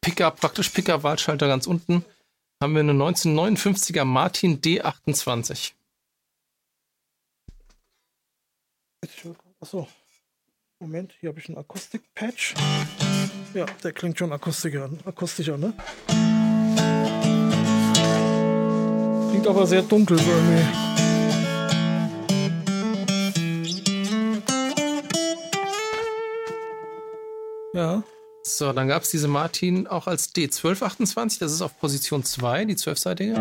Pickup, 0.00 0.40
praktisch 0.40 0.70
Pickup-Wahlschalter 0.70 1.48
ganz 1.48 1.66
unten, 1.66 2.04
haben 2.62 2.74
wir 2.74 2.80
eine 2.80 2.92
1959er 2.92 4.04
Martin 4.04 4.60
D28. 4.60 5.72
Achso. 9.60 9.88
Moment, 10.78 11.14
hier 11.20 11.30
habe 11.30 11.40
ich 11.40 11.48
einen 11.48 11.58
Akustik-Patch. 11.58 12.54
Ja, 13.54 13.64
der 13.82 13.92
klingt 13.92 14.18
schon 14.18 14.32
akustischer, 14.32 14.90
akustischer, 15.06 15.56
ne? 15.56 15.72
Klingt 19.30 19.46
aber 19.46 19.66
sehr 19.66 19.82
dunkel 19.82 20.18
so 20.18 20.30
irgendwie. 20.30 21.05
Ja, 27.76 28.02
So, 28.42 28.72
dann 28.72 28.88
gab 28.88 29.02
es 29.02 29.10
diese 29.10 29.28
Martin 29.28 29.86
auch 29.86 30.06
als 30.06 30.34
D1228, 30.34 31.40
das 31.40 31.52
ist 31.52 31.60
auf 31.60 31.78
Position 31.78 32.24
2, 32.24 32.64
die 32.64 32.74
12-seitige. 32.74 33.34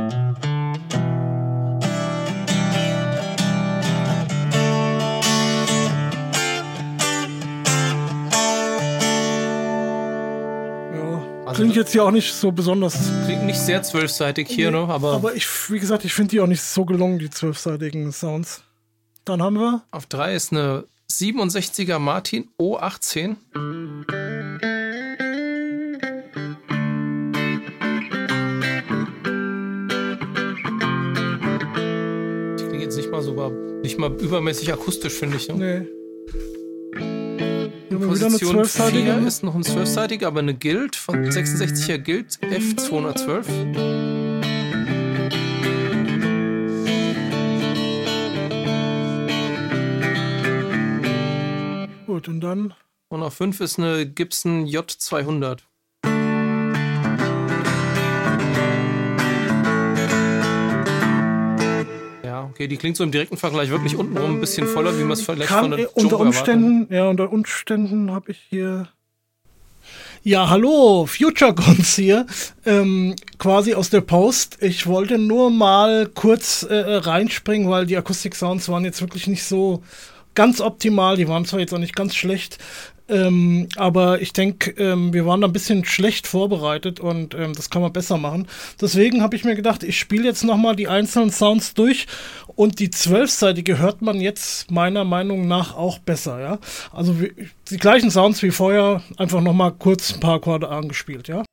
ja. 10.93 11.23
Also 11.45 11.61
Klingt 11.61 11.77
jetzt 11.77 11.93
hier 11.93 12.03
auch 12.03 12.11
nicht 12.11 12.33
so 12.33 12.51
besonders. 12.51 12.97
Klingt 13.25 13.45
nicht 13.45 13.59
sehr 13.59 13.85
12-seitig 13.85 14.49
hier, 14.49 14.69
ne? 14.69 14.79
aber, 14.79 15.13
Aber 15.13 15.33
ich, 15.33 15.47
wie 15.71 15.79
gesagt, 15.79 16.03
ich 16.03 16.13
finde 16.13 16.31
die 16.31 16.41
auch 16.41 16.47
nicht 16.47 16.61
so 16.61 16.83
gelungen, 16.83 17.19
die 17.19 17.29
zwölfseitigen 17.29 18.11
Sounds. 18.11 18.63
Dann 19.23 19.41
haben 19.41 19.55
wir 19.55 19.83
auf 19.91 20.07
3 20.07 20.35
ist 20.35 20.51
eine 20.51 20.83
67er 21.09 21.99
Martin 21.99 22.49
O18. 22.59 23.37
Mal 33.15 33.21
sogar, 33.21 33.49
nicht 33.49 33.97
mal 33.97 34.11
übermäßig 34.11 34.73
akustisch, 34.73 35.13
finde 35.13 35.37
ich. 35.37 35.47
Ne? 35.47 35.55
Nee. 35.55 35.87
Position 37.97 38.55
zwölfseitige. 38.55 39.13
4 39.13 39.27
ist 39.27 39.43
noch 39.43 39.55
ein 39.55 39.63
12-seitiger, 39.63 40.27
aber 40.27 40.41
eine 40.41 40.53
Guild 40.53 40.97
von 40.97 41.23
66er 41.23 41.97
Guild 41.97 42.37
F212. 42.41 43.45
Gut, 52.05 52.27
und 52.27 52.41
dann 52.41 52.73
Und 53.07 53.23
auf 53.23 53.35
5 53.35 53.61
ist 53.61 53.79
eine 53.79 54.05
Gibson 54.05 54.65
J200. 54.65 55.59
Okay, 62.55 62.69
die 62.69 62.77
klingt 62.77 62.95
so 62.95 63.03
im 63.03 63.11
direkten 63.11 63.35
Vergleich 63.35 63.69
wirklich 63.69 63.97
untenrum 63.97 64.35
ein 64.35 64.39
bisschen 64.39 64.65
voller, 64.65 64.97
wie 64.97 65.03
man 65.03 65.11
es 65.11 65.21
vielleicht 65.21 65.49
kann 65.49 65.71
von 65.71 65.71
der 65.71 65.79
äh, 65.81 65.87
unter 65.87 66.01
Jumbo 66.01 66.15
erwartet. 66.15 66.37
Umständen, 66.39 66.93
ja, 66.93 67.09
unter 67.09 67.33
Umständen 67.33 68.11
habe 68.11 68.31
ich 68.31 68.39
hier. 68.49 68.87
Ja, 70.23 70.49
hallo, 70.49 71.05
Future 71.05 71.53
Guns 71.53 71.95
hier, 71.95 72.25
ähm, 72.65 73.13
quasi 73.37 73.73
aus 73.73 73.89
der 73.89 74.01
Post. 74.01 74.57
Ich 74.61 74.87
wollte 74.87 75.17
nur 75.17 75.51
mal 75.51 76.07
kurz 76.07 76.63
äh, 76.63 76.73
reinspringen, 76.75 77.69
weil 77.69 77.85
die 77.85 77.97
Akustik-Sounds 77.97 78.69
waren 78.69 78.85
jetzt 78.85 79.01
wirklich 79.01 79.27
nicht 79.27 79.43
so 79.43 79.83
ganz 80.33 80.61
optimal. 80.61 81.17
Die 81.17 81.27
waren 81.27 81.43
zwar 81.43 81.59
jetzt 81.59 81.73
auch 81.73 81.79
nicht 81.79 81.95
ganz 81.95 82.15
schlecht, 82.15 82.57
ähm, 83.07 83.67
aber 83.75 84.21
ich 84.21 84.33
denke, 84.33 84.71
ähm, 84.71 85.13
wir 85.13 85.25
waren 85.25 85.41
da 85.41 85.47
ein 85.47 85.53
bisschen 85.53 85.85
schlecht 85.85 86.27
vorbereitet 86.27 86.99
und 86.99 87.35
ähm, 87.35 87.53
das 87.53 87.69
kann 87.69 87.81
man 87.81 87.93
besser 87.93 88.17
machen. 88.17 88.47
Deswegen 88.81 89.21
habe 89.21 89.35
ich 89.35 89.43
mir 89.43 89.55
gedacht, 89.55 89.83
ich 89.83 89.99
spiele 89.99 90.25
jetzt 90.25 90.43
nochmal 90.43 90.75
die 90.75 90.87
einzelnen 90.87 91.31
Sounds 91.31 91.73
durch 91.73 92.07
und 92.55 92.79
die 92.79 92.89
zwölfseitige 92.89 93.77
hört 93.77 94.01
man 94.01 94.21
jetzt 94.21 94.71
meiner 94.71 95.03
Meinung 95.03 95.47
nach 95.47 95.75
auch 95.75 95.99
besser, 95.99 96.39
ja. 96.39 96.59
Also 96.91 97.21
wie, 97.21 97.31
die 97.69 97.77
gleichen 97.77 98.09
Sounds 98.09 98.41
wie 98.41 98.51
vorher, 98.51 99.01
einfach 99.17 99.41
nochmal 99.41 99.73
kurz 99.73 100.13
ein 100.13 100.19
paar 100.19 100.35
Akkorde 100.35 100.69
angespielt, 100.69 101.27
ja. 101.27 101.43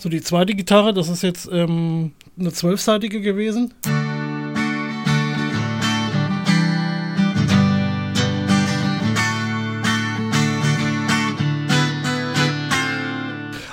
So, 0.00 0.08
die 0.08 0.22
zweite 0.22 0.54
Gitarre, 0.54 0.94
das 0.94 1.08
ist 1.08 1.24
jetzt 1.24 1.48
ähm, 1.50 2.12
eine 2.38 2.52
zwölfseitige 2.52 3.20
gewesen. 3.20 3.74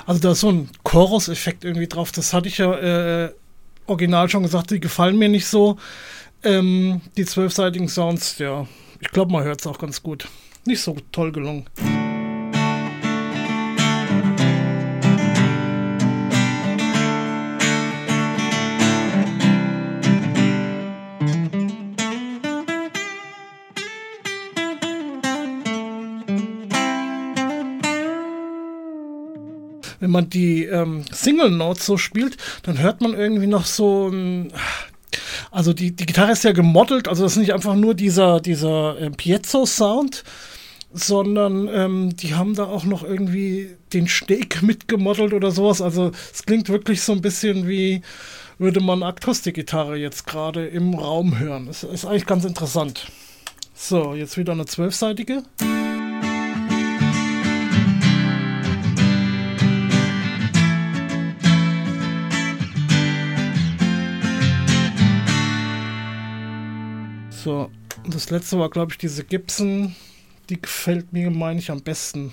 Also 0.04 0.20
da 0.20 0.32
ist 0.32 0.40
so 0.40 0.50
ein 0.50 0.68
Chorus-Effekt 0.82 1.64
irgendwie 1.64 1.86
drauf. 1.86 2.10
Das 2.10 2.32
hatte 2.32 2.48
ich 2.48 2.58
ja 2.58 2.74
äh, 3.26 3.32
original 3.86 4.28
schon 4.28 4.42
gesagt, 4.42 4.72
die 4.72 4.80
gefallen 4.80 5.18
mir 5.18 5.28
nicht 5.28 5.46
so. 5.46 5.76
Ähm, 6.42 7.02
die 7.16 7.24
zwölfseitigen 7.24 7.88
Sounds, 7.88 8.38
ja, 8.38 8.66
ich 8.98 9.10
glaube, 9.10 9.30
man 9.30 9.44
hört 9.44 9.60
es 9.60 9.66
auch 9.68 9.78
ganz 9.78 10.02
gut. 10.02 10.26
Nicht 10.64 10.80
so 10.80 10.96
toll 11.12 11.30
gelungen. 11.30 11.66
Wenn 30.06 30.12
man 30.12 30.30
die 30.30 30.62
ähm, 30.66 31.04
Single 31.10 31.50
Notes 31.50 31.84
so 31.84 31.98
spielt, 31.98 32.36
dann 32.62 32.78
hört 32.78 33.00
man 33.00 33.12
irgendwie 33.12 33.48
noch 33.48 33.66
so 33.66 34.06
ein. 34.06 34.52
Also 35.50 35.72
die, 35.72 35.96
die 35.96 36.06
Gitarre 36.06 36.30
ist 36.30 36.44
ja 36.44 36.52
gemodelt, 36.52 37.08
also 37.08 37.24
das 37.24 37.32
ist 37.32 37.38
nicht 37.38 37.52
einfach 37.52 37.74
nur 37.74 37.94
dieser, 37.94 38.40
dieser 38.40 39.00
äh, 39.00 39.10
Piezo-Sound, 39.10 40.22
sondern 40.92 41.68
ähm, 41.72 42.16
die 42.16 42.34
haben 42.34 42.54
da 42.54 42.66
auch 42.66 42.84
noch 42.84 43.02
irgendwie 43.02 43.76
den 43.92 44.06
Steg 44.06 44.62
mitgemodelt 44.62 45.32
oder 45.32 45.50
sowas. 45.50 45.82
Also 45.82 46.12
es 46.32 46.44
klingt 46.44 46.68
wirklich 46.68 47.02
so 47.02 47.10
ein 47.12 47.20
bisschen 47.20 47.66
wie 47.66 48.02
würde 48.58 48.80
man 48.80 49.02
Akustikgitarre 49.02 49.96
jetzt 49.96 50.24
gerade 50.24 50.66
im 50.66 50.94
Raum 50.94 51.38
hören. 51.38 51.66
Das 51.66 51.82
ist 51.82 52.04
eigentlich 52.04 52.26
ganz 52.26 52.44
interessant. 52.44 53.06
So, 53.74 54.14
jetzt 54.14 54.38
wieder 54.38 54.52
eine 54.52 54.66
zwölfseitige. 54.66 55.42
So, 67.46 67.70
das 68.08 68.30
letzte 68.30 68.58
war, 68.58 68.68
glaube 68.68 68.90
ich, 68.90 68.98
diese 68.98 69.22
Gibson. 69.22 69.94
Die 70.48 70.60
gefällt 70.60 71.12
mir, 71.12 71.30
meine 71.30 71.60
ich, 71.60 71.70
am 71.70 71.80
besten. 71.80 72.32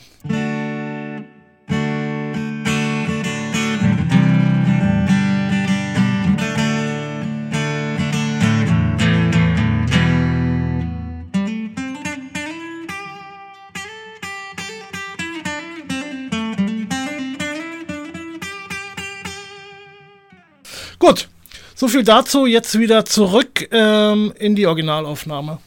So 21.75 21.87
viel 21.87 22.03
dazu. 22.03 22.45
Jetzt 22.45 22.77
wieder 22.77 23.05
zurück 23.05 23.67
ähm, 23.71 24.33
in 24.37 24.55
die 24.55 24.67
Originalaufnahme. 24.67 25.59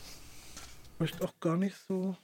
Ich 0.94 1.00
möchte 1.00 1.24
auch 1.24 1.38
gar 1.40 1.56
nicht 1.56 1.76
so 1.88 2.16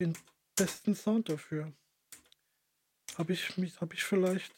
den 0.00 0.16
besten 0.56 0.94
Sound 0.94 1.28
dafür. 1.28 1.72
Habe 3.16 3.32
ich 3.32 3.56
mich, 3.58 3.80
habe 3.80 3.94
ich 3.94 4.02
vielleicht. 4.02 4.52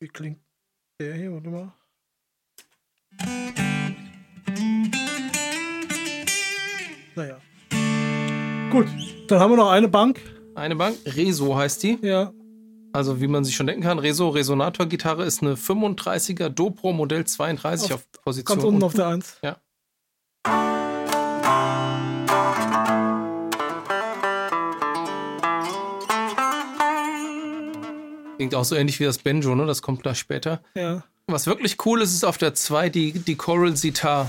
Wie 0.00 0.08
klingt 0.08 0.40
der 0.98 1.14
hier? 1.14 1.32
Warte 1.32 1.50
mal. 1.50 1.72
Naja. 7.14 7.40
Gut, 8.70 8.86
dann 9.28 9.40
haben 9.40 9.52
wir 9.52 9.56
noch 9.56 9.70
eine 9.70 9.88
Bank. 9.88 10.20
Eine 10.54 10.76
Bank, 10.76 10.96
Reso 11.04 11.56
heißt 11.56 11.82
die. 11.82 11.98
Ja. 12.02 12.32
Also 12.92 13.20
wie 13.20 13.28
man 13.28 13.44
sich 13.44 13.54
schon 13.54 13.68
denken 13.68 13.82
kann, 13.82 14.00
Reso 14.00 14.30
Resonator-Gitarre 14.30 15.24
ist 15.24 15.42
eine 15.42 15.54
35er 15.54 16.48
Dobro 16.48 16.92
Modell 16.92 17.24
32 17.24 17.92
auf, 17.92 18.00
auf 18.00 18.22
Position. 18.24 18.56
Ganz 18.58 18.66
unten 18.66 18.82
auf 18.82 18.94
der 18.94 19.06
1. 19.06 19.38
Ja. 19.42 19.56
Klingt 28.36 28.54
auch 28.56 28.64
so 28.64 28.74
ähnlich 28.74 28.98
wie 28.98 29.04
das 29.04 29.18
Banjo, 29.18 29.54
ne? 29.54 29.66
Das 29.66 29.82
kommt 29.82 30.02
gleich 30.02 30.18
später. 30.18 30.60
Ja. 30.74 31.04
Was 31.28 31.46
wirklich 31.46 31.76
cool 31.86 32.02
ist, 32.02 32.12
ist 32.12 32.24
auf 32.24 32.38
der 32.38 32.54
2 32.54 32.88
die, 32.88 33.12
die 33.12 33.36
Choral 33.36 33.76
Sitar. 33.76 34.28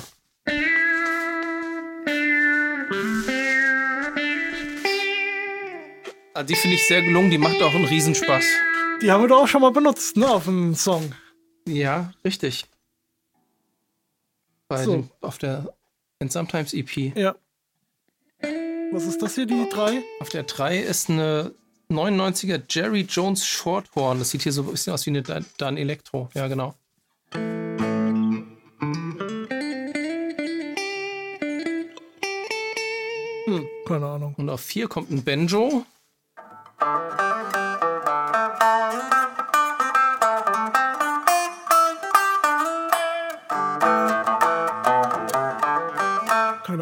Also 6.42 6.56
die 6.56 6.60
finde 6.60 6.76
ich 6.76 6.88
sehr 6.88 7.04
gelungen, 7.04 7.30
die 7.30 7.38
macht 7.38 7.62
auch 7.62 7.76
einen 7.76 7.86
Riesenspaß. 7.86 8.44
Die 9.00 9.12
haben 9.12 9.22
wir 9.22 9.28
doch 9.28 9.44
auch 9.44 9.48
schon 9.48 9.62
mal 9.62 9.70
benutzt, 9.72 10.18
ne, 10.18 10.28
auf 10.28 10.46
dem 10.46 10.74
Song. 10.74 11.14
Ja, 11.68 12.12
richtig. 12.26 12.66
Bei 14.68 14.84
So. 14.84 14.92
dem, 14.94 15.10
auf 15.22 15.38
der 15.38 15.72
And 16.20 16.32
Sometimes 16.32 16.74
EP. 16.74 17.16
Ja. 17.16 17.36
Was 18.92 19.06
ist 19.06 19.22
das 19.22 19.36
hier, 19.36 19.46
die 19.46 19.70
3? 19.70 20.02
Auf 20.20 20.30
der 20.30 20.42
3 20.42 20.80
ist 20.80 21.12
eine 21.12 21.54
99er 21.92 22.60
Jerry 22.68 23.02
Jones 23.02 23.46
Shorthorn. 23.46 24.18
Das 24.18 24.32
sieht 24.32 24.42
hier 24.42 24.52
so 24.52 24.64
ein 24.64 24.72
bisschen 24.72 24.94
aus 24.94 25.06
wie 25.06 25.12
eine 25.12 25.22
Dan- 25.22 25.78
Electro. 25.78 26.28
Ja, 26.34 26.48
genau. 26.48 26.74
Hm, 33.46 33.68
keine 33.86 34.06
Ahnung. 34.08 34.34
Und 34.38 34.50
auf 34.50 34.62
4 34.62 34.88
kommt 34.88 35.12
ein 35.12 35.24
Banjo. 35.24 35.86
Keine 36.82 36.90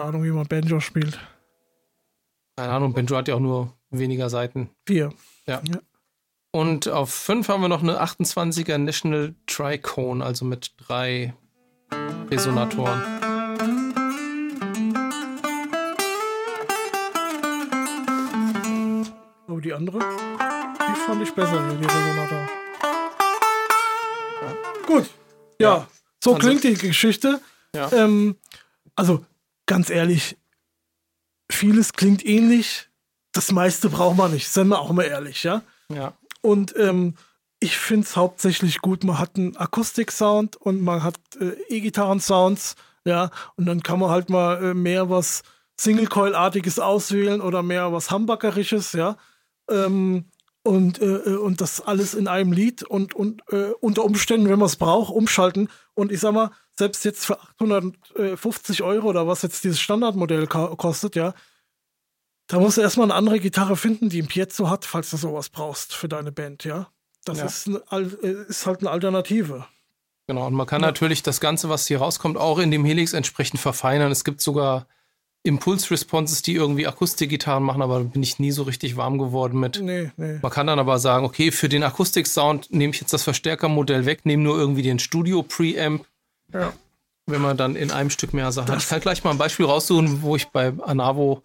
Ahnung, 0.04 0.24
wie 0.24 0.32
man 0.32 0.47
Banjo 0.47 0.80
spielt. 0.80 1.20
Keine 2.56 2.72
Ahnung, 2.72 2.93
Banjo 2.93 3.18
hat 3.18 3.28
ja 3.28 3.36
auch 3.36 3.41
nur 3.41 3.74
weniger 3.89 4.30
Seiten. 4.30 4.70
4. 4.88 5.12
Ja. 5.47 5.62
Ja. 5.68 5.80
Und 6.52 6.88
auf 6.88 7.14
5 7.14 7.50
haben 7.50 7.62
wir 7.62 7.68
noch 7.68 7.84
eine 7.84 8.02
28er 8.02 8.78
National 8.78 9.36
Tricone, 9.47 10.24
also 10.24 10.45
mit 10.45 10.76
drei 10.78 11.34
Resonatoren. 12.32 13.18
Andere, 19.80 19.99
die 19.99 20.95
fand 21.05 21.21
ich 21.23 21.32
besser 21.34 21.69
die 21.80 21.86
Resonator. 21.86 22.49
Gut. 24.86 25.09
Ja, 25.61 25.69
Ja. 25.77 25.88
so 26.23 26.34
Also- 26.34 26.45
klingt 26.47 26.63
die 26.65 26.73
Geschichte. 26.73 27.39
Ja. 27.73 27.89
Ähm, 27.93 28.36
also, 28.95 29.25
ganz 29.67 29.89
ehrlich, 29.89 30.38
vieles 31.49 31.93
klingt 31.93 32.25
ähnlich. 32.25 32.89
Das 33.32 33.51
meiste 33.51 33.89
braucht 33.89 34.17
man 34.17 34.34
nicht, 34.34 34.49
sind 34.49 34.67
wir 34.69 34.80
auch 34.80 34.91
mal 34.91 35.03
ehrlich, 35.03 35.43
ja. 35.43 35.61
Ja. 35.93 36.13
Und 36.41 36.75
ähm, 36.75 37.15
ich 37.59 37.77
finde 37.77 38.05
es 38.07 38.15
hauptsächlich 38.17 38.80
gut, 38.82 39.03
man 39.03 39.19
hat 39.19 39.38
einen 39.38 39.55
Akustik-Sound 39.55 40.57
und 40.57 40.82
man 40.82 41.03
hat 41.03 41.15
äh, 41.39 41.51
E-Gitarren-Sounds, 41.69 42.75
ja, 43.05 43.30
und 43.55 43.65
dann 43.65 43.84
kann 43.84 43.99
man 43.99 44.09
halt 44.09 44.30
mal 44.30 44.61
äh, 44.63 44.73
mehr 44.73 45.09
was 45.09 45.43
Single-Coil-artiges 45.80 46.80
auswählen 46.80 47.39
oder 47.39 47.61
mehr 47.63 47.93
was 47.93 48.09
Hamburgerisches, 48.11 48.93
ja. 48.93 49.15
Ähm, 49.70 50.26
und, 50.63 51.01
äh, 51.01 51.05
äh, 51.05 51.36
und 51.38 51.61
das 51.61 51.82
alles 51.82 52.13
in 52.13 52.28
einem 52.28 52.51
Lied 52.51 52.84
und, 52.84 53.13
und 53.15 53.41
äh, 53.49 53.72
unter 53.80 54.03
Umständen, 54.03 54.49
wenn 54.49 54.59
man 54.59 54.67
es 54.67 54.76
braucht, 54.76 55.13
umschalten. 55.13 55.70
Und 55.93 56.11
ich 56.11 56.20
sag 56.20 56.34
mal, 56.34 56.51
selbst 56.78 57.05
jetzt 57.05 57.26
für 57.26 57.41
850 57.41 58.84
Euro 58.84 59.07
oder 59.07 59.28
was 59.28 59.41
jetzt 59.41 59.63
dieses 59.63 59.80
Standardmodell 59.80 60.47
kostet, 60.47 61.15
ja, 61.15 61.34
da 62.47 62.59
musst 62.59 62.78
du 62.78 62.82
erstmal 62.82 63.05
eine 63.05 63.15
andere 63.15 63.39
Gitarre 63.39 63.76
finden, 63.76 64.09
die 64.09 64.22
ein 64.22 64.28
Piezo 64.28 64.70
hat, 64.70 64.86
falls 64.86 65.11
du 65.11 65.17
sowas 65.17 65.49
brauchst 65.49 65.93
für 65.93 66.07
deine 66.07 66.32
Band, 66.32 66.63
ja. 66.63 66.89
Das 67.26 67.38
Ja. 67.38 67.45
Ist, 67.45 67.67
eine, 67.67 67.84
äh, 67.91 68.49
ist 68.49 68.65
halt 68.65 68.80
eine 68.80 68.89
Alternative. 68.89 69.65
Genau, 70.28 70.47
und 70.47 70.53
man 70.53 70.67
kann 70.67 70.82
natürlich 70.82 71.24
das 71.24 71.39
Ganze, 71.41 71.70
was 71.70 71.88
hier 71.88 71.99
rauskommt, 71.99 72.38
auch 72.38 72.59
in 72.59 72.72
dem 72.72 72.86
Helix 72.86 73.13
entsprechend 73.13 73.59
verfeinern. 73.59 74.11
Es 74.11 74.24
gibt 74.24 74.41
sogar 74.41 74.88
Impulse-Responses, 75.50 76.41
die 76.41 76.56
irgendwie 76.56 76.88
Akustikgitarren 76.88 77.64
machen, 77.64 77.82
aber 77.82 78.00
da 78.00 78.04
bin 78.06 78.24
ich 78.24 78.39
nie 78.39 78.52
so 78.52 78.64
richtig 78.64 78.95
warm 78.95 79.18
geworden 79.18 79.60
mit. 79.60 79.82
Nee, 79.82 80.12
nee. 80.18 80.39
Man 80.41 80.52
kann 80.52 80.68
dann 80.68 80.80
aber 80.80 80.97
sagen, 81.00 81.26
okay, 81.26 81.52
für 81.52 81.68
den 81.68 81.84
Akustik-Sound 81.84 82.72
nehme 82.72 82.93
ich 82.93 83.02
jetzt 83.02 83.12
das 83.12 83.24
Verstärkermodell 83.24 84.06
weg, 84.06 84.26
nehme 84.26 84.43
nur 84.43 84.58
irgendwie 84.58 84.84
den 84.84 85.00
Studio-Preamp, 85.00 86.06
Ja. 86.54 86.72
wenn 87.26 87.41
man 87.41 87.58
dann 87.58 87.76
in 87.76 87.91
einem 87.91 88.10
Stück 88.10 88.34
mehr 88.34 88.52
Sachen 88.52 88.72
hat. 88.72 88.80
Ich 88.82 88.88
kann 88.88 89.02
gleich 89.02 89.24
mal 89.24 89.32
ein 89.32 89.38
Beispiel 89.38 89.66
raussuchen, 89.66 90.22
wo 90.22 90.36
ich 90.36 90.47
bei 90.47 90.74
Anavo 90.82 91.43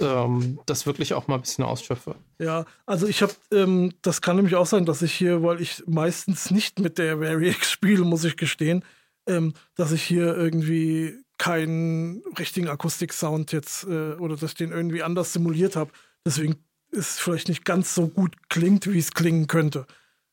ähm, 0.00 0.58
das 0.66 0.86
wirklich 0.86 1.12
auch 1.14 1.28
mal 1.28 1.34
ein 1.36 1.42
bisschen 1.42 1.64
ausschöpfe. 1.64 2.14
Ja, 2.38 2.64
also 2.86 3.06
ich 3.06 3.20
habe, 3.22 3.34
ähm, 3.52 3.92
das 4.02 4.22
kann 4.22 4.36
nämlich 4.36 4.54
auch 4.54 4.66
sein, 4.66 4.86
dass 4.86 5.02
ich 5.02 5.12
hier, 5.12 5.42
weil 5.42 5.60
ich 5.60 5.82
meistens 5.86 6.50
nicht 6.50 6.78
mit 6.80 6.96
der 6.98 7.20
Variax 7.20 7.70
spiele, 7.70 8.04
muss 8.04 8.24
ich 8.24 8.36
gestehen, 8.36 8.84
ähm, 9.28 9.52
dass 9.76 9.92
ich 9.92 10.02
hier 10.02 10.34
irgendwie 10.36 11.18
keinen 11.42 12.22
richtigen 12.38 12.68
Akustik-Sound 12.68 13.50
jetzt 13.50 13.82
äh, 13.82 14.12
oder 14.12 14.36
dass 14.36 14.50
ich 14.50 14.54
den 14.54 14.70
irgendwie 14.70 15.02
anders 15.02 15.32
simuliert 15.32 15.74
habe. 15.74 15.90
Deswegen 16.24 16.54
ist 16.92 17.10
es 17.10 17.18
vielleicht 17.18 17.48
nicht 17.48 17.64
ganz 17.64 17.96
so 17.96 18.06
gut 18.06 18.48
klingt, 18.48 18.86
wie 18.86 19.00
es 19.00 19.10
klingen 19.10 19.48
könnte. 19.48 19.88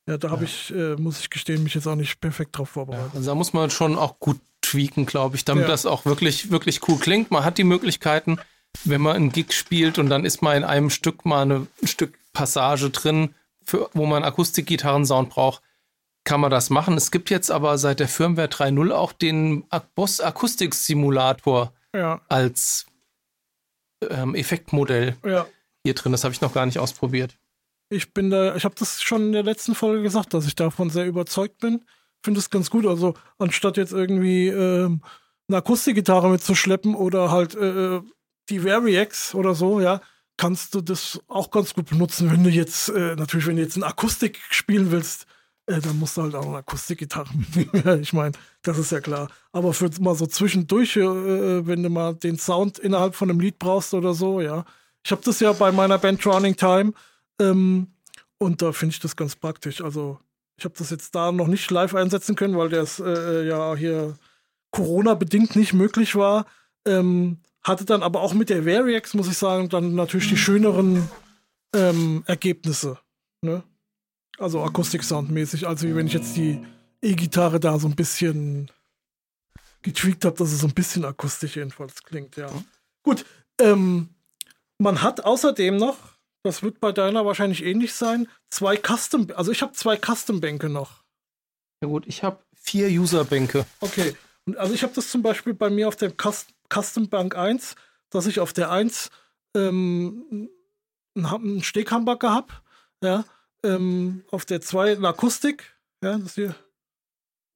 Ja, 0.08 0.20
da 0.20 0.30
habe 0.30 0.44
ja. 0.44 0.50
ich, 0.52 0.72
äh, 0.72 0.98
muss 0.98 1.20
ich 1.20 1.32
gestehen, 1.32 1.64
mich 1.64 1.74
jetzt 1.74 1.88
auch 1.88 1.96
nicht 1.96 2.22
perfekt 2.22 2.56
drauf 2.56 2.70
vorbereitet. 2.70 3.10
Ja, 3.14 3.18
also 3.18 3.32
da 3.32 3.34
muss 3.34 3.54
man 3.54 3.72
schon 3.72 3.98
auch 3.98 4.20
gut 4.20 4.40
tweaken, 4.62 5.08
glaube 5.08 5.36
ich, 5.36 5.46
damit 5.46 5.64
ja. 5.64 5.70
das 5.70 5.88
auch 5.88 6.06
wirklich, 6.06 6.52
wirklich 6.52 6.88
cool 6.88 7.00
klingt. 7.00 7.32
Man 7.32 7.44
hat 7.44 7.58
die 7.58 7.64
Möglichkeiten, 7.64 8.38
wenn 8.84 9.02
man 9.02 9.16
einen 9.16 9.32
Gig 9.32 9.54
spielt 9.54 9.98
und 9.98 10.12
dann 10.12 10.26
ist 10.26 10.44
mal 10.44 10.56
in 10.56 10.64
einem 10.64 10.92
Stück 10.92 11.26
mal 11.26 11.42
eine, 11.42 11.66
ein 11.82 11.88
Stück 11.88 12.20
Passage 12.34 12.92
drin, 12.92 13.34
für, 13.64 13.90
wo 13.94 14.06
man 14.06 14.24
Akustikgitarren-Sound 14.24 15.32
braucht, 15.32 15.64
kann 16.24 16.42
man 16.42 16.52
das 16.52 16.70
machen. 16.70 16.96
Es 16.96 17.12
gibt 17.12 17.30
jetzt 17.30 17.52
aber 17.52 17.78
seit 17.78 18.00
der 18.00 18.08
Firmware 18.08 18.48
3.0 18.48 18.92
auch 18.92 19.14
den 19.14 19.66
Boss 19.96 20.22
Akustik 20.22 20.76
Simulator 20.76 21.74
ja. 21.96 22.22
als 22.30 22.86
ähm, 24.10 24.36
Effektmodell 24.36 25.16
ja. 25.26 25.48
hier 25.84 25.96
drin. 25.96 26.12
Das 26.12 26.24
habe 26.24 26.34
ich 26.34 26.42
noch 26.42 26.54
gar 26.54 26.66
nicht 26.66 26.80
ausprobiert. 26.80 27.38
Ich 27.90 28.14
bin 28.14 28.30
da, 28.30 28.56
ich 28.56 28.66
habe 28.66 28.76
das 28.78 29.02
schon 29.02 29.28
in 29.28 29.32
der 29.32 29.44
letzten 29.44 29.74
Folge 29.74 30.04
gesagt, 30.04 30.34
dass 30.34 30.46
ich 30.46 30.56
davon 30.56 30.90
sehr 30.90 31.08
überzeugt 31.08 31.58
bin. 31.60 31.84
Finde 32.24 32.40
es 32.40 32.50
ganz 32.50 32.70
gut. 32.70 32.86
Also 32.86 33.16
anstatt 33.40 33.78
jetzt 33.78 33.94
irgendwie 33.94 34.48
ähm, 34.48 35.02
eine 35.48 35.58
Akustikgitarre 35.58 36.30
mitzuschleppen 36.30 36.94
oder 36.96 37.32
halt 37.32 37.56
äh, 37.56 37.96
äh 37.96 38.02
die 38.50 38.64
Variax 38.64 39.36
oder 39.36 39.54
so, 39.54 39.80
ja, 39.80 40.02
kannst 40.38 40.74
du 40.74 40.82
das 40.82 41.20
auch 41.28 41.52
ganz 41.52 41.76
gut 41.76 41.90
benutzen, 41.90 42.32
wenn 42.32 42.44
du 42.44 42.50
jetzt, 42.50 42.90
äh, 42.90 43.16
natürlich, 43.16 43.46
wenn 43.46 43.58
du 43.58 43.62
jetzt 43.62 43.76
eine 43.76 43.86
Akustik 43.86 44.40
spielen 44.50 44.90
willst, 44.90 45.28
äh, 45.70 45.80
dann 45.80 46.00
musst 46.00 46.18
du 46.18 46.24
halt 46.24 46.36
auch 46.36 46.48
eine 46.48 46.58
Akustikgitarre 46.58 47.30
mitnehmen. 47.56 48.02
ich 48.02 48.14
meine, 48.14 48.34
das 48.64 48.78
ist 48.78 48.92
ja 48.92 49.00
klar. 49.00 49.30
Aber 49.52 49.74
für 49.74 49.90
mal 50.00 50.16
so 50.16 50.26
zwischendurch, 50.26 50.98
äh, 50.98 51.02
äh, 51.02 51.68
wenn 51.68 51.84
du 51.84 51.90
mal 51.90 52.16
den 52.16 52.38
Sound 52.40 52.80
innerhalb 52.80 53.16
von 53.16 53.30
einem 53.30 53.40
Lied 53.40 53.60
brauchst 53.60 53.94
oder 53.94 54.14
so, 54.14 54.42
ja. 54.42 54.66
Ich 55.06 55.12
habe 55.12 55.22
das 55.24 55.40
ja 55.40 55.54
bei 55.54 55.72
meiner 55.72 55.98
Band 55.98 56.26
Running 56.26 56.56
Time 56.56 56.94
ähm, 57.40 57.88
und 58.38 58.62
da 58.62 58.72
finde 58.72 58.94
ich 58.94 59.00
das 59.00 59.16
ganz 59.16 59.36
praktisch. 59.36 59.82
Also 59.82 60.20
ich 60.58 60.66
habe 60.66 60.76
das 60.78 60.90
jetzt 60.90 61.16
da 61.16 61.32
noch 61.32 61.48
nicht 61.48 61.70
live 61.72 61.96
einsetzen 61.96 62.36
können, 62.36 62.58
weil 62.58 62.70
das 62.70 63.00
äh, 63.00 63.48
ja 63.48 63.76
hier 63.76 64.18
Corona-bedingt 64.72 65.56
nicht 65.56 65.74
möglich 65.74 66.16
war. 66.16 66.46
Ähm, 66.86 67.38
hatte 67.64 67.86
dann 67.86 68.04
aber 68.04 68.22
auch 68.22 68.34
mit 68.34 68.50
der 68.50 68.66
Variax, 68.66 69.14
muss 69.14 69.28
ich 69.28 69.38
sagen, 69.38 69.70
dann 69.70 69.96
natürlich 69.96 70.30
die 70.30 70.38
schöneren 70.38 71.10
ähm, 71.76 72.24
Ergebnisse. 72.26 72.98
Ne? 73.42 73.64
Also 74.40 74.64
Akustik-Sound-mäßig, 74.64 75.68
als 75.68 75.84
wie 75.84 75.96
wenn 75.96 76.08
ich 76.08 76.14
jetzt 76.14 76.36
die 76.36 76.66
E-Gitarre 77.02 77.60
da 77.60 77.78
so 77.80 77.88
ein 77.88 77.96
bisschen 77.96 78.72
getweakt 79.82 80.26
habe, 80.26 80.38
dass 80.38 80.52
es 80.52 80.60
so 80.60 80.68
ein 80.68 80.74
bisschen 80.74 81.06
akustisch 81.06 81.56
jedenfalls 81.56 82.04
klingt, 82.04 82.36
ja. 82.36 82.50
Mhm. 82.50 82.66
Gut, 83.04 83.26
ähm, 83.62 84.10
man 84.78 85.02
hat 85.02 85.24
außerdem 85.24 85.78
noch, 85.78 85.98
das 86.44 86.64
wird 86.64 86.80
bei 86.80 86.92
deiner 86.92 87.26
wahrscheinlich 87.26 87.64
ähnlich 87.64 87.94
sein, 87.94 88.28
zwei 88.50 88.78
Custom, 88.78 89.28
also 89.36 89.52
ich 89.52 89.62
habe 89.62 89.74
zwei 89.74 89.98
Custom-Bänke 89.98 90.70
noch. 90.70 91.04
Ja 91.82 91.88
gut, 91.88 92.06
ich 92.08 92.24
habe 92.24 92.40
vier 92.56 92.88
User-Bänke. 92.88 93.66
Okay, 93.80 94.16
also 94.58 94.74
ich 94.74 94.84
habe 94.84 94.94
das 94.94 95.10
zum 95.10 95.22
Beispiel 95.22 95.54
bei 95.54 95.70
mir 95.70 95.88
auf 95.88 95.96
der 95.96 96.12
Custom 96.12 96.54
Custom 96.72 97.10
Bank 97.10 97.36
1, 97.36 97.76
dass 98.10 98.28
ich 98.28 98.40
auf 98.40 98.54
der 98.54 98.72
1 98.72 99.10
ähm, 99.56 100.50
einen 101.16 101.64
Steghambacker 101.64 102.32
habe, 102.32 102.54
ja, 103.04 103.26
ähm, 103.64 104.24
auf 104.32 104.46
der 104.46 104.62
2 104.62 104.98
eine 104.98 105.08
Akustik, 105.08 105.76
ja, 106.04 106.18
das 106.18 106.36
hier 106.36 106.56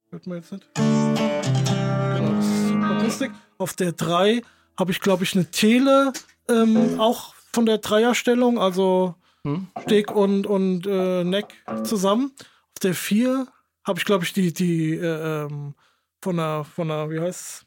hört 0.09 0.27
man 0.27 0.37
jetzt 0.37 0.51
nicht. 0.51 0.67
Genau, 0.75 2.33
das 2.35 2.45
ist 2.45 2.71
Akustik. 2.83 3.31
Auf 3.57 3.73
der 3.73 3.91
3 3.93 4.41
habe 4.77 4.91
ich, 4.91 4.99
glaube 4.99 5.23
ich, 5.23 5.35
eine 5.35 5.49
Tele, 5.49 6.13
ähm, 6.49 6.99
auch 6.99 7.33
von 7.53 7.65
der 7.65 7.77
Dreierstellung, 7.77 8.59
also 8.59 9.15
hm? 9.43 9.67
Steg 9.83 10.11
und, 10.11 10.47
und 10.47 10.87
äh, 10.87 11.23
Neck 11.23 11.53
zusammen. 11.83 12.33
Auf 12.39 12.79
der 12.81 12.93
4 12.93 13.47
habe 13.85 13.99
ich, 13.99 14.05
glaube 14.05 14.23
ich, 14.23 14.33
die, 14.33 14.53
die 14.53 14.95
äh, 14.95 15.45
ähm, 15.45 15.75
von 16.21 16.37
der, 16.37 16.63
von 16.63 16.87
der, 16.87 17.09
wie 17.09 17.19
heißt 17.19 17.65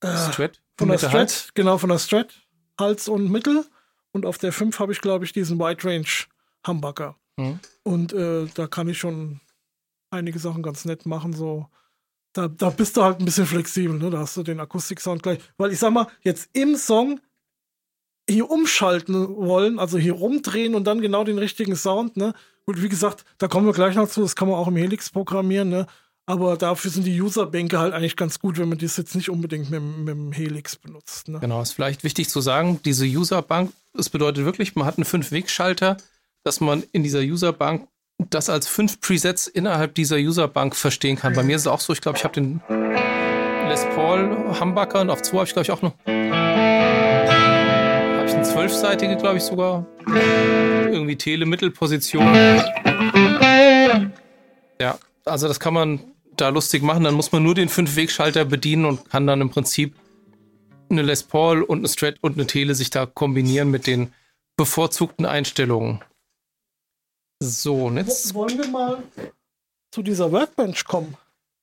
es? 0.00 0.08
Äh, 0.08 0.32
Strat? 0.32 0.60
Von 0.78 0.88
der 0.88 0.98
Strat, 0.98 1.12
Hals? 1.12 1.48
genau, 1.54 1.78
von 1.78 1.90
der 1.90 1.98
Strat, 1.98 2.34
Hals 2.78 3.08
und 3.08 3.30
Mittel. 3.30 3.64
Und 4.12 4.26
auf 4.26 4.38
der 4.38 4.52
5 4.52 4.78
habe 4.78 4.92
ich, 4.92 5.00
glaube 5.00 5.24
ich, 5.24 5.32
diesen 5.32 5.58
Wide 5.58 5.84
Range 5.84 6.06
Humbucker. 6.66 7.16
Mhm. 7.36 7.58
Und 7.82 8.12
äh, 8.12 8.46
da 8.54 8.66
kann 8.66 8.88
ich 8.88 8.98
schon 8.98 9.40
einige 10.10 10.38
Sachen 10.38 10.62
ganz 10.62 10.84
nett 10.84 11.06
machen. 11.06 11.32
So, 11.32 11.66
da, 12.32 12.48
da 12.48 12.70
bist 12.70 12.96
du 12.96 13.02
halt 13.02 13.20
ein 13.20 13.24
bisschen 13.24 13.46
flexibel, 13.46 13.98
ne? 13.98 14.10
Da 14.10 14.18
hast 14.18 14.36
du 14.36 14.42
den 14.42 14.60
Akustiksound 14.60 15.22
gleich. 15.22 15.38
Weil 15.56 15.72
ich 15.72 15.78
sag 15.78 15.92
mal, 15.92 16.06
jetzt 16.22 16.50
im 16.52 16.76
Song 16.76 17.20
hier 18.28 18.50
umschalten 18.50 19.36
wollen, 19.36 19.78
also 19.78 19.98
hier 19.98 20.14
rumdrehen 20.14 20.74
und 20.74 20.84
dann 20.84 21.00
genau 21.00 21.24
den 21.24 21.38
richtigen 21.38 21.76
Sound, 21.76 22.16
ne? 22.16 22.34
Gut, 22.66 22.80
wie 22.82 22.88
gesagt, 22.88 23.24
da 23.38 23.48
kommen 23.48 23.66
wir 23.66 23.74
gleich 23.74 23.94
noch 23.96 24.08
zu, 24.08 24.22
das 24.22 24.36
kann 24.36 24.48
man 24.48 24.56
auch 24.56 24.68
im 24.68 24.76
Helix 24.76 25.10
programmieren, 25.10 25.68
ne? 25.68 25.86
Aber 26.26 26.56
dafür 26.56 26.90
sind 26.90 27.04
die 27.04 27.20
Userbänke 27.20 27.78
halt 27.78 27.92
eigentlich 27.92 28.16
ganz 28.16 28.38
gut, 28.38 28.58
wenn 28.58 28.70
man 28.70 28.78
das 28.78 28.96
jetzt 28.96 29.14
nicht 29.14 29.28
unbedingt 29.28 29.70
mit, 29.70 29.82
mit 29.82 30.08
dem 30.08 30.32
Helix 30.32 30.74
benutzt. 30.76 31.28
Ne? 31.28 31.38
Genau, 31.40 31.60
ist 31.60 31.72
vielleicht 31.72 32.02
wichtig 32.02 32.30
zu 32.30 32.40
sagen, 32.40 32.80
diese 32.82 33.04
Userbank, 33.04 33.72
das 33.92 34.08
bedeutet 34.08 34.46
wirklich, 34.46 34.74
man 34.74 34.86
hat 34.86 34.96
einen 34.96 35.04
Fünf-Weg-Schalter, 35.04 35.98
dass 36.44 36.60
man 36.60 36.84
in 36.92 37.02
dieser 37.02 37.20
Userbank 37.20 37.88
das 38.30 38.48
als 38.48 38.68
fünf 38.68 39.00
Presets 39.00 39.48
innerhalb 39.48 39.94
dieser 39.94 40.16
Userbank 40.16 40.76
verstehen 40.76 41.16
kann. 41.16 41.34
Bei 41.34 41.42
mir 41.42 41.56
ist 41.56 41.62
es 41.62 41.66
auch 41.66 41.80
so, 41.80 41.92
ich 41.92 42.00
glaube, 42.00 42.18
ich 42.18 42.24
habe 42.24 42.34
den 42.34 42.60
Les 43.68 43.84
Paul 43.94 44.54
Humbucker 44.60 45.00
und 45.00 45.10
auf 45.10 45.22
zwei 45.22 45.38
habe 45.38 45.46
ich, 45.46 45.52
glaube 45.52 45.64
ich, 45.64 45.70
auch 45.72 45.82
noch. 45.82 45.94
Habe 46.06 46.14
ich 48.26 48.34
eine 48.34 48.42
zwölfseitige, 48.42 49.16
glaube 49.16 49.38
ich, 49.38 49.42
sogar. 49.42 49.86
Irgendwie 50.06 51.16
Tele-Mittelposition. 51.16 52.26
Ja, 54.78 54.98
also 55.24 55.48
das 55.48 55.58
kann 55.58 55.74
man 55.74 56.00
da 56.36 56.50
lustig 56.50 56.82
machen. 56.82 57.04
Dann 57.04 57.14
muss 57.14 57.32
man 57.32 57.42
nur 57.42 57.54
den 57.54 57.70
Fünf-Weg-Schalter 57.70 58.44
bedienen 58.44 58.84
und 58.84 59.08
kann 59.10 59.26
dann 59.26 59.40
im 59.40 59.50
Prinzip 59.50 59.94
eine 60.90 61.02
Les 61.02 61.22
Paul 61.22 61.62
und 61.62 61.78
eine 61.78 61.88
Strat 61.88 62.16
und 62.20 62.34
eine 62.34 62.46
Tele 62.46 62.74
sich 62.74 62.90
da 62.90 63.06
kombinieren 63.06 63.70
mit 63.70 63.86
den 63.86 64.12
bevorzugten 64.56 65.24
Einstellungen. 65.26 66.00
So, 67.40 67.86
und 67.86 67.96
jetzt. 67.96 68.34
Wollen 68.34 68.58
wir 68.58 68.68
mal 68.68 69.02
zu 69.92 70.02
dieser 70.02 70.32
Workbench 70.32 70.84
kommen? 70.84 71.16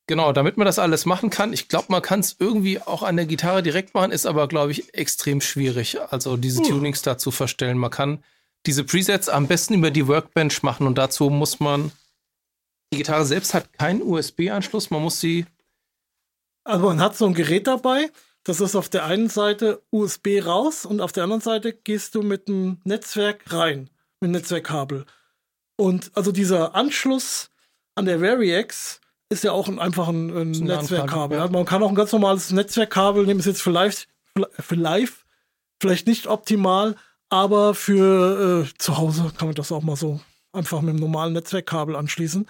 Genau, 0.07 0.33
damit 0.33 0.57
man 0.57 0.65
das 0.65 0.79
alles 0.79 1.05
machen 1.05 1.29
kann. 1.29 1.53
Ich 1.53 1.69
glaube, 1.69 1.87
man 1.89 2.01
kann 2.01 2.19
es 2.19 2.35
irgendwie 2.37 2.81
auch 2.81 3.03
an 3.03 3.15
der 3.15 3.25
Gitarre 3.25 3.63
direkt 3.63 3.93
machen, 3.93 4.11
ist 4.11 4.25
aber, 4.25 4.47
glaube 4.47 4.71
ich, 4.71 4.93
extrem 4.93 5.41
schwierig. 5.41 5.99
Also 6.09 6.37
diese 6.37 6.61
uh. 6.61 6.65
Tunings 6.65 7.01
da 7.01 7.17
zu 7.17 7.31
verstellen. 7.31 7.77
Man 7.77 7.91
kann 7.91 8.23
diese 8.65 8.83
Presets 8.83 9.29
am 9.29 9.47
besten 9.47 9.75
über 9.75 9.91
die 9.91 10.07
Workbench 10.07 10.63
machen 10.63 10.85
und 10.85 10.97
dazu 10.97 11.29
muss 11.29 11.59
man 11.59 11.91
die 12.93 12.97
Gitarre 12.97 13.25
selbst 13.25 13.53
hat 13.53 13.71
keinen 13.73 14.01
USB-Anschluss, 14.01 14.89
man 14.89 15.01
muss 15.01 15.19
sie. 15.19 15.45
Also 16.63 16.87
man 16.87 16.99
hat 16.99 17.15
so 17.15 17.25
ein 17.25 17.33
Gerät 17.33 17.67
dabei, 17.67 18.11
das 18.43 18.59
ist 18.59 18.75
auf 18.75 18.89
der 18.89 19.05
einen 19.05 19.29
Seite 19.29 19.81
USB 19.91 20.45
raus 20.45 20.85
und 20.85 20.99
auf 20.99 21.11
der 21.11 21.23
anderen 21.23 21.41
Seite 21.41 21.73
gehst 21.73 22.15
du 22.15 22.21
mit 22.21 22.47
dem 22.47 22.81
Netzwerk 22.83 23.51
rein, 23.53 23.89
mit 24.19 24.27
dem 24.27 24.31
Netzwerkkabel. 24.31 25.05
Und 25.81 26.11
also 26.13 26.31
dieser 26.31 26.75
Anschluss 26.75 27.49
an 27.95 28.05
der 28.05 28.21
Variax 28.21 29.01
ist 29.29 29.43
ja 29.43 29.51
auch 29.51 29.67
einfach 29.67 30.09
ein, 30.09 30.29
ein 30.29 30.51
Netzwerkkabel. 30.51 31.39
Ja. 31.39 31.47
Man 31.47 31.65
kann 31.65 31.81
auch 31.81 31.89
ein 31.89 31.95
ganz 31.95 32.11
normales 32.11 32.51
Netzwerkkabel 32.51 33.25
nehmen, 33.25 33.39
ist 33.39 33.47
jetzt 33.47 33.63
für 33.63 33.71
live, 33.71 34.05
für 34.59 34.75
live 34.75 35.25
vielleicht 35.81 36.05
nicht 36.05 36.27
optimal, 36.27 36.97
aber 37.29 37.73
für 37.73 38.67
äh, 38.67 38.77
zu 38.77 38.99
Hause 38.99 39.31
kann 39.35 39.47
man 39.47 39.55
das 39.55 39.71
auch 39.71 39.81
mal 39.81 39.95
so 39.95 40.21
einfach 40.53 40.81
mit 40.81 40.91
einem 40.91 40.99
normalen 40.99 41.33
Netzwerkkabel 41.33 41.95
anschließen. 41.95 42.47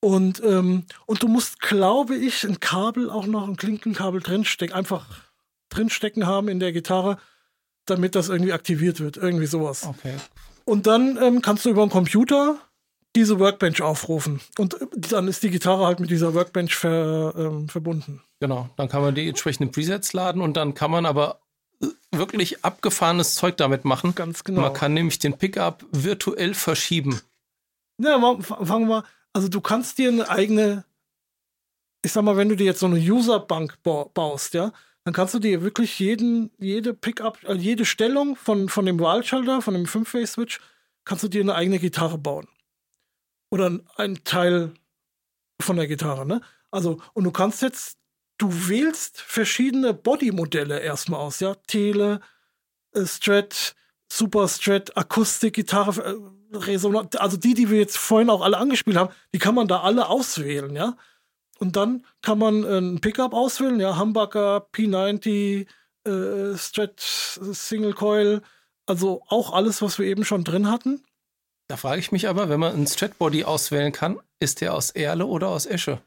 Und, 0.00 0.42
ähm, 0.42 0.82
und 1.06 1.22
du 1.22 1.28
musst, 1.28 1.60
glaube 1.60 2.16
ich, 2.16 2.42
ein 2.42 2.58
Kabel 2.58 3.08
auch 3.08 3.26
noch, 3.26 3.46
ein 3.46 3.56
Klinkenkabel 3.56 4.20
drinstecken, 4.20 4.74
einfach 4.74 5.06
drinstecken 5.68 6.26
haben 6.26 6.48
in 6.48 6.58
der 6.58 6.72
Gitarre, 6.72 7.18
damit 7.86 8.16
das 8.16 8.30
irgendwie 8.30 8.52
aktiviert 8.52 8.98
wird. 8.98 9.16
Irgendwie 9.16 9.46
sowas. 9.46 9.86
Okay. 9.86 10.16
Und 10.64 10.86
dann 10.86 11.18
ähm, 11.20 11.42
kannst 11.42 11.64
du 11.64 11.70
über 11.70 11.84
den 11.84 11.90
Computer 11.90 12.58
diese 13.16 13.38
Workbench 13.38 13.82
aufrufen. 13.82 14.40
Und 14.58 14.80
äh, 14.80 14.86
dann 14.96 15.28
ist 15.28 15.42
die 15.42 15.50
Gitarre 15.50 15.86
halt 15.86 16.00
mit 16.00 16.10
dieser 16.10 16.34
Workbench 16.34 16.74
ver, 16.74 17.34
ähm, 17.36 17.68
verbunden. 17.68 18.22
Genau, 18.40 18.68
dann 18.76 18.88
kann 18.88 19.02
man 19.02 19.14
die 19.14 19.28
entsprechenden 19.28 19.72
Presets 19.72 20.12
laden 20.12 20.40
und 20.42 20.56
dann 20.56 20.74
kann 20.74 20.90
man 20.90 21.06
aber 21.06 21.40
äh, 21.82 21.86
wirklich 22.12 22.64
abgefahrenes 22.64 23.34
Zeug 23.34 23.56
damit 23.56 23.84
machen. 23.84 24.14
Ganz 24.14 24.44
genau. 24.44 24.62
Man 24.62 24.72
kann 24.72 24.94
nämlich 24.94 25.18
den 25.18 25.36
Pickup 25.36 25.84
virtuell 25.92 26.54
verschieben. 26.54 27.20
Ja, 27.98 28.18
fangen 28.40 28.88
wir 28.88 29.04
also 29.34 29.48
du 29.48 29.60
kannst 29.60 29.98
dir 29.98 30.08
eine 30.08 30.30
eigene, 30.30 30.84
ich 32.02 32.12
sag 32.12 32.22
mal, 32.22 32.36
wenn 32.36 32.48
du 32.48 32.56
dir 32.56 32.64
jetzt 32.64 32.80
so 32.80 32.86
eine 32.86 32.98
Userbank 32.98 33.76
baust, 33.82 34.54
ja, 34.54 34.72
dann 35.04 35.12
kannst 35.12 35.34
du 35.34 35.38
dir 35.38 35.62
wirklich 35.62 35.98
jeden, 35.98 36.50
jede 36.58 36.94
Pickup, 36.94 37.38
also 37.44 37.60
jede 37.60 37.84
Stellung 37.84 38.36
von, 38.36 38.70
von 38.70 38.86
dem 38.86 38.98
Wahlschalter, 38.98 39.60
von 39.60 39.74
dem 39.74 39.84
5-Way-Switch, 39.84 40.60
kannst 41.04 41.22
du 41.22 41.28
dir 41.28 41.42
eine 41.42 41.54
eigene 41.54 41.78
Gitarre 41.78 42.16
bauen. 42.16 42.48
Oder 43.50 43.78
ein 43.96 44.24
Teil 44.24 44.72
von 45.60 45.76
der 45.76 45.86
Gitarre, 45.86 46.26
ne? 46.26 46.40
Also, 46.70 47.00
und 47.12 47.24
du 47.24 47.30
kannst 47.30 47.60
jetzt, 47.62 47.98
du 48.38 48.48
wählst 48.68 49.20
verschiedene 49.20 49.92
Body-Modelle 49.92 50.80
erstmal 50.80 51.20
aus, 51.20 51.40
ja? 51.40 51.54
Tele, 51.66 52.20
äh, 52.94 53.04
Strat, 53.04 53.76
Super 54.10 54.48
Strat, 54.48 54.96
Akustik-Gitarre, 54.96 56.02
äh, 56.02 56.56
Resonanz, 56.56 57.14
also 57.16 57.36
die, 57.36 57.54
die 57.54 57.68
wir 57.68 57.78
jetzt 57.78 57.98
vorhin 57.98 58.30
auch 58.30 58.40
alle 58.40 58.56
angespielt 58.56 58.96
haben, 58.96 59.12
die 59.34 59.38
kann 59.38 59.54
man 59.54 59.68
da 59.68 59.82
alle 59.82 60.08
auswählen, 60.08 60.74
ja? 60.74 60.96
Und 61.58 61.76
dann 61.76 62.04
kann 62.22 62.38
man 62.38 62.64
äh, 62.64 62.78
ein 62.78 63.00
Pickup 63.00 63.32
auswählen, 63.32 63.78
ja, 63.80 63.98
Humbucker, 63.98 64.66
P90, 64.72 65.66
äh, 66.04 66.56
Strat, 66.56 67.00
Single 67.00 67.94
Coil, 67.94 68.42
also 68.86 69.22
auch 69.28 69.52
alles, 69.52 69.80
was 69.80 69.98
wir 69.98 70.06
eben 70.06 70.24
schon 70.24 70.44
drin 70.44 70.70
hatten. 70.70 71.02
Da 71.68 71.76
frage 71.76 72.00
ich 72.00 72.12
mich 72.12 72.28
aber, 72.28 72.48
wenn 72.48 72.60
man 72.60 72.74
einen 72.74 72.86
Strat-Body 72.86 73.44
auswählen 73.44 73.92
kann, 73.92 74.18
ist 74.38 74.60
der 74.60 74.74
aus 74.74 74.90
Erle 74.90 75.26
oder 75.26 75.48
aus 75.48 75.64
Esche? 75.64 76.02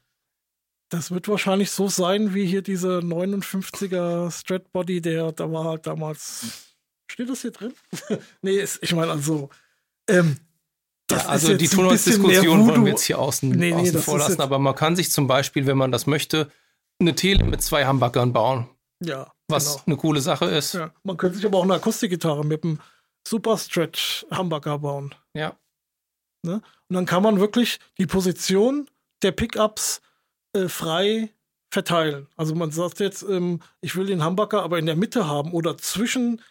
Das 0.89 1.11
wird 1.11 1.27
wahrscheinlich 1.27 1.71
so 1.71 1.87
sein, 1.87 2.33
wie 2.33 2.45
hier 2.45 2.61
diese 2.61 2.99
59er 2.99 4.31
Strat-Body, 4.31 5.01
der 5.01 5.31
da 5.31 5.51
war 5.51 5.65
halt 5.65 5.87
damals. 5.87 6.75
Steht 7.09 7.29
das 7.29 7.41
hier 7.41 7.51
drin? 7.51 7.73
nee, 8.41 8.57
ist, 8.57 8.79
ich 8.81 8.93
meine 8.93 9.11
also. 9.11 9.49
Ähm, 10.07 10.37
ja, 11.10 11.26
also 11.26 11.55
die 11.55 11.68
Tonholzdiskussion 11.68 12.68
wollen 12.68 12.84
wir 12.84 12.91
jetzt 12.91 13.03
hier 13.03 13.20
außen, 13.20 13.49
nee, 13.49 13.74
nee, 13.74 13.89
außen 13.89 14.01
vor 14.01 14.20
lassen, 14.20 14.41
aber 14.41 14.60
man 14.60 14.76
kann 14.76 14.95
sich 14.95 15.12
zum 15.12 15.28
Beispiel, 15.28 15.66
wenn 15.66 15.78
man 15.78 15.91
das 15.91 16.05
möchte, 16.05 16.51
eine 16.99 17.16
Tele 17.16 17.43
mit 17.43 17.62
zwei 17.62 17.88
Humbuckern 17.88 18.34
bauen. 18.34 18.68
Ja. 19.03 19.32
Was 19.47 19.74
genau. 19.74 19.84
eine 19.86 19.97
coole 19.97 20.22
Sache 20.22 20.45
ist. 20.45 20.74
Ja. 20.74 20.91
Man 21.03 21.16
könnte 21.18 21.38
sich 21.38 21.45
aber 21.45 21.60
auch 21.60 21.64
eine 21.64 21.76
Akustikgitarre 21.76 22.43
mit 22.43 22.64
einem 22.64 22.80
Super 23.28 23.58
Stretch 23.58 24.26
Humbucker 24.36 24.80
bauen. 24.80 25.14
Ja. 25.34 25.55
Ne? 26.43 26.62
Und 26.89 26.95
dann 26.95 27.05
kann 27.05 27.24
man 27.24 27.39
wirklich 27.39 27.80
die 27.97 28.08
Position 28.08 28.89
der 29.22 29.32
Pickups 29.32 30.01
äh, 30.53 30.68
frei 30.68 31.30
verteilen. 31.72 32.28
Also 32.36 32.55
man 32.55 32.72
sagt 32.72 32.99
jetzt, 32.99 33.24
ähm, 33.24 33.62
ich 33.82 33.95
will 33.95 34.05
den 34.05 34.26
Humbucker 34.26 34.64
aber 34.64 34.80
in 34.80 34.86
der 34.86 34.95
Mitte 34.95 35.28
haben 35.28 35.51
oder 35.51 35.78
zwischen 35.78 36.41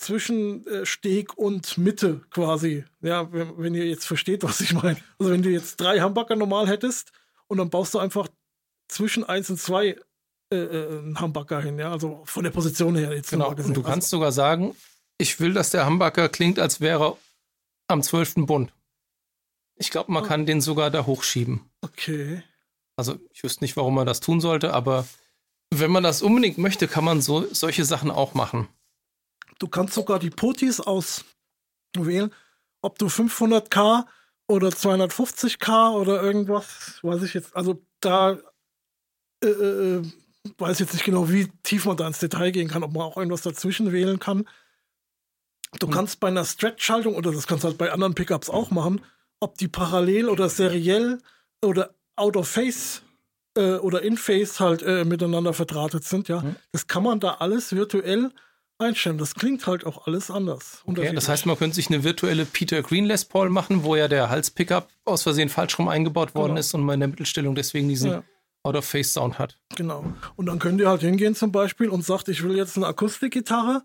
zwischen 0.00 0.66
äh, 0.66 0.86
Steg 0.86 1.36
und 1.36 1.76
Mitte 1.78 2.22
quasi. 2.30 2.84
Ja, 3.02 3.32
wenn, 3.32 3.58
wenn, 3.58 3.74
ihr 3.74 3.86
jetzt 3.86 4.06
versteht, 4.06 4.42
was 4.44 4.60
ich 4.60 4.72
meine. 4.72 4.96
Also 5.18 5.32
wenn 5.32 5.42
du 5.42 5.50
jetzt 5.50 5.80
drei 5.80 6.00
Humbucker 6.00 6.36
normal 6.36 6.68
hättest 6.68 7.12
und 7.46 7.58
dann 7.58 7.70
baust 7.70 7.94
du 7.94 7.98
einfach 7.98 8.28
zwischen 8.88 9.24
eins 9.24 9.50
und 9.50 9.58
zwei 9.58 9.96
äh, 10.52 10.56
äh 10.56 10.98
einen 10.98 11.20
Humbucker 11.20 11.60
hin, 11.60 11.78
ja, 11.78 11.92
also 11.92 12.22
von 12.24 12.44
der 12.44 12.50
Position 12.50 12.96
her 12.96 13.14
jetzt. 13.14 13.30
Genau, 13.30 13.50
und 13.50 13.76
du 13.76 13.82
kannst 13.82 14.06
also, 14.06 14.16
sogar 14.16 14.32
sagen, 14.32 14.74
ich 15.18 15.38
will, 15.38 15.52
dass 15.52 15.70
der 15.70 15.86
Humbucker 15.86 16.28
klingt, 16.28 16.58
als 16.58 16.80
wäre 16.80 17.16
am 17.88 18.02
12. 18.02 18.46
Bund. 18.46 18.72
Ich 19.76 19.90
glaube, 19.90 20.12
man 20.12 20.24
oh. 20.24 20.26
kann 20.26 20.46
den 20.46 20.60
sogar 20.60 20.90
da 20.90 21.06
hochschieben. 21.06 21.70
Okay. 21.82 22.42
Also 22.96 23.18
ich 23.32 23.42
wüsste 23.42 23.64
nicht, 23.64 23.76
warum 23.76 23.94
man 23.94 24.06
das 24.06 24.20
tun 24.20 24.40
sollte, 24.40 24.74
aber 24.74 25.06
wenn 25.72 25.90
man 25.90 26.02
das 26.02 26.22
unbedingt 26.22 26.58
möchte, 26.58 26.88
kann 26.88 27.04
man 27.04 27.22
so 27.22 27.46
solche 27.52 27.84
Sachen 27.84 28.10
auch 28.10 28.34
machen. 28.34 28.68
Du 29.60 29.68
kannst 29.68 29.94
sogar 29.94 30.18
die 30.18 30.30
Potis 30.30 30.80
auswählen, 30.80 32.32
ob 32.82 32.98
du 32.98 33.06
500k 33.06 34.06
oder 34.48 34.68
250k 34.68 35.92
oder 35.92 36.22
irgendwas, 36.22 36.98
weiß 37.02 37.22
ich 37.22 37.34
jetzt. 37.34 37.54
Also 37.54 37.84
da 38.00 38.38
äh, 39.44 39.48
äh, 39.48 39.98
äh, 39.98 40.02
weiß 40.58 40.76
ich 40.76 40.86
jetzt 40.86 40.94
nicht 40.94 41.04
genau, 41.04 41.28
wie 41.30 41.48
tief 41.62 41.84
man 41.84 41.98
da 41.98 42.06
ins 42.06 42.18
Detail 42.18 42.50
gehen 42.50 42.68
kann, 42.68 42.82
ob 42.82 42.92
man 42.92 43.02
auch 43.02 43.18
irgendwas 43.18 43.42
dazwischen 43.42 43.92
wählen 43.92 44.18
kann. 44.18 44.48
Du 45.78 45.86
hm. 45.86 45.94
kannst 45.94 46.20
bei 46.20 46.28
einer 46.28 46.44
Stretch-Schaltung, 46.44 47.14
oder 47.14 47.30
das 47.30 47.46
kannst 47.46 47.64
du 47.64 47.68
halt 47.68 47.78
bei 47.78 47.92
anderen 47.92 48.14
Pickups 48.14 48.48
auch 48.48 48.70
machen, 48.70 49.02
ob 49.40 49.58
die 49.58 49.68
parallel 49.68 50.30
oder 50.30 50.48
seriell 50.48 51.18
oder 51.62 51.94
out 52.16 52.36
of 52.36 52.48
phase 52.48 53.02
äh, 53.56 53.74
oder 53.74 54.02
in 54.02 54.16
phase 54.16 54.58
halt 54.58 54.82
äh, 54.82 55.04
miteinander 55.04 55.52
verdrahtet 55.52 56.04
sind, 56.04 56.28
ja. 56.28 56.42
Hm. 56.42 56.56
Das 56.72 56.86
kann 56.86 57.02
man 57.02 57.20
da 57.20 57.34
alles 57.34 57.72
virtuell 57.72 58.32
einstellen. 58.80 59.18
Das 59.18 59.34
klingt 59.34 59.66
halt 59.66 59.86
auch 59.86 60.06
alles 60.06 60.30
anders. 60.30 60.82
Okay, 60.86 61.12
das 61.14 61.28
heißt, 61.28 61.46
man 61.46 61.58
könnte 61.58 61.76
sich 61.76 61.88
eine 61.88 62.04
virtuelle 62.04 62.44
Peter 62.44 62.82
Green 62.82 63.04
Les 63.04 63.24
Paul 63.24 63.50
machen, 63.50 63.84
wo 63.84 63.96
ja 63.96 64.08
der 64.08 64.30
Hals-Pickup 64.30 64.88
aus 65.04 65.22
Versehen 65.22 65.48
falsch 65.48 65.78
rum 65.78 65.88
eingebaut 65.88 66.34
worden 66.34 66.50
genau. 66.50 66.60
ist 66.60 66.74
und 66.74 66.82
man 66.82 66.94
in 66.94 67.00
der 67.00 67.08
Mittelstellung 67.08 67.54
deswegen 67.54 67.88
diesen 67.88 68.10
ja. 68.10 68.24
Out-of-Face-Sound 68.62 69.38
hat. 69.38 69.58
Genau. 69.76 70.04
Und 70.36 70.46
dann 70.46 70.58
könnt 70.58 70.80
ihr 70.80 70.88
halt 70.88 71.02
hingehen 71.02 71.34
zum 71.34 71.52
Beispiel 71.52 71.88
und 71.88 72.04
sagt, 72.04 72.28
ich 72.28 72.42
will 72.42 72.56
jetzt 72.56 72.76
eine 72.76 72.86
Akustikgitarre 72.86 73.82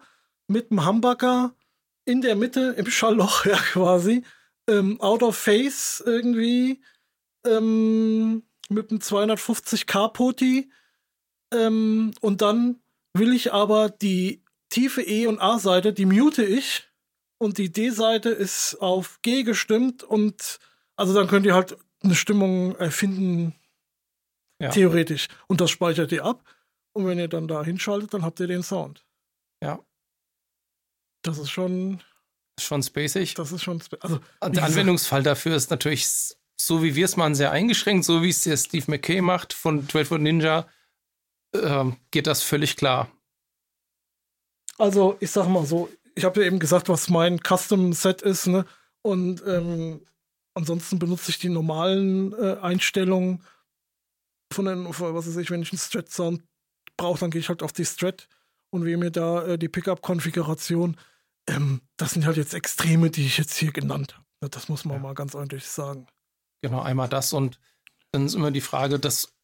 mit 0.47 0.71
einem 0.71 0.85
Humbucker 0.85 1.53
in 2.05 2.21
der 2.21 2.35
Mitte 2.35 2.75
im 2.77 2.89
Schallloch, 2.89 3.45
ja 3.45 3.57
quasi, 3.57 4.23
ähm, 4.69 4.99
Out-of-Face 5.01 6.03
irgendwie 6.05 6.81
ähm, 7.45 8.43
mit 8.69 8.89
einem 8.89 8.99
250k 8.99 10.09
Poti 10.09 10.69
ähm, 11.53 12.11
und 12.21 12.41
dann 12.41 12.81
will 13.13 13.33
ich 13.33 13.53
aber 13.53 13.89
die 13.89 14.43
tiefe 14.75 15.01
E- 15.01 15.27
und 15.27 15.39
A-Seite, 15.39 15.93
die 15.93 16.05
mute 16.05 16.43
ich 16.43 16.83
und 17.37 17.57
die 17.57 17.71
D-Seite 17.71 18.29
ist 18.29 18.75
auf 18.81 19.21
G 19.21 19.43
gestimmt 19.43 20.03
und 20.03 20.59
also 20.97 21.13
dann 21.13 21.27
könnt 21.27 21.45
ihr 21.45 21.55
halt 21.55 21.77
eine 22.03 22.13
Stimmung 22.13 22.75
erfinden, 22.75 23.55
ja. 24.61 24.69
theoretisch. 24.69 25.27
Und 25.47 25.61
das 25.61 25.71
speichert 25.71 26.11
ihr 26.11 26.25
ab 26.25 26.43
und 26.91 27.07
wenn 27.07 27.17
ihr 27.17 27.29
dann 27.29 27.47
da 27.47 27.63
hinschaltet, 27.63 28.13
dann 28.13 28.23
habt 28.23 28.39
ihr 28.41 28.47
den 28.47 28.63
Sound. 28.63 29.05
Ja. 29.63 29.79
Das 31.21 31.37
ist 31.37 31.49
schon. 31.49 32.01
Schon 32.59 32.83
spacig. 32.83 33.33
Das 33.35 33.53
ist 33.53 33.63
schon. 33.63 33.81
Also, 34.01 34.19
der 34.41 34.63
Anwendungsfall 34.63 35.23
dafür 35.23 35.55
ist 35.55 35.71
natürlich, 35.71 36.05
so 36.59 36.83
wie 36.83 36.95
wir 36.95 37.05
es 37.05 37.15
machen, 37.15 37.35
sehr 37.35 37.51
eingeschränkt, 37.51 38.03
so 38.03 38.21
wie 38.21 38.29
es 38.29 38.43
der 38.43 38.57
Steve 38.57 38.85
McKay 38.87 39.21
macht 39.21 39.53
von 39.53 39.87
12 39.87 40.11
Ninja, 40.11 40.67
äh, 41.53 41.85
geht 42.11 42.27
das 42.27 42.43
völlig 42.43 42.75
klar. 42.75 43.09
Also, 44.77 45.17
ich 45.19 45.31
sag 45.31 45.47
mal 45.47 45.65
so, 45.65 45.89
ich 46.15 46.25
habe 46.25 46.41
ja 46.41 46.47
eben 46.47 46.59
gesagt, 46.59 46.89
was 46.89 47.09
mein 47.09 47.39
Custom-Set 47.39 48.21
ist, 48.21 48.47
ne? 48.47 48.65
Und 49.01 49.43
ähm, 49.45 50.01
ansonsten 50.53 50.99
benutze 50.99 51.29
ich 51.29 51.39
die 51.39 51.49
normalen 51.49 52.33
äh, 52.33 52.57
Einstellungen 52.61 53.43
von 54.51 54.65
den, 54.65 54.85
was 54.87 55.27
weiß 55.27 55.37
ich, 55.37 55.51
wenn 55.51 55.61
ich 55.61 55.71
einen 55.71 55.79
Strat-Sound 55.79 56.41
brauche, 56.97 57.19
dann 57.19 57.31
gehe 57.31 57.41
ich 57.41 57.49
halt 57.49 57.61
auf 57.63 57.73
die 57.73 57.85
Strat 57.85 58.27
und 58.69 58.85
wähle 58.85 58.97
mir 58.97 59.11
da 59.11 59.45
äh, 59.45 59.57
die 59.57 59.69
Pickup-Konfiguration. 59.69 60.97
Ähm, 61.47 61.81
das 61.97 62.11
sind 62.11 62.25
halt 62.25 62.37
jetzt 62.37 62.53
Extreme, 62.53 63.09
die 63.09 63.25
ich 63.25 63.37
jetzt 63.37 63.55
hier 63.55 63.71
genannt 63.71 64.15
habe. 64.15 64.25
Ne? 64.41 64.49
Das 64.49 64.69
muss 64.69 64.85
man 64.85 64.97
ja. 64.97 65.03
mal 65.03 65.13
ganz 65.13 65.35
eindeutig 65.35 65.67
sagen. 65.67 66.07
Genau, 66.61 66.81
einmal 66.81 67.09
das 67.09 67.33
und 67.33 67.59
dann 68.11 68.25
ist 68.25 68.33
immer 68.33 68.51
die 68.51 68.61
Frage, 68.61 68.97
dass 68.97 69.34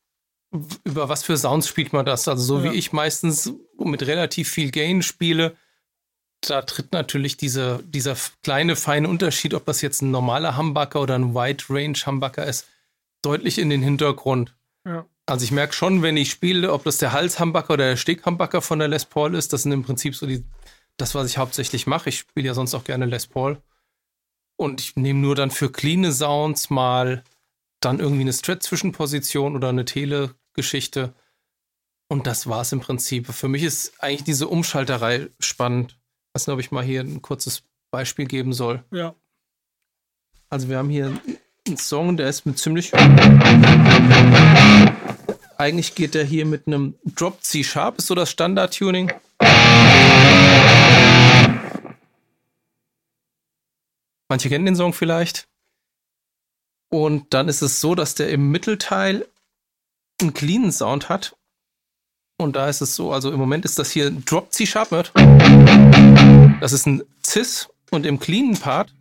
über 0.84 1.10
was 1.10 1.24
für 1.24 1.38
Sounds 1.38 1.68
spielt 1.68 1.94
man 1.94 2.06
das? 2.06 2.28
Also 2.28 2.44
so 2.44 2.60
ja. 2.60 2.72
wie 2.72 2.78
ich 2.78 2.92
meistens 2.92 3.54
mit 3.78 4.06
relativ 4.06 4.50
viel 4.50 4.72
Gain 4.72 5.02
spiele, 5.02 5.56
da 6.42 6.64
tritt 6.64 6.92
natürlich 6.92 7.38
diese, 7.38 7.84
dieser 7.84 8.16
kleine 8.44 8.76
feine 8.76 9.08
Unterschied, 9.08 9.54
ob 9.54 9.66
das 9.66 9.82
jetzt 9.82 10.02
ein 10.02 10.12
normaler 10.12 10.58
Humbucker 10.58 11.02
oder 11.02 11.16
ein 11.16 11.34
Wide 11.34 11.64
Range 11.70 11.98
Humbucker 12.06 12.46
ist, 12.46 12.68
deutlich 13.22 13.60
in 13.60 13.70
den 13.70 13.82
Hintergrund. 13.82 14.54
Ja. 14.86 15.06
Also 15.28 15.46
ich 15.46 15.52
merke 15.52 15.74
schon, 15.74 16.02
wenn 16.02 16.18
ich 16.18 16.32
spiele, 16.32 16.74
ob 16.74 16.84
das 16.84 16.98
der 16.98 17.14
Hals-Humbucker 17.14 17.74
oder 17.76 17.90
der 17.90 17.96
Steg-Humbucker 17.96 18.62
von 18.62 18.80
der 18.80 18.88
Les 18.88 19.06
Paul 19.06 19.36
ist, 19.36 19.54
das 19.54 19.64
sind 19.64 19.72
im 19.72 19.84
Prinzip 19.84 20.16
so 20.16 20.26
die, 20.26 20.44
das, 20.98 21.16
was 21.16 21.30
ich 21.30 21.38
hauptsächlich 21.38 21.88
mache. 21.88 22.10
Ich 22.10 22.18
spiele 22.20 22.48
ja 22.48 22.54
sonst 22.54 22.74
auch 22.74 22.84
gerne 22.84 23.06
Les 23.06 23.28
Paul. 23.28 23.62
Und 24.58 24.82
ich 24.82 24.96
nehme 24.96 25.20
nur 25.20 25.36
dann 25.36 25.52
für 25.52 25.72
cleane 25.72 26.12
Sounds 26.12 26.70
mal 26.70 27.24
dann 27.80 28.00
irgendwie 28.00 28.22
eine 28.22 28.34
Strat-Zwischenposition 28.34 29.56
oder 29.56 29.70
eine 29.70 29.86
Tele 29.86 30.36
Geschichte. 30.54 31.14
Und 32.08 32.28
das 32.28 32.48
war 32.48 32.62
es 32.62 32.72
im 32.72 32.82
Prinzip. 32.82 33.28
Für 33.28 33.48
mich 33.48 33.64
ist 33.64 33.94
eigentlich 34.04 34.24
diese 34.24 34.48
Umschalterei 34.48 35.30
spannend. 35.40 35.92
Ich 35.94 36.36
weiß 36.36 36.48
nicht, 36.48 36.54
ob 36.54 36.60
ich 36.60 36.72
mal 36.72 36.84
hier 36.84 37.02
ein 37.02 37.22
kurzes 37.22 37.64
Beispiel 37.92 38.26
geben 38.26 38.54
soll. 38.54 38.84
Ja. 38.92 39.16
Also 40.50 40.68
wir 40.68 40.78
haben 40.78 40.90
hier 40.90 41.18
einen 41.68 41.78
Song, 41.78 42.18
der 42.18 42.28
ist 42.28 42.46
mit 42.46 42.60
ziemlich. 42.60 42.94
Eigentlich 45.58 45.96
geht 45.96 46.14
der 46.14 46.26
hier 46.26 46.46
mit 46.46 46.68
einem 46.68 46.96
Drop 47.16 47.42
C 47.42 47.64
Sharp, 47.64 48.00
ist 48.00 48.08
so 48.08 48.16
das 48.16 48.32
Standard-Tuning. 48.32 49.14
Manche 54.28 54.50
kennen 54.50 54.66
den 54.66 54.76
Song 54.76 54.94
vielleicht. 54.94 55.48
Und 56.90 57.34
dann 57.34 57.48
ist 57.48 57.62
es 57.62 57.80
so, 57.80 57.96
dass 57.96 58.16
der 58.16 58.30
im 58.30 58.52
Mittelteil 58.52 59.28
einen 60.22 60.34
cleanen 60.34 60.72
Sound 60.72 61.10
hat. 61.10 61.36
Und 62.38 62.56
da 62.56 62.68
ist 62.70 62.82
es 62.82 62.96
so, 62.96 63.12
also 63.12 63.32
im 63.32 63.40
Moment 63.40 63.66
ist 63.66 63.78
das 63.78 63.92
hier 63.92 64.08
ein 64.08 64.26
Drop 64.26 64.52
C 64.52 64.66
Sharp 64.66 64.92
Mode. 64.92 65.10
Das 66.60 66.74
ist 66.74 66.88
ein 66.88 67.04
Cis 67.24 67.70
und 67.92 68.06
im 68.06 68.20
cleanen 68.20 68.58
Part 68.58 68.94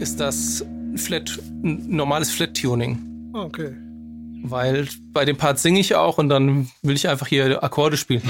ist 0.00 0.18
das 0.18 0.64
Flat, 0.96 1.38
ein 1.62 1.88
normales 1.88 2.30
Flat 2.30 2.54
Tuning. 2.54 3.30
Okay. 3.34 3.74
Weil 4.44 4.88
bei 5.12 5.24
dem 5.24 5.36
Part 5.36 5.58
singe 5.58 5.80
ich 5.80 5.94
auch 5.94 6.18
und 6.18 6.28
dann 6.28 6.70
will 6.82 6.96
ich 6.96 7.08
einfach 7.08 7.26
hier 7.26 7.62
Akkorde 7.62 7.96
spielen. 7.96 8.22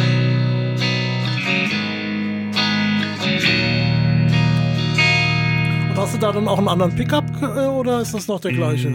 Und 5.91 5.97
hast 5.97 6.15
du 6.15 6.19
da 6.19 6.33
dann 6.33 6.49
auch 6.49 6.59
einen 6.59 6.69
anderen 6.69 6.95
Pickup 6.97 7.25
äh, 7.43 7.67
oder 7.67 8.01
ist 8.01 8.15
das 8.15 8.27
noch 8.27 8.41
der 8.41 8.53
gleiche? 8.53 8.93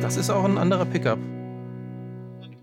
Das 0.00 0.16
ist 0.16 0.30
auch 0.30 0.44
ein 0.44 0.58
anderer 0.58 0.86
Pickup. 0.86 1.18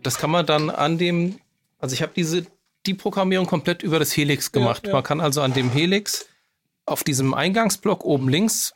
Das 0.04 0.18
kann 0.18 0.32
man 0.32 0.46
dann 0.46 0.70
an 0.70 0.98
dem, 0.98 1.40
also 1.80 1.94
ich 1.94 2.02
habe 2.02 2.14
diese 2.16 2.48
die 2.86 2.94
Programmierung 2.94 3.46
komplett 3.48 3.84
über 3.84 4.00
das 4.00 4.16
Helix 4.16 4.52
gemacht. 4.52 4.84
Ja, 4.84 4.90
ja. 4.90 4.96
Man 4.96 5.04
kann 5.04 5.20
also 5.20 5.42
an 5.42 5.54
dem 5.54 5.70
Helix 5.70 6.28
auf 6.86 7.04
diesem 7.04 7.34
Eingangsblock 7.34 8.06
oben 8.06 8.30
links 8.30 8.74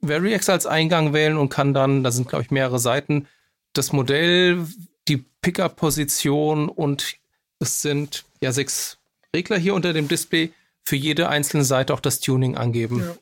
Variax 0.00 0.48
als 0.48 0.66
Eingang 0.66 1.12
wählen 1.12 1.36
und 1.36 1.48
kann 1.48 1.74
dann, 1.74 2.04
da 2.04 2.10
sind 2.10 2.28
glaube 2.28 2.44
ich 2.44 2.50
mehrere 2.50 2.78
Seiten, 2.78 3.26
das 3.72 3.92
Modell, 3.92 4.66
die 5.08 5.24
Pickup-Position 5.42 6.68
und 6.68 7.16
es 7.58 7.82
sind 7.82 8.24
ja 8.40 8.52
sechs 8.52 8.98
Regler 9.34 9.58
hier 9.58 9.74
unter 9.74 9.92
dem 9.92 10.08
Display 10.08 10.52
für 10.84 10.96
jede 10.96 11.28
einzelne 11.28 11.64
Seite 11.64 11.92
auch 11.92 12.00
das 12.00 12.20
Tuning 12.20 12.56
angeben. 12.56 13.00
Ja. 13.00 13.16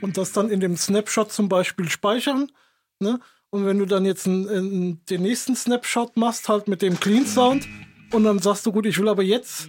Und 0.00 0.16
das 0.16 0.32
dann 0.32 0.50
in 0.50 0.60
dem 0.60 0.76
Snapshot 0.76 1.32
zum 1.32 1.48
Beispiel 1.48 1.88
speichern. 1.88 2.50
Ne? 3.00 3.20
Und 3.50 3.66
wenn 3.66 3.78
du 3.78 3.86
dann 3.86 4.04
jetzt 4.04 4.26
einen, 4.26 4.48
einen, 4.48 5.04
den 5.06 5.22
nächsten 5.22 5.56
Snapshot 5.56 6.16
machst, 6.16 6.48
halt 6.48 6.68
mit 6.68 6.82
dem 6.82 6.98
Clean 7.00 7.26
Sound, 7.26 7.66
und 8.12 8.24
dann 8.24 8.38
sagst 8.38 8.66
du, 8.66 8.72
gut, 8.72 8.86
ich 8.86 8.98
will 8.98 9.08
aber 9.08 9.22
jetzt 9.22 9.68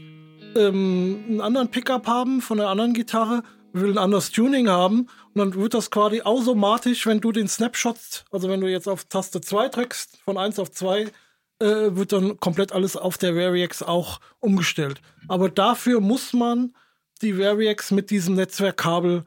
ähm, 0.55 1.23
einen 1.27 1.41
anderen 1.41 1.69
Pickup 1.69 2.07
haben 2.07 2.41
von 2.41 2.59
einer 2.59 2.69
anderen 2.69 2.93
Gitarre, 2.93 3.43
will 3.73 3.91
ein 3.91 3.97
anderes 3.97 4.31
Tuning 4.31 4.67
haben 4.67 5.07
und 5.33 5.35
dann 5.35 5.55
wird 5.55 5.73
das 5.73 5.91
quasi 5.91 6.21
automatisch, 6.21 7.05
wenn 7.05 7.21
du 7.21 7.31
den 7.31 7.47
Snapshot, 7.47 8.25
also 8.31 8.49
wenn 8.49 8.61
du 8.61 8.67
jetzt 8.67 8.87
auf 8.87 9.05
Taste 9.05 9.41
2 9.41 9.69
drückst, 9.69 10.19
von 10.23 10.37
1 10.37 10.59
auf 10.59 10.71
2, 10.71 11.03
äh, 11.03 11.95
wird 11.95 12.11
dann 12.11 12.39
komplett 12.39 12.71
alles 12.71 12.97
auf 12.97 13.17
der 13.17 13.35
Variax 13.35 13.83
auch 13.83 14.19
umgestellt. 14.39 15.01
Aber 15.27 15.49
dafür 15.49 16.01
muss 16.01 16.33
man 16.33 16.75
die 17.21 17.37
Variax 17.37 17.91
mit 17.91 18.09
diesem 18.09 18.35
Netzwerkkabel 18.35 19.23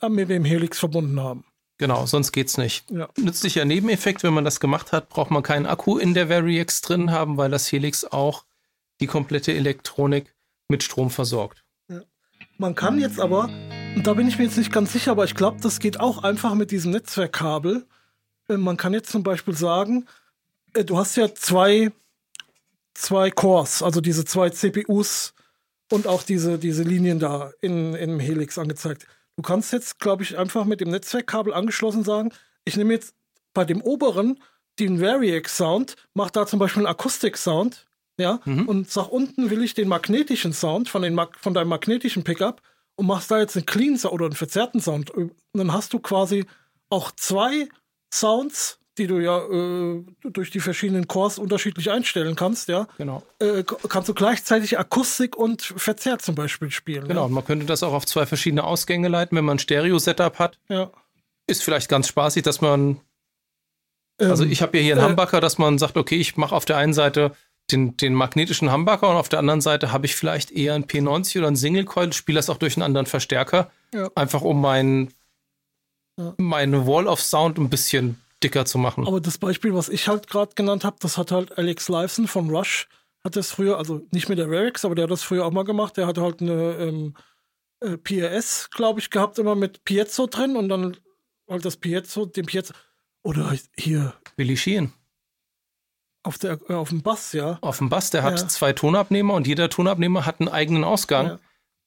äh, 0.00 0.08
mit 0.08 0.30
dem 0.30 0.44
Helix 0.44 0.78
verbunden 0.78 1.20
haben. 1.20 1.44
Genau, 1.78 2.06
sonst 2.06 2.32
geht's 2.32 2.58
nicht. 2.58 2.90
Ja. 2.90 3.08
Nützlicher 3.16 3.64
Nebeneffekt, 3.64 4.24
wenn 4.24 4.34
man 4.34 4.44
das 4.44 4.58
gemacht 4.58 4.90
hat, 4.90 5.08
braucht 5.08 5.30
man 5.30 5.44
keinen 5.44 5.66
Akku 5.66 5.96
in 5.96 6.12
der 6.12 6.28
Variax 6.28 6.80
drin 6.80 7.12
haben, 7.12 7.36
weil 7.36 7.50
das 7.50 7.70
Helix 7.70 8.04
auch 8.04 8.44
die 9.00 9.06
komplette 9.06 9.54
Elektronik 9.54 10.34
mit 10.68 10.82
Strom 10.82 11.08
versorgt. 11.08 11.64
Ja. 11.88 12.02
Man 12.58 12.74
kann 12.74 12.98
jetzt 12.98 13.20
aber, 13.20 13.48
und 13.94 14.04
da 14.04 14.14
bin 14.14 14.26
ich 14.26 14.38
mir 14.38 14.44
jetzt 14.44 14.58
nicht 14.58 14.72
ganz 14.72 14.92
sicher, 14.92 15.12
aber 15.12 15.24
ich 15.24 15.36
glaube, 15.36 15.60
das 15.60 15.78
geht 15.78 16.00
auch 16.00 16.24
einfach 16.24 16.54
mit 16.54 16.72
diesem 16.72 16.90
Netzwerkkabel. 16.90 17.86
Äh, 18.48 18.56
man 18.56 18.76
kann 18.76 18.92
jetzt 18.92 19.10
zum 19.10 19.22
Beispiel 19.22 19.56
sagen, 19.56 20.06
äh, 20.74 20.84
du 20.84 20.98
hast 20.98 21.16
ja 21.16 21.32
zwei, 21.32 21.92
zwei 22.94 23.30
Cores, 23.30 23.84
also 23.84 24.00
diese 24.00 24.24
zwei 24.24 24.50
CPUs 24.50 25.32
und 25.92 26.08
auch 26.08 26.24
diese, 26.24 26.58
diese 26.58 26.82
Linien 26.82 27.20
da 27.20 27.52
in, 27.60 27.94
im 27.94 28.18
Helix 28.18 28.58
angezeigt. 28.58 29.06
Du 29.38 29.42
kannst 29.42 29.72
jetzt, 29.72 30.00
glaube 30.00 30.24
ich, 30.24 30.36
einfach 30.36 30.64
mit 30.64 30.80
dem 30.80 30.90
Netzwerkkabel 30.90 31.54
angeschlossen 31.54 32.02
sagen, 32.02 32.32
ich 32.64 32.76
nehme 32.76 32.92
jetzt 32.92 33.14
bei 33.54 33.64
dem 33.64 33.80
oberen 33.80 34.42
den 34.80 35.00
Variax 35.00 35.56
Sound, 35.56 35.94
mache 36.12 36.32
da 36.32 36.44
zum 36.44 36.58
Beispiel 36.58 36.80
einen 36.80 36.90
Akustik-Sound, 36.90 37.86
ja, 38.18 38.40
mhm. 38.44 38.66
und 38.68 38.90
sag 38.90 39.06
unten 39.12 39.48
will 39.48 39.62
ich 39.62 39.74
den 39.74 39.86
magnetischen 39.86 40.52
Sound 40.52 40.88
von, 40.88 41.02
den 41.02 41.16
von 41.38 41.54
deinem 41.54 41.68
magnetischen 41.68 42.24
Pickup 42.24 42.62
und 42.96 43.06
machst 43.06 43.30
da 43.30 43.38
jetzt 43.38 43.54
einen 43.54 43.64
Clean 43.64 43.96
Sound 43.96 44.12
oder 44.12 44.24
einen 44.24 44.34
verzerrten 44.34 44.80
Sound. 44.80 45.10
Und 45.10 45.32
dann 45.52 45.72
hast 45.72 45.92
du 45.92 46.00
quasi 46.00 46.44
auch 46.90 47.12
zwei 47.12 47.68
Sounds 48.12 48.77
die 48.98 49.06
du 49.06 49.18
ja 49.18 49.38
äh, 49.38 50.04
durch 50.30 50.50
die 50.50 50.60
verschiedenen 50.60 51.08
Cores 51.08 51.38
unterschiedlich 51.38 51.90
einstellen 51.90 52.34
kannst, 52.34 52.68
ja. 52.68 52.86
Genau. 52.98 53.22
Äh, 53.38 53.64
kannst 53.88 54.08
du 54.08 54.14
gleichzeitig 54.14 54.78
Akustik 54.78 55.36
und 55.36 55.62
Verzerr 55.62 56.18
zum 56.18 56.34
Beispiel 56.34 56.70
spielen. 56.70 57.08
Genau, 57.08 57.22
ja? 57.22 57.28
man 57.28 57.44
könnte 57.44 57.66
das 57.66 57.82
auch 57.82 57.92
auf 57.92 58.06
zwei 58.06 58.26
verschiedene 58.26 58.64
Ausgänge 58.64 59.08
leiten, 59.08 59.36
wenn 59.36 59.44
man 59.44 59.56
ein 59.56 59.60
Stereo-Setup 59.60 60.38
hat. 60.38 60.58
Ja. 60.68 60.90
Ist 61.46 61.62
vielleicht 61.62 61.88
ganz 61.88 62.08
spaßig, 62.08 62.42
dass 62.42 62.60
man. 62.60 63.00
Ähm, 64.18 64.30
also 64.30 64.44
ich 64.44 64.60
habe 64.62 64.76
ja 64.78 64.82
hier 64.82 64.94
einen 64.94 65.04
äh, 65.04 65.08
Humbucker, 65.08 65.40
dass 65.40 65.58
man 65.58 65.78
sagt, 65.78 65.96
okay, 65.96 66.16
ich 66.16 66.36
mache 66.36 66.54
auf 66.54 66.64
der 66.64 66.76
einen 66.76 66.92
Seite 66.92 67.32
den, 67.70 67.96
den 67.96 68.14
magnetischen 68.14 68.72
Humbucker 68.72 69.08
und 69.08 69.16
auf 69.16 69.28
der 69.28 69.38
anderen 69.38 69.60
Seite 69.60 69.92
habe 69.92 70.06
ich 70.06 70.16
vielleicht 70.16 70.50
eher 70.50 70.74
ein 70.74 70.86
P90 70.86 71.38
oder 71.38 71.48
ein 71.48 71.56
Single 71.56 71.84
Coil, 71.84 72.12
spiele 72.12 72.38
das 72.38 72.50
auch 72.50 72.56
durch 72.56 72.76
einen 72.76 72.82
anderen 72.82 73.06
Verstärker. 73.06 73.70
Ja. 73.92 74.10
Einfach 74.14 74.42
um 74.42 74.60
mein, 74.60 75.12
ja. 76.16 76.34
meine 76.38 76.86
Wall 76.86 77.06
of 77.06 77.20
Sound 77.20 77.58
ein 77.58 77.68
bisschen 77.68 78.20
dicker 78.42 78.64
zu 78.64 78.78
machen. 78.78 79.06
Aber 79.06 79.20
das 79.20 79.38
Beispiel, 79.38 79.74
was 79.74 79.88
ich 79.88 80.08
halt 80.08 80.28
gerade 80.28 80.54
genannt 80.54 80.84
habe, 80.84 80.96
das 81.00 81.18
hat 81.18 81.30
halt 81.32 81.58
Alex 81.58 81.88
Lifeson 81.88 82.28
von 82.28 82.50
Rush, 82.50 82.88
hat 83.24 83.36
das 83.36 83.50
früher, 83.50 83.78
also 83.78 84.06
nicht 84.12 84.28
mit 84.28 84.38
der 84.38 84.50
Rex, 84.50 84.84
aber 84.84 84.94
der 84.94 85.04
hat 85.04 85.10
das 85.10 85.22
früher 85.22 85.44
auch 85.44 85.50
mal 85.50 85.64
gemacht. 85.64 85.96
Der 85.96 86.06
hatte 86.06 86.22
halt 86.22 86.40
eine 86.40 86.76
ähm, 86.76 87.14
äh, 87.80 87.96
PRS, 87.96 88.70
glaube 88.70 89.00
ich, 89.00 89.10
gehabt, 89.10 89.38
immer 89.38 89.54
mit 89.54 89.84
Piezo 89.84 90.26
drin 90.26 90.56
und 90.56 90.68
dann 90.68 90.96
halt 91.48 91.64
das 91.64 91.76
Piezo, 91.76 92.26
den 92.26 92.46
Piezo. 92.46 92.72
Oder 93.22 93.54
hier. 93.76 94.14
Billy 94.36 94.56
Sheehan. 94.56 94.92
Auf, 96.22 96.38
der, 96.38 96.58
äh, 96.68 96.74
auf 96.74 96.90
dem 96.90 97.02
Bass, 97.02 97.32
ja. 97.32 97.58
Auf 97.60 97.78
dem 97.78 97.88
Bass, 97.88 98.10
der 98.10 98.22
hat 98.22 98.40
ja. 98.40 98.48
zwei 98.48 98.72
Tonabnehmer 98.72 99.34
und 99.34 99.46
jeder 99.46 99.68
Tonabnehmer 99.68 100.26
hat 100.26 100.40
einen 100.40 100.48
eigenen 100.48 100.84
Ausgang 100.84 101.26
ja. 101.26 101.38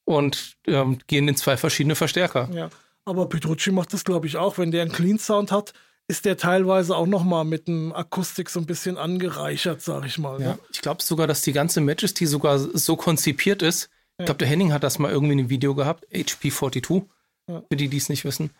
und 0.05 0.57
ähm, 0.67 0.99
gehen 1.07 1.27
in 1.27 1.35
zwei 1.35 1.57
verschiedene 1.57 1.95
Verstärker. 1.95 2.49
Ja, 2.53 2.69
aber 3.05 3.27
Petrucci 3.27 3.71
macht 3.71 3.93
das, 3.93 4.03
glaube 4.03 4.27
ich, 4.27 4.37
auch. 4.37 4.57
Wenn 4.57 4.71
der 4.71 4.81
einen 4.81 4.91
Clean 4.91 5.17
Sound 5.17 5.51
hat, 5.51 5.73
ist 6.11 6.25
der 6.25 6.35
teilweise 6.35 6.95
auch 6.97 7.07
noch 7.07 7.23
mal 7.23 7.45
mit 7.45 7.69
dem 7.69 7.93
Akustik 7.93 8.49
so 8.49 8.59
ein 8.59 8.65
bisschen 8.65 8.97
angereichert, 8.97 9.81
sag 9.81 10.05
ich 10.05 10.19
mal. 10.19 10.41
Ja. 10.41 10.47
Ne? 10.49 10.59
Ich 10.69 10.81
glaube 10.81 11.01
sogar, 11.01 11.25
dass 11.25 11.41
die 11.41 11.53
ganze 11.53 11.79
Majesty 11.79 12.27
sogar 12.27 12.59
so 12.59 12.97
konzipiert 12.97 13.61
ist. 13.61 13.83
Ja. 13.83 14.23
Ich 14.23 14.25
glaube, 14.25 14.39
der 14.39 14.49
Henning 14.49 14.73
hat 14.73 14.83
das 14.83 14.99
mal 14.99 15.09
irgendwie 15.09 15.33
in 15.33 15.39
einem 15.39 15.49
Video 15.49 15.73
gehabt, 15.73 16.05
HP42, 16.11 17.05
ja. 17.47 17.63
für 17.69 17.77
die, 17.77 17.87
die 17.87 17.95
es 17.95 18.09
nicht 18.09 18.25
wissen, 18.25 18.51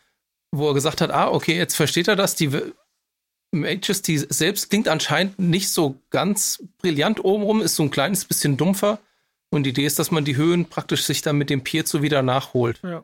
wo 0.51 0.69
er 0.69 0.73
gesagt 0.73 1.01
hat, 1.01 1.11
ah, 1.11 1.29
okay, 1.29 1.57
jetzt 1.57 1.75
versteht 1.75 2.07
er 2.07 2.15
das, 2.15 2.35
die 2.35 2.49
Majesty 3.51 4.17
selbst 4.17 4.69
klingt 4.69 4.87
anscheinend 4.87 5.37
nicht 5.37 5.69
so 5.69 5.97
ganz 6.09 6.63
brillant 6.77 7.23
obenrum, 7.25 7.61
ist 7.61 7.75
so 7.75 7.83
ein 7.83 7.91
kleines 7.91 8.23
bisschen 8.23 8.55
dumpfer. 8.55 8.99
Und 9.49 9.63
die 9.63 9.71
Idee 9.71 9.85
ist, 9.85 9.99
dass 9.99 10.09
man 10.09 10.23
die 10.23 10.37
Höhen 10.37 10.67
praktisch 10.69 11.03
sich 11.03 11.21
dann 11.21 11.37
mit 11.37 11.49
dem 11.49 11.65
Piezo 11.65 12.01
wieder 12.01 12.21
nachholt. 12.21 12.79
Ja. 12.81 13.03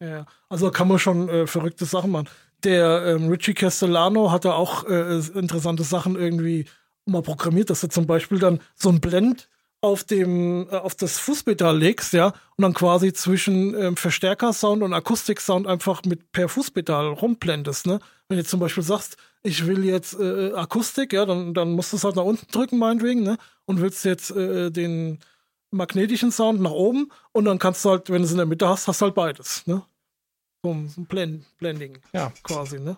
Ja, 0.00 0.26
also 0.48 0.70
kann 0.70 0.88
man 0.88 0.98
schon 0.98 1.28
äh, 1.28 1.46
verrückte 1.46 1.86
Sachen 1.86 2.10
machen 2.10 2.28
der 2.64 3.04
ähm, 3.06 3.28
Richie 3.28 3.54
Castellano 3.54 4.30
hatte 4.30 4.54
auch 4.54 4.84
äh, 4.84 5.18
interessante 5.34 5.82
Sachen 5.82 6.16
irgendwie 6.16 6.66
mal 7.06 7.22
programmiert, 7.22 7.70
dass 7.70 7.80
du 7.82 7.88
zum 7.88 8.06
Beispiel 8.06 8.38
dann 8.38 8.60
so 8.74 8.88
ein 8.88 9.00
Blend 9.00 9.48
auf 9.80 10.02
dem 10.02 10.66
äh, 10.70 10.76
auf 10.76 10.94
das 10.94 11.18
Fußpedal 11.18 11.76
legst, 11.76 12.14
ja, 12.14 12.28
und 12.56 12.62
dann 12.62 12.72
quasi 12.72 13.12
zwischen 13.12 13.74
ähm, 13.74 13.96
Verstärkersound 13.96 14.82
und 14.82 14.94
Akustiksound 14.94 15.66
einfach 15.66 16.02
mit 16.04 16.32
per 16.32 16.48
Fußpedal 16.48 17.08
rumblendest, 17.08 17.86
ne? 17.86 18.00
Wenn 18.28 18.38
du 18.38 18.44
zum 18.44 18.60
Beispiel 18.60 18.82
sagst, 18.82 19.18
ich 19.42 19.66
will 19.66 19.84
jetzt 19.84 20.18
äh, 20.18 20.52
Akustik, 20.54 21.12
ja, 21.12 21.26
dann, 21.26 21.52
dann 21.52 21.72
musst 21.72 21.92
du 21.92 21.98
es 21.98 22.04
halt 22.04 22.16
nach 22.16 22.24
unten 22.24 22.50
drücken, 22.50 22.78
meinetwegen, 22.78 23.22
ne? 23.22 23.36
Und 23.66 23.82
willst 23.82 24.06
jetzt 24.06 24.30
äh, 24.30 24.70
den 24.70 25.18
magnetischen 25.70 26.32
Sound 26.32 26.60
nach 26.62 26.70
oben 26.70 27.10
und 27.32 27.44
dann 27.44 27.58
kannst 27.58 27.84
du 27.84 27.90
halt, 27.90 28.08
wenn 28.08 28.22
du 28.22 28.24
es 28.24 28.30
in 28.30 28.38
der 28.38 28.46
Mitte 28.46 28.68
hast, 28.68 28.88
hast 28.88 29.02
du 29.02 29.06
halt 29.06 29.14
beides, 29.14 29.66
ne? 29.66 29.82
Ein 30.72 31.06
Blend, 31.06 31.44
Blending 31.58 31.98
ja. 32.12 32.32
quasi, 32.42 32.80
ne? 32.80 32.96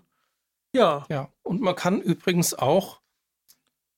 Ja. 0.72 1.06
Ja, 1.08 1.30
und 1.42 1.60
man 1.60 1.74
kann 1.74 2.00
übrigens 2.00 2.54
auch 2.54 3.00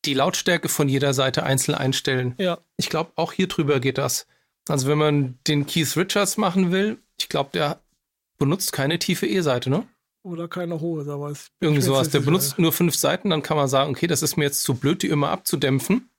die 0.05 0.15
Lautstärke 0.15 0.69
von 0.69 0.89
jeder 0.89 1.13
Seite 1.13 1.43
einzeln 1.43 1.75
einstellen. 1.75 2.35
Ja. 2.39 2.59
Ich 2.77 2.89
glaube, 2.89 3.13
auch 3.17 3.33
hier 3.33 3.49
drüber 3.49 3.81
geht 3.81 3.99
das. 3.99 4.27
Also 4.69 4.89
wenn 4.89 4.99
man 4.99 5.39
den 5.47 5.67
Keith 5.67 5.97
Richards 5.97 6.37
machen 6.37 6.71
will, 6.71 6.99
ich 7.19 7.29
glaube, 7.29 7.51
der 7.53 7.81
benutzt 8.39 8.73
keine 8.73 8.99
tiefe 8.99 9.27
E-Seite, 9.27 9.71
ne? 9.71 9.87
Oder 10.23 10.49
keine 10.49 10.81
hohe, 10.81 11.05
da 11.05 11.19
weiß 11.19 11.51
Irgendwie 11.61 11.83
sowas. 11.83 12.11
Der 12.11 12.21
benutzt 12.21 12.59
nur 12.59 12.73
fünf 12.73 12.95
Seiten, 12.95 13.31
dann 13.31 13.43
kann 13.43 13.57
man 13.57 13.69
sagen, 13.69 13.91
okay, 13.91 14.07
das 14.07 14.23
ist 14.23 14.37
mir 14.37 14.45
jetzt 14.45 14.63
zu 14.63 14.75
blöd, 14.75 15.03
die 15.03 15.09
immer 15.09 15.31
abzudämpfen. 15.31 16.11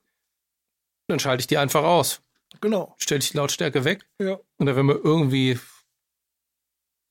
Dann 1.07 1.19
schalte 1.19 1.41
ich 1.41 1.47
die 1.47 1.57
einfach 1.57 1.83
aus. 1.83 2.21
Genau. 2.61 2.95
Stelle 2.97 3.19
ich 3.19 3.31
die 3.31 3.37
Lautstärke 3.37 3.85
weg. 3.85 4.07
Ja. 4.19 4.39
Und 4.57 4.65
dann, 4.65 4.75
wenn 4.75 4.85
man 4.85 4.99
irgendwie 5.01 5.59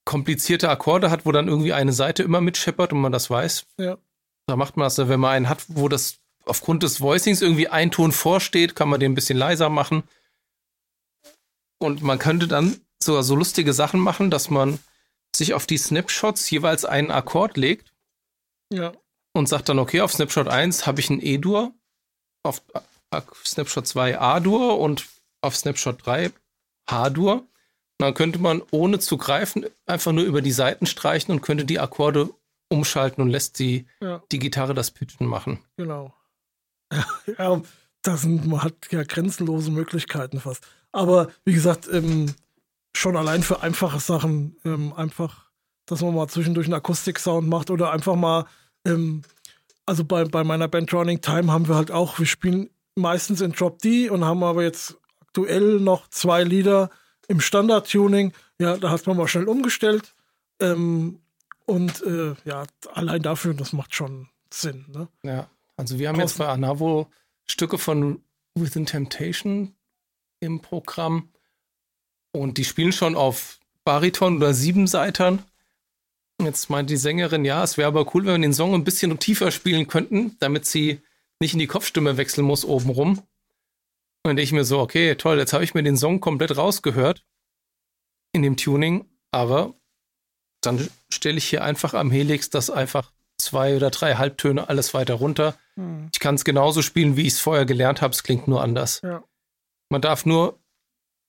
komplizierte 0.09 0.71
Akkorde 0.71 1.11
hat, 1.11 1.27
wo 1.27 1.33
dann 1.33 1.49
irgendwie 1.49 1.75
eine 1.75 1.93
Seite 1.93 2.23
immer 2.23 2.41
mitscheppert 2.41 2.95
und 2.95 3.01
man 3.03 3.13
das 3.13 3.29
weiß. 3.29 3.67
Ja. 3.77 3.99
Da 4.47 4.57
macht 4.57 4.79
man 4.79 4.87
das, 4.87 4.97
wenn 4.97 5.21
man 5.21 5.33
einen 5.33 5.49
hat, 5.51 5.67
wo 5.69 5.87
das 5.87 6.21
aufgrund 6.47 6.83
des 6.83 7.03
Voicings 7.03 7.43
irgendwie 7.43 7.69
ein 7.69 7.91
Ton 7.91 8.13
vorsteht, 8.13 8.75
kann 8.75 8.89
man 8.89 9.01
den 9.01 9.13
ein 9.13 9.15
bisschen 9.15 9.37
leiser 9.37 9.69
machen. 9.69 10.05
Und 11.79 12.03
man 12.03 12.19
könnte 12.19 12.49
dann 12.49 12.81
sogar 13.03 13.23
so 13.23 13.35
lustige 13.35 13.75
Sachen 13.75 14.01
machen, 14.01 14.31
dass 14.31 14.49
man 14.49 14.79
sich 15.37 15.53
auf 15.53 15.67
die 15.67 15.77
Snapshots 15.77 16.49
jeweils 16.49 16.87
einen 16.87 17.11
Akkord 17.11 17.59
legt. 17.59 17.93
Ja. 18.73 18.95
Und 19.35 19.47
sagt 19.47 19.69
dann, 19.69 19.79
okay, 19.79 20.01
auf 20.01 20.15
Snapshot 20.15 20.49
1 20.49 20.87
habe 20.87 21.01
ich 21.01 21.11
ein 21.11 21.21
E-Dur, 21.21 21.75
auf 22.45 22.63
Snapshot 23.45 23.87
2 23.87 24.19
A-Dur 24.19 24.81
und 24.81 25.07
auf 25.43 25.55
Snapshot 25.55 26.07
3 26.07 26.33
H-Dur. 26.89 27.47
Dann 27.99 28.15
könnte 28.15 28.39
man 28.39 28.63
ohne 28.71 29.01
zu 29.01 29.17
greifen 29.17 29.67
einfach 29.87 30.13
nur 30.13 30.25
über 30.25 30.41
die 30.41 30.53
Seiten 30.53 30.87
streichen 30.87 31.33
und 31.35 31.41
könnte 31.41 31.65
die 31.65 31.81
Akkorde 31.81 32.31
umschalten 32.69 33.23
und 33.23 33.29
lässt 33.31 33.59
die, 33.59 33.87
Ja. 34.01 34.23
die 34.31 34.39
Gitarre 34.39 34.75
das 34.75 34.91
Pitchen 34.91 35.27
machen. 35.27 35.59
Genau. 35.77 36.15
ja, 37.39 37.61
das 38.03 38.23
sind, 38.23 38.47
man 38.47 38.63
hat 38.63 38.75
ja 38.91 39.03
grenzenlose 39.03 39.71
Möglichkeiten 39.71 40.41
fast. 40.41 40.67
Aber 40.93 41.29
wie 41.45 41.53
gesagt, 41.53 41.89
ähm, 41.93 42.35
schon 42.97 43.17
allein 43.17 43.43
für 43.43 43.63
einfache 43.63 44.01
Sachen, 44.01 44.57
ähm, 44.65 44.93
einfach, 44.95 45.51
dass 45.87 46.01
man 46.01 46.15
mal 46.15 46.29
zwischendurch 46.29 46.67
einen 46.67 46.75
Akustik-Sound 46.75 47.49
macht 47.49 47.71
oder 47.71 47.93
einfach 47.93 48.15
mal, 48.15 48.47
ähm, 48.87 49.23
also 49.87 50.05
bei, 50.05 50.25
bei 50.25 50.45
meiner 50.45 50.69
Band 50.69 50.93
Running 50.93 51.21
Time 51.21 51.51
haben 51.53 51.69
wir 51.69 51.75
halt 51.75 51.91
auch, 51.91 52.19
wir 52.19 52.27
spielen 52.27 52.71
meistens 52.95 53.41
in 53.41 53.53
Drop 53.53 53.79
D 53.81 54.09
und 54.11 54.25
haben 54.25 54.43
aber 54.43 54.63
jetzt 54.63 54.97
aktuell 55.21 55.81
noch 55.81 56.09
zwei 56.09 56.43
Lieder 56.45 56.91
im 57.29 57.41
Standard-Tuning. 57.41 58.33
Ja, 58.59 58.77
da 58.77 58.91
hat 58.91 59.07
man 59.07 59.17
mal 59.17 59.29
schnell 59.29 59.49
umgestellt. 59.49 60.15
Ähm, 60.61 61.21
und 61.67 62.03
äh, 62.03 62.35
ja, 62.45 62.65
allein 62.93 63.23
dafür, 63.23 63.55
das 63.55 63.73
macht 63.73 63.95
schon 63.95 64.29
Sinn. 64.53 64.87
Ne? 64.89 65.09
Ja, 65.23 65.49
also 65.77 65.99
wir 65.99 66.09
haben 66.09 66.19
jetzt 66.19 66.39
bei 66.39 66.49
Anavo 66.49 67.09
Stücke 67.45 67.79
von 67.79 68.23
Within 68.55 68.87
Temptation 68.87 69.75
im 70.41 70.61
Programm 70.61 71.29
und 72.33 72.59
die 72.59 72.65
spielen 72.65 72.93
schon 72.93 73.15
auf 73.15 73.61
Bariton 73.85 74.37
oder 74.37 74.55
Siebenseitern. 74.55 75.43
Jetzt 76.41 76.71
meint 76.71 76.89
die 76.89 76.97
Sängerin, 76.97 77.45
ja, 77.45 77.65
es 77.65 77.77
wäre 77.77 77.89
aber 77.89 78.15
cool, 78.15 78.25
wenn 78.25 78.41
wir 78.41 78.49
den 78.49 78.55
Song 78.55 78.75
ein 78.75 78.85
bisschen 78.85 79.19
tiefer 79.19 79.51
spielen 79.51 79.89
könnten, 79.89 80.37
damit 80.39 80.67
sie 80.67 81.01
nicht 81.41 81.53
in 81.53 81.59
die 81.59 81.67
Kopfstimme 81.67 82.17
wechseln 82.17 82.45
muss 82.45 82.65
obenrum. 82.65 83.23
Und 84.29 84.39
ich 84.39 84.53
mir 84.53 84.65
so, 84.65 84.81
okay, 84.81 85.15
toll, 85.15 85.39
jetzt 85.39 85.53
habe 85.53 85.65
ich 85.65 85.75
mir 85.75 85.83
den 85.83 85.97
Song 85.97 86.21
komplett 86.21 86.57
rausgehört 86.57 87.25
in 88.33 88.43
dem 88.43 88.57
Tuning, 88.57 89.07
aber 89.31 89.75
dann 90.61 90.89
stelle 91.11 91.39
ich 91.39 91.47
hier 91.47 91.65
einfach 91.65 91.95
am 91.95 92.11
Helix 92.11 92.51
das 92.51 92.71
einfach 92.71 93.13
zwei 93.39 93.77
oder 93.77 93.91
drei 93.91 94.17
Halbtöne 94.17 94.69
alles 94.69 94.93
weiter 94.95 95.15
runter. 95.15 95.57
Hm. 95.77 96.11
Ich 96.13 96.21
kann 96.21 96.35
es 96.35 96.45
genauso 96.45 96.83
spielen, 96.83 97.17
wie 97.17 97.23
ich 97.23 97.35
es 97.35 97.41
vorher 97.41 97.65
gelernt 97.65 98.03
habe. 98.03 98.13
Es 98.13 98.23
klingt 98.23 98.49
nur 98.49 98.63
anders. 98.63 99.01
Ja. 99.03 99.23
Man 99.89 100.03
darf 100.03 100.27
nur 100.27 100.59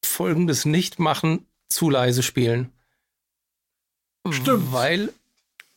Folgendes 0.03 0.65
nicht 0.65 0.99
machen: 0.99 1.47
zu 1.69 1.89
leise 1.89 2.23
spielen. 2.23 2.73
Stimmt. 4.29 4.71
Weil 4.73 5.13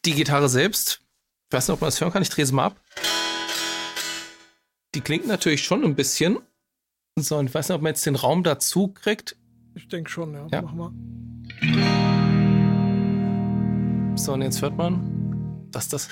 die 0.04 0.14
Gitarre 0.14 0.48
selbst, 0.48 1.00
ich 1.48 1.54
weiß 1.54 1.68
nicht, 1.68 1.74
ob 1.74 1.80
man 1.80 1.88
das 1.88 2.00
hören 2.00 2.12
kann, 2.12 2.22
ich 2.22 2.30
drehe 2.30 2.44
es 2.44 2.52
mal 2.52 2.66
ab. 2.66 2.80
Die 4.94 5.00
klingt 5.00 5.26
natürlich 5.26 5.62
schon 5.62 5.84
ein 5.84 5.94
bisschen. 5.94 6.38
So, 7.18 7.36
und 7.36 7.46
ich 7.48 7.54
weiß 7.54 7.68
nicht, 7.68 7.76
ob 7.76 7.82
man 7.82 7.90
jetzt 7.90 8.06
den 8.06 8.16
Raum 8.16 8.42
dazu 8.42 8.88
kriegt. 8.88 9.36
Ich 9.74 9.86
denke 9.88 10.10
schon, 10.10 10.32
ja. 10.32 10.46
Ja. 10.50 10.62
Mach 10.62 10.72
mal. 10.72 10.90
So, 14.16 14.32
und 14.32 14.40
jetzt 14.42 14.62
hört 14.62 14.76
man, 14.76 15.66
dass 15.70 15.88
das. 15.88 16.08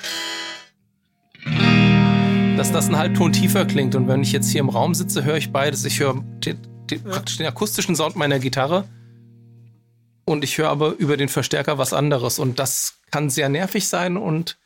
Dass 2.57 2.71
das 2.73 2.89
ein 2.89 2.99
Halbton 2.99 3.33
tiefer 3.33 3.65
klingt. 3.65 3.95
Und 3.95 4.09
wenn 4.09 4.23
ich 4.23 4.33
jetzt 4.33 4.51
hier 4.51 4.61
im 4.61 4.69
Raum 4.69 4.95
sitze, 4.95 5.25
höre 5.25 5.39
ich 5.39 5.51
beides. 5.53 5.85
Ich 5.87 6.01
höre 6.01 6.23
den, 6.45 6.59
den, 6.91 7.03
Ja. 7.05 7.11
praktisch 7.13 7.39
den 7.39 7.47
akustischen 7.47 7.97
Sound 7.97 8.17
meiner 8.17 8.39
Gitarre. 8.39 8.85
Und 10.27 10.45
ich 10.45 10.59
höre 10.59 10.69
aber 10.69 10.91
über 10.99 11.17
den 11.17 11.31
Verstärker 11.31 11.79
was 11.79 11.95
anderes. 11.95 12.39
Und 12.39 12.59
das 12.59 12.99
kann 13.11 13.31
sehr 13.31 13.49
nervig 13.49 13.89
sein. 13.89 14.19
Und 14.19 14.59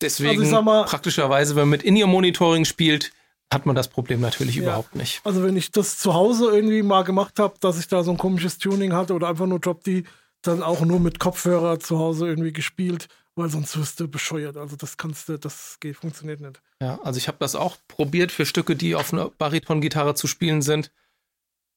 deswegen, 0.00 0.40
Also 0.40 0.62
mal- 0.62 0.84
praktischerweise, 0.86 1.54
wenn 1.54 1.62
man 1.64 1.70
mit 1.70 1.82
In-Ear-Monitoring 1.82 2.64
spielt, 2.64 3.12
hat 3.54 3.64
man 3.66 3.74
das 3.74 3.88
Problem 3.88 4.20
natürlich 4.20 4.56
Ja. 4.56 4.62
überhaupt 4.64 4.94
nicht. 4.94 5.20
Also 5.24 5.42
wenn 5.42 5.56
ich 5.56 5.70
das 5.70 5.96
zu 5.98 6.12
Hause 6.14 6.50
irgendwie 6.52 6.82
mal 6.82 7.02
gemacht 7.04 7.38
habe, 7.38 7.54
dass 7.60 7.78
ich 7.78 7.88
da 7.88 8.02
so 8.02 8.10
ein 8.10 8.18
komisches 8.18 8.58
Tuning 8.58 8.92
hatte 8.92 9.14
oder 9.14 9.28
einfach 9.28 9.46
nur 9.46 9.60
Drop 9.60 9.82
D, 9.84 10.04
dann 10.42 10.62
auch 10.62 10.80
nur 10.82 11.00
mit 11.00 11.18
Kopfhörer 11.18 11.80
zu 11.80 11.98
Hause 11.98 12.26
irgendwie 12.28 12.52
gespielt, 12.52 13.08
weil 13.34 13.48
sonst 13.48 13.78
wirst 13.78 13.98
du 14.00 14.08
bescheuert. 14.08 14.56
Also 14.58 14.76
das 14.76 14.96
kannst 14.98 15.28
du, 15.28 15.38
das 15.38 15.78
geht, 15.80 15.96
funktioniert 15.96 16.40
nicht. 16.40 16.60
Ja, 16.82 17.00
also 17.02 17.16
ich 17.16 17.28
habe 17.28 17.38
das 17.40 17.54
auch 17.54 17.76
probiert 17.88 18.30
für 18.30 18.44
Stücke, 18.44 18.76
die 18.76 18.94
auf 18.94 19.12
einer 19.12 19.30
Bariton-Gitarre 19.30 20.14
zu 20.14 20.26
spielen 20.26 20.60
sind. 20.60 20.90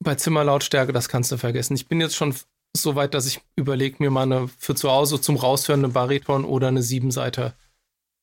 Bei 0.03 0.15
Zimmerlautstärke, 0.15 0.91
das 0.91 1.07
kannst 1.09 1.31
du 1.31 1.37
vergessen. 1.37 1.75
Ich 1.75 1.87
bin 1.87 2.01
jetzt 2.01 2.15
schon 2.15 2.35
so 2.75 2.95
weit, 2.95 3.13
dass 3.13 3.25
ich 3.25 3.39
überlege, 3.55 3.95
mir 3.99 4.11
mal 4.11 4.23
eine 4.23 4.49
für 4.59 4.75
zu 4.75 4.91
Hause 4.91 5.21
zum 5.21 5.37
Raushören 5.37 5.85
eine 5.85 5.93
Bariton 5.93 6.43
oder 6.45 6.67
eine 6.67 6.83
Siebenseiter 6.83 7.53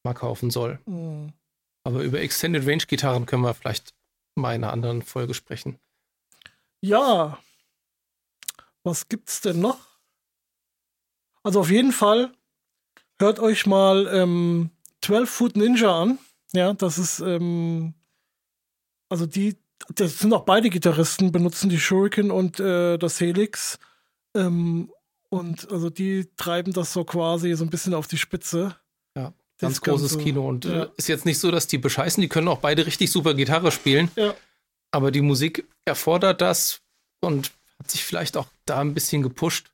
mal 0.05 0.15
kaufen 0.15 0.51
soll. 0.51 0.79
Hm. 0.87 1.33
Aber 1.85 2.03
über 2.03 2.21
Extended 2.21 2.67
Range 2.67 2.85
Gitarren 2.87 3.27
können 3.27 3.43
wir 3.43 3.55
vielleicht 3.55 3.95
mal 4.35 4.55
in 4.55 4.65
einer 4.65 4.73
anderen 4.73 5.03
Folge 5.03 5.35
sprechen. 5.35 5.79
Ja. 6.81 7.39
Was 8.83 9.09
gibt's 9.09 9.41
denn 9.41 9.61
noch? 9.61 9.79
Also 11.43 11.61
auf 11.61 11.71
jeden 11.71 11.93
Fall 11.93 12.33
hört 13.19 13.39
euch 13.39 13.67
mal 13.67 14.07
ähm, 14.13 14.71
12 15.03 15.31
Foot 15.31 15.57
Ninja 15.57 16.03
an. 16.03 16.19
Ja, 16.53 16.73
das 16.73 16.99
ist, 16.99 17.21
ähm, 17.21 17.95
also 19.09 19.27
die, 19.27 19.57
das 19.95 20.19
sind 20.19 20.33
auch 20.33 20.45
beide 20.45 20.71
Gitarristen, 20.71 21.33
benutzen 21.33 21.69
die 21.69 21.79
Shuriken 21.79 22.31
und 22.31 22.61
äh, 22.61 22.97
das 22.97 23.21
Helix. 23.21 23.79
Ähm, 24.35 24.91
und 25.29 25.71
also 25.71 25.91
die 25.91 26.31
treiben 26.37 26.73
das 26.73 26.93
so 26.93 27.05
quasi 27.05 27.55
so 27.55 27.65
ein 27.65 27.71
bisschen 27.71 27.93
auf 27.93 28.07
die 28.07 28.19
Spitze. 28.19 28.77
Ganz 29.61 29.81
großes 29.81 30.13
Ganze. 30.13 30.25
Kino. 30.25 30.49
Und 30.49 30.65
Ja. 30.65 30.85
äh, 30.85 30.91
ist 30.97 31.09
jetzt 31.09 31.25
nicht 31.25 31.39
so, 31.39 31.51
dass 31.51 31.67
die 31.67 31.79
bescheißen, 31.79 32.21
die 32.21 32.29
können 32.29 32.49
auch 32.49 32.59
beide 32.59 32.87
richtig 32.87 33.11
super 33.11 33.35
Gitarre 33.35 33.71
spielen. 33.73 34.11
Ja. 34.17 34.35
Aber 34.93 35.11
die 35.11 35.21
Musik 35.23 35.67
erfordert 35.85 36.41
das 36.41 36.81
und 37.21 37.53
hat 37.79 37.91
sich 37.91 38.05
vielleicht 38.05 38.37
auch 38.37 38.47
da 38.67 38.81
ein 38.81 38.95
bisschen 38.95 39.23
gepusht. 39.23 39.71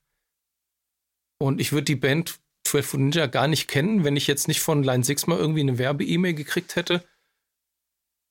Und 1.39 1.61
ich 1.61 1.73
würde 1.73 1.85
die 1.85 1.97
Band 1.97 2.39
12 2.67 2.87
Foot 2.87 3.01
Ninja 3.01 3.27
gar 3.27 3.49
nicht 3.49 3.69
kennen, 3.69 4.05
wenn 4.05 4.17
ich 4.17 4.27
jetzt 4.27 4.49
nicht 4.49 4.61
von 4.61 4.83
Line 4.83 5.03
6 5.05 5.27
mal 5.27 5.39
irgendwie 5.39 5.61
eine 5.61 5.79
Werbe-E-Mail 5.79 6.35
gekriegt 6.35 6.77
hätte. 6.77 7.03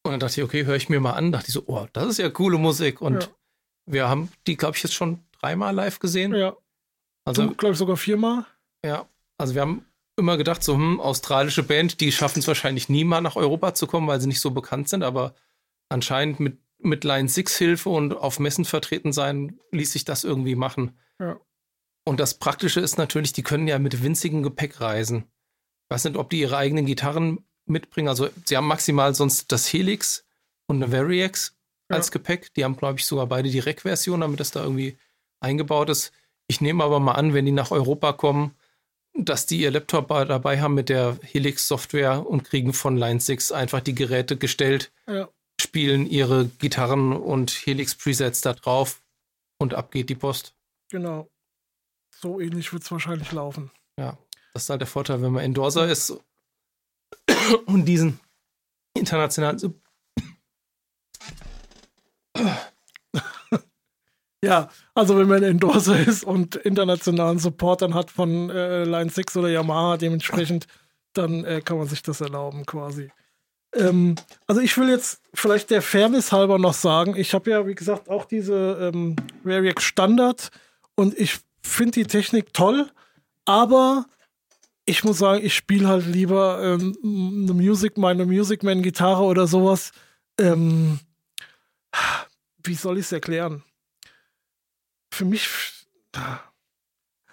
Und 0.04 0.12
dann 0.12 0.20
dachte 0.20 0.40
ich, 0.40 0.44
okay, 0.46 0.66
höre 0.66 0.76
ich 0.76 0.90
mir 0.90 1.00
mal 1.00 1.14
an. 1.14 1.32
Dachte 1.32 1.48
ich 1.48 1.54
so, 1.54 1.64
oh, 1.68 1.88
das 1.94 2.08
ist 2.08 2.18
ja 2.20 2.30
coole 2.30 2.58
Musik. 2.58 3.02
Und 3.02 3.24
Ja. 3.24 3.30
wir 3.86 4.08
haben 4.10 4.32
die, 4.48 4.56
glaube 4.56 4.78
ich, 4.78 4.84
jetzt 4.84 4.94
schon 4.94 5.24
dreimal 5.42 5.74
live 5.74 6.00
gesehen. 6.00 6.34
Ja, 6.34 6.56
Also 7.26 7.50
glaube 7.52 7.74
ich, 7.74 7.80
sogar 7.80 7.98
viermal. 7.98 8.46
ja, 8.86 9.08
also 9.38 9.56
wir 9.56 9.62
haben 9.62 9.86
immer 10.20 10.38
gedacht, 10.38 10.64
so, 10.64 10.76
hm, 10.76 11.00
australische 11.00 11.64
Band, 11.64 12.00
die 12.02 12.12
schaffen 12.12 12.40
es 12.40 12.48
wahrscheinlich 12.48 12.90
nie 12.90 13.04
mal 13.04 13.22
nach 13.22 13.36
Europa 13.36 13.74
zu 13.74 13.88
kommen, 13.88 14.08
weil 14.08 14.22
sie 14.22 14.28
nicht 14.28 14.42
so 14.42 14.52
bekannt 14.52 14.90
sind, 14.90 15.04
aber 15.04 15.34
anscheinend 15.90 16.40
mit, 16.40 16.60
mit 16.78 17.04
Line 17.04 17.28
6 17.28 17.58
Hilfe 17.58 17.90
und 17.90 18.14
auf 18.16 18.40
Messen 18.40 18.66
vertreten 18.66 19.12
sein, 19.12 19.60
ließ 19.72 19.92
sich 19.92 20.06
das 20.06 20.24
irgendwie 20.24 20.56
machen. 20.56 20.98
Ja. 21.20 21.40
Und 22.06 22.20
das 22.20 22.36
Praktische 22.36 22.80
ist 22.80 22.98
natürlich, 22.98 23.34
die 23.34 23.44
können 23.44 23.68
ja 23.68 23.80
mit 23.80 24.04
winzigem 24.04 24.44
Gepäck 24.44 24.80
reisen. 24.82 25.26
Ich 25.90 25.96
weiß 25.96 26.06
nicht, 26.06 26.18
ob 26.18 26.30
die 26.30 26.42
ihre 26.42 26.58
eigenen 26.58 26.86
Gitarren 26.86 27.46
mitbringen. 27.66 28.08
Also 28.08 28.30
sie 28.46 28.56
haben 28.58 28.68
maximal 28.68 29.14
sonst 29.16 29.52
das 29.52 29.72
Helix 29.72 30.26
und 30.68 30.82
eine 30.82 30.92
Variax 30.92 31.56
Ja. 31.90 31.98
als 31.98 32.12
Gepäck. 32.12 32.54
Die 32.54 32.64
haben, 32.64 32.78
glaube 32.78 33.00
ich, 33.00 33.06
sogar 33.06 33.28
beide 33.28 33.50
die 33.50 33.60
Rack-Version, 33.60 34.22
damit 34.22 34.40
das 34.40 34.52
da 34.52 34.64
irgendwie 34.64 34.98
eingebaut 35.40 35.90
ist. 35.90 36.12
Ich 36.48 36.62
nehme 36.62 36.84
aber 36.84 37.00
mal 37.00 37.14
an, 37.14 37.34
wenn 37.34 37.46
die 37.46 37.52
nach 37.52 37.72
Europa 37.72 38.14
kommen, 38.14 38.56
dass 39.14 39.46
die 39.46 39.62
ihr 39.62 39.72
Laptop 39.72 40.08
dabei 40.08 40.62
haben 40.62 40.76
mit 40.76 40.90
der 40.90 41.18
Helix-Software 41.24 42.26
und 42.26 42.44
kriegen 42.44 42.74
von 42.74 42.98
Line 42.98 43.20
6 43.20 43.52
einfach 43.52 43.82
die 43.82 43.96
Geräte 43.96 44.38
gestellt, 44.38 44.92
Ja. 45.08 45.30
spielen 45.62 46.06
ihre 46.10 46.46
Gitarren 46.60 47.14
und 47.14 47.52
Helix-Presets 47.52 48.42
da 48.42 48.54
drauf 48.54 49.02
und 49.58 49.74
ab 49.74 49.92
geht 49.92 50.10
die 50.10 50.16
Post. 50.16 50.56
Genau. 50.90 51.30
So 52.16 52.40
ähnlich 52.40 52.72
wird 52.74 52.84
es 52.84 52.92
wahrscheinlich 52.92 53.32
laufen. 53.32 53.72
Ja, 53.98 54.18
das 54.54 54.64
ist 54.64 54.70
halt 54.70 54.82
der 54.82 54.88
Vorteil, 54.88 55.22
wenn 55.22 55.32
man 55.34 55.44
Endorser 55.44 55.88
ist 55.90 56.14
und 57.66 57.86
diesen 57.86 58.20
internationalen 58.96 59.60
Ja, 64.44 64.70
also 64.96 65.18
wenn 65.18 65.28
man 65.28 65.44
Endorser 65.44 66.00
ist 66.08 66.24
und 66.24 66.56
internationalen 66.56 67.40
Support 67.40 67.82
dann 67.82 67.94
hat 67.94 68.12
von 68.12 68.50
äh, 68.50 68.84
Line 68.84 69.10
6 69.10 69.38
oder 69.38 69.50
Yamaha 69.50 69.98
dementsprechend, 69.98 70.68
dann 71.14 71.44
äh, 71.44 71.62
kann 71.62 71.78
man 71.78 71.88
sich 71.88 72.02
das 72.02 72.22
erlauben 72.22 72.66
quasi. 72.66 73.12
Ähm, 73.76 74.16
also 74.48 74.62
ich 74.62 74.78
will 74.78 74.90
jetzt 74.90 75.22
vielleicht 75.34 75.70
der 75.70 75.82
Fairness 75.82 76.32
halber 76.32 76.58
noch 76.58 76.74
sagen, 76.74 77.16
ich 77.16 77.34
habe 77.34 77.52
ja 77.52 77.68
wie 77.68 77.76
gesagt 77.76 78.10
auch 78.10 78.26
diese 78.26 78.92
ähm, 78.94 79.16
Variax 79.44 79.84
Standard 79.84 80.50
und 80.96 81.18
ich 81.20 81.40
finde 81.62 81.92
die 81.92 82.06
Technik 82.06 82.54
toll, 82.54 82.90
aber 83.46 84.06
ich 84.86 85.04
muss 85.04 85.20
sagen, 85.20 85.46
ich 85.46 85.54
spiele 85.54 85.88
halt 85.88 86.08
lieber 86.08 86.62
ähm, 86.64 86.98
eine 87.04 87.54
Music, 87.54 87.98
meine 87.98 88.26
Music 88.26 88.64
Man 88.64 88.82
Gitarre 88.82 89.24
oder 89.24 89.46
sowas. 89.46 89.92
Ähm, 90.40 91.00
wie 92.64 92.74
soll 92.74 92.98
ich 92.98 93.06
es 93.06 93.12
erklären? 93.12 93.64
Für 95.12 95.26
mich, 95.26 95.50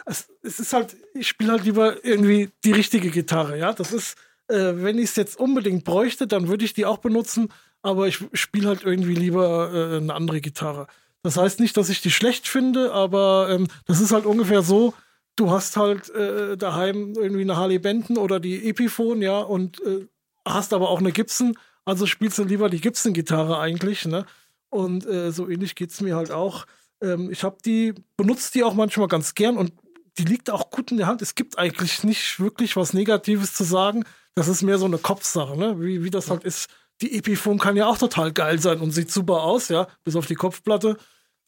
es, 0.04 0.28
ist 0.42 0.72
halt, 0.72 0.96
ich 1.14 1.28
spiele 1.28 1.52
halt 1.52 1.64
lieber 1.64 2.04
irgendwie 2.04 2.50
die 2.64 2.72
richtige 2.72 3.10
Gitarre, 3.10 3.58
ja. 3.58 3.72
Das 3.72 3.92
ist, 3.92 4.16
äh, 4.48 4.72
wenn 4.76 4.98
ich 4.98 5.10
es 5.10 5.16
jetzt 5.16 5.38
unbedingt 5.38 5.84
bräuchte, 5.84 6.26
dann 6.26 6.48
würde 6.48 6.64
ich 6.64 6.74
die 6.74 6.86
auch 6.86 6.98
benutzen, 6.98 7.52
aber 7.82 8.08
ich 8.08 8.24
spiele 8.32 8.68
halt 8.68 8.84
irgendwie 8.84 9.14
lieber 9.14 9.72
äh, 9.72 9.96
eine 9.96 10.14
andere 10.14 10.40
Gitarre. 10.40 10.86
Das 11.22 11.36
heißt 11.36 11.60
nicht, 11.60 11.76
dass 11.76 11.88
ich 11.88 12.00
die 12.00 12.10
schlecht 12.10 12.46
finde, 12.46 12.92
aber 12.92 13.48
ähm, 13.50 13.66
das 13.86 14.00
ist 14.00 14.12
halt 14.12 14.26
ungefähr 14.26 14.62
so, 14.62 14.94
du 15.34 15.50
hast 15.50 15.76
halt 15.76 16.08
äh, 16.10 16.56
daheim 16.56 17.14
irgendwie 17.16 17.42
eine 17.42 17.56
Harley 17.56 17.78
Benton 17.78 18.16
oder 18.16 18.40
die 18.40 18.68
Epiphone, 18.68 19.22
ja, 19.22 19.40
und 19.40 19.80
äh, 19.84 20.06
hast 20.46 20.72
aber 20.72 20.88
auch 20.88 21.00
eine 21.00 21.12
Gibson, 21.12 21.58
also 21.84 22.06
spielst 22.06 22.38
du 22.38 22.44
lieber 22.44 22.70
die 22.70 22.80
Gibson-Gitarre 22.80 23.58
eigentlich, 23.58 24.06
ne? 24.06 24.26
Und 24.68 25.06
äh, 25.06 25.30
so 25.32 25.48
ähnlich 25.48 25.74
geht 25.74 25.90
es 25.90 26.00
mir 26.00 26.16
halt 26.16 26.30
auch. 26.30 26.66
Ähm, 27.02 27.30
ich 27.30 27.42
habe 27.42 27.58
die, 27.64 27.94
benutzt 28.16 28.54
die 28.54 28.64
auch 28.64 28.74
manchmal 28.74 29.08
ganz 29.08 29.34
gern 29.34 29.56
und 29.56 29.72
die 30.18 30.24
liegt 30.24 30.50
auch 30.50 30.70
gut 30.70 30.90
in 30.90 30.96
der 30.96 31.06
Hand. 31.06 31.22
Es 31.22 31.34
gibt 31.34 31.58
eigentlich 31.58 32.04
nicht 32.04 32.40
wirklich 32.40 32.76
was 32.76 32.94
Negatives 32.94 33.54
zu 33.54 33.64
sagen. 33.64 34.04
Das 34.34 34.48
ist 34.48 34.62
mehr 34.62 34.78
so 34.78 34.86
eine 34.86 34.98
Kopfsache, 34.98 35.56
ne? 35.56 35.80
Wie, 35.80 36.02
wie 36.04 36.10
das 36.10 36.30
halt 36.30 36.44
ist. 36.44 36.68
Die 37.02 37.18
Epiphone 37.18 37.58
kann 37.58 37.76
ja 37.76 37.86
auch 37.86 37.98
total 37.98 38.32
geil 38.32 38.58
sein 38.58 38.80
und 38.80 38.92
sieht 38.92 39.10
super 39.10 39.42
aus, 39.42 39.68
ja, 39.68 39.86
bis 40.04 40.16
auf 40.16 40.26
die 40.26 40.34
Kopfplatte. 40.34 40.96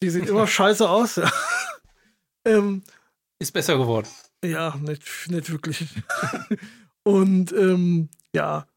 Die 0.03 0.09
sieht 0.09 0.27
immer 0.27 0.45
scheiße 0.47 0.87
aus, 0.87 1.15
ja. 1.15 1.31
ähm, 2.45 2.83
ist 3.39 3.51
besser 3.51 3.77
geworden. 3.77 4.07
Ja, 4.43 4.75
nicht, 4.77 5.03
nicht 5.29 5.51
wirklich. 5.51 5.87
und 7.03 7.51
ähm, 7.53 8.09
ja, 8.33 8.67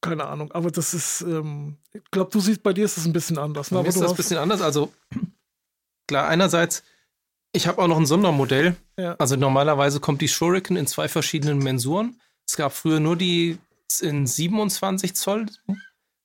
keine 0.00 0.26
Ahnung, 0.26 0.52
aber 0.52 0.70
das 0.70 0.94
ist, 0.94 1.22
ähm, 1.22 1.78
ich 1.92 2.02
glaube, 2.10 2.30
du 2.30 2.38
siehst, 2.38 2.62
bei 2.62 2.72
dir 2.72 2.84
ist 2.84 2.96
das 2.96 3.06
ein 3.06 3.12
bisschen 3.12 3.38
anders. 3.38 3.70
Ne? 3.70 3.82
Mir 3.82 3.88
ist 3.88 4.00
das 4.00 4.10
ein 4.10 4.16
bisschen 4.16 4.38
anders. 4.38 4.62
Also, 4.62 4.92
klar, 6.06 6.28
einerseits, 6.28 6.82
ich 7.52 7.66
habe 7.66 7.82
auch 7.82 7.88
noch 7.88 7.96
ein 7.96 8.06
Sondermodell. 8.06 8.76
Ja. 8.98 9.14
Also, 9.18 9.36
normalerweise 9.36 10.00
kommt 10.00 10.20
die 10.20 10.28
Shuriken 10.28 10.76
in 10.76 10.86
zwei 10.86 11.08
verschiedenen 11.08 11.58
Mensuren. 11.58 12.20
Es 12.46 12.56
gab 12.56 12.72
früher 12.72 13.00
nur 13.00 13.16
die 13.16 13.58
in 14.00 14.26
27 14.26 15.14
Zoll. 15.14 15.46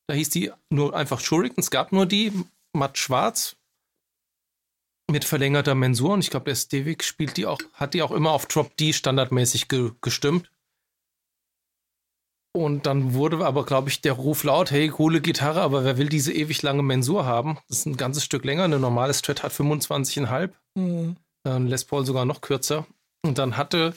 Da 0.07 0.13
hieß 0.13 0.29
die 0.29 0.51
nur 0.69 0.95
einfach 0.95 1.19
Shuriken. 1.19 1.61
Es 1.61 1.71
gab 1.71 1.91
nur 1.91 2.05
die 2.05 2.31
matt 2.73 2.97
schwarz 2.97 3.55
mit 5.09 5.25
verlängerter 5.25 5.75
Mensur. 5.75 6.13
Und 6.13 6.21
ich 6.21 6.29
glaube, 6.29 6.45
der 6.45 6.55
Stevik 6.55 7.03
spielt 7.03 7.37
die 7.37 7.45
auch, 7.45 7.59
hat 7.73 7.93
die 7.93 8.01
auch 8.01 8.11
immer 8.11 8.31
auf 8.31 8.45
Drop 8.45 8.75
D 8.77 8.93
standardmäßig 8.93 9.67
ge 9.67 9.91
gestimmt. 10.01 10.49
Und 12.53 12.85
dann 12.85 13.13
wurde 13.13 13.45
aber, 13.45 13.65
glaube 13.65 13.89
ich, 13.89 14.01
der 14.01 14.13
Ruf 14.13 14.43
laut, 14.43 14.71
hey, 14.71 14.89
coole 14.89 15.21
Gitarre, 15.21 15.61
aber 15.61 15.85
wer 15.85 15.97
will 15.97 16.09
diese 16.09 16.33
ewig 16.33 16.61
lange 16.61 16.83
Mensur 16.83 17.25
haben? 17.25 17.57
Das 17.69 17.79
ist 17.79 17.85
ein 17.85 17.95
ganzes 17.95 18.25
Stück 18.25 18.43
länger. 18.43 18.65
Eine 18.65 18.79
normale 18.79 19.13
Strat 19.13 19.43
hat 19.43 19.53
25,5. 19.53 20.49
Mhm. 20.75 21.15
Dann 21.43 21.67
Les 21.67 21.85
Paul 21.85 22.05
sogar 22.05 22.25
noch 22.25 22.41
kürzer. 22.41 22.85
Und 23.23 23.37
dann 23.37 23.55
hatte 23.55 23.93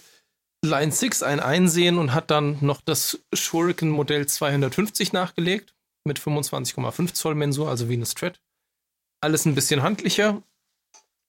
Line 0.65 0.93
6 0.93 1.23
ein 1.23 1.41
Einsehen 1.41 1.99
und 1.99 2.15
hat 2.15 2.31
dann 2.31 2.59
noch 2.61 2.81
das 2.81 3.21
Shuriken 3.33 3.91
Modell 3.91 4.27
250 4.27 5.13
nachgelegt 5.13 5.75
mit 6.05 6.19
25,5 6.19 7.13
Zoll 7.13 7.35
Mensur, 7.35 7.69
also 7.69 7.89
wie 7.89 7.95
eine 7.95 8.07
Strat. 8.07 8.41
Alles 9.21 9.47
ein 9.47 9.55
bisschen 9.55 9.83
handlicher. 9.83 10.43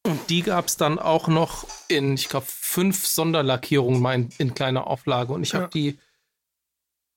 Und 0.06 0.30
die 0.30 0.44
gab 0.44 0.68
es 0.68 0.78
dann 0.78 1.00
auch 1.00 1.28
noch 1.28 1.66
in, 1.88 2.14
ich 2.14 2.30
glaube, 2.30 2.46
fünf 2.48 3.08
Sonderlackierungen 3.08 4.02
mal 4.02 4.14
in, 4.14 4.30
in 4.38 4.54
kleiner 4.54 4.86
Auflage. 4.86 5.34
Und 5.34 5.42
ich 5.42 5.54
ja. 5.54 5.62
habe 5.62 5.72
die 5.72 5.98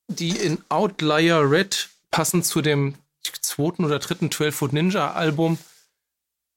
die 0.09 0.31
in 0.31 0.59
Outlier 0.69 1.49
Red 1.49 1.89
passend 2.11 2.45
zu 2.45 2.63
dem 2.63 2.95
zweiten 3.41 3.85
oder 3.85 3.99
dritten 3.99 4.31
12 4.31 4.55
Foot 4.55 4.73
Ninja 4.73 5.13
Album. 5.13 5.59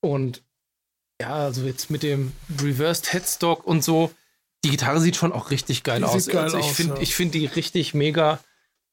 Und 0.01 0.41
ja, 1.21 1.35
also 1.35 1.63
jetzt 1.63 1.89
mit 1.89 2.03
dem 2.03 2.33
Reversed 2.59 3.13
Headstock 3.13 3.65
und 3.65 3.83
so. 3.83 4.11
Die 4.63 4.69
Gitarre 4.69 4.99
sieht 5.01 5.15
schon 5.15 5.31
auch 5.31 5.51
richtig 5.51 5.83
geil 5.83 5.99
die 5.99 6.05
aus. 6.05 6.27
Geil 6.27 6.43
also 6.43 6.59
ich 6.59 6.71
finde 6.71 6.99
ja. 6.99 7.05
find 7.05 7.33
die 7.33 7.45
richtig 7.45 7.93
mega 7.93 8.39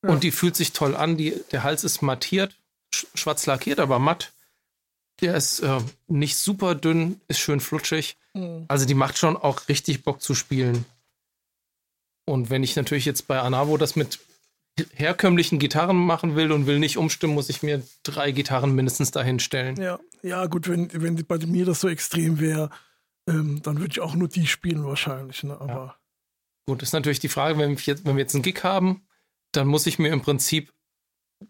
ja. 0.02 0.10
und 0.10 0.22
die 0.24 0.30
fühlt 0.30 0.56
sich 0.56 0.72
toll 0.72 0.96
an. 0.96 1.16
Die, 1.16 1.34
der 1.52 1.62
Hals 1.62 1.84
ist 1.84 2.02
mattiert, 2.02 2.54
schwarz 3.14 3.46
lackiert, 3.46 3.80
aber 3.80 3.98
matt. 3.98 4.32
Der 5.20 5.34
ist 5.34 5.60
äh, 5.60 5.80
nicht 6.06 6.36
super 6.36 6.76
dünn, 6.76 7.20
ist 7.26 7.40
schön 7.40 7.60
flutschig. 7.60 8.16
Mhm. 8.34 8.66
Also 8.68 8.86
die 8.86 8.94
macht 8.94 9.18
schon 9.18 9.36
auch 9.36 9.68
richtig 9.68 10.04
Bock 10.04 10.22
zu 10.22 10.34
spielen. 10.34 10.84
Und 12.24 12.50
wenn 12.50 12.62
ich 12.62 12.76
natürlich 12.76 13.04
jetzt 13.04 13.26
bei 13.26 13.40
Anavo 13.40 13.78
das 13.78 13.96
mit 13.96 14.20
herkömmlichen 14.94 15.58
Gitarren 15.58 15.96
machen 15.96 16.36
will 16.36 16.52
und 16.52 16.66
will 16.66 16.78
nicht 16.78 16.96
umstimmen, 16.96 17.34
muss 17.34 17.48
ich 17.48 17.62
mir 17.62 17.82
drei 18.02 18.32
Gitarren 18.32 18.74
mindestens 18.74 19.10
dahin 19.10 19.38
stellen. 19.38 19.80
Ja, 19.80 19.98
ja 20.22 20.46
gut, 20.46 20.68
wenn, 20.68 20.90
wenn 20.92 21.24
bei 21.26 21.38
mir 21.38 21.64
das 21.64 21.80
so 21.80 21.88
extrem 21.88 22.40
wäre, 22.40 22.70
ähm, 23.28 23.60
dann 23.62 23.78
würde 23.78 23.92
ich 23.92 24.00
auch 24.00 24.14
nur 24.14 24.28
die 24.28 24.46
spielen 24.46 24.84
wahrscheinlich. 24.84 25.42
Ne? 25.42 25.60
Aber 25.60 25.72
ja. 25.72 25.96
Gut, 26.66 26.82
ist 26.82 26.92
natürlich 26.92 27.20
die 27.20 27.28
Frage, 27.28 27.58
wenn 27.58 27.70
wir, 27.70 27.84
jetzt, 27.84 28.04
wenn 28.04 28.16
wir 28.16 28.22
jetzt 28.22 28.34
einen 28.34 28.42
Gig 28.42 28.62
haben, 28.62 29.06
dann 29.52 29.66
muss 29.66 29.86
ich 29.86 29.98
mir 29.98 30.12
im 30.12 30.20
Prinzip 30.20 30.72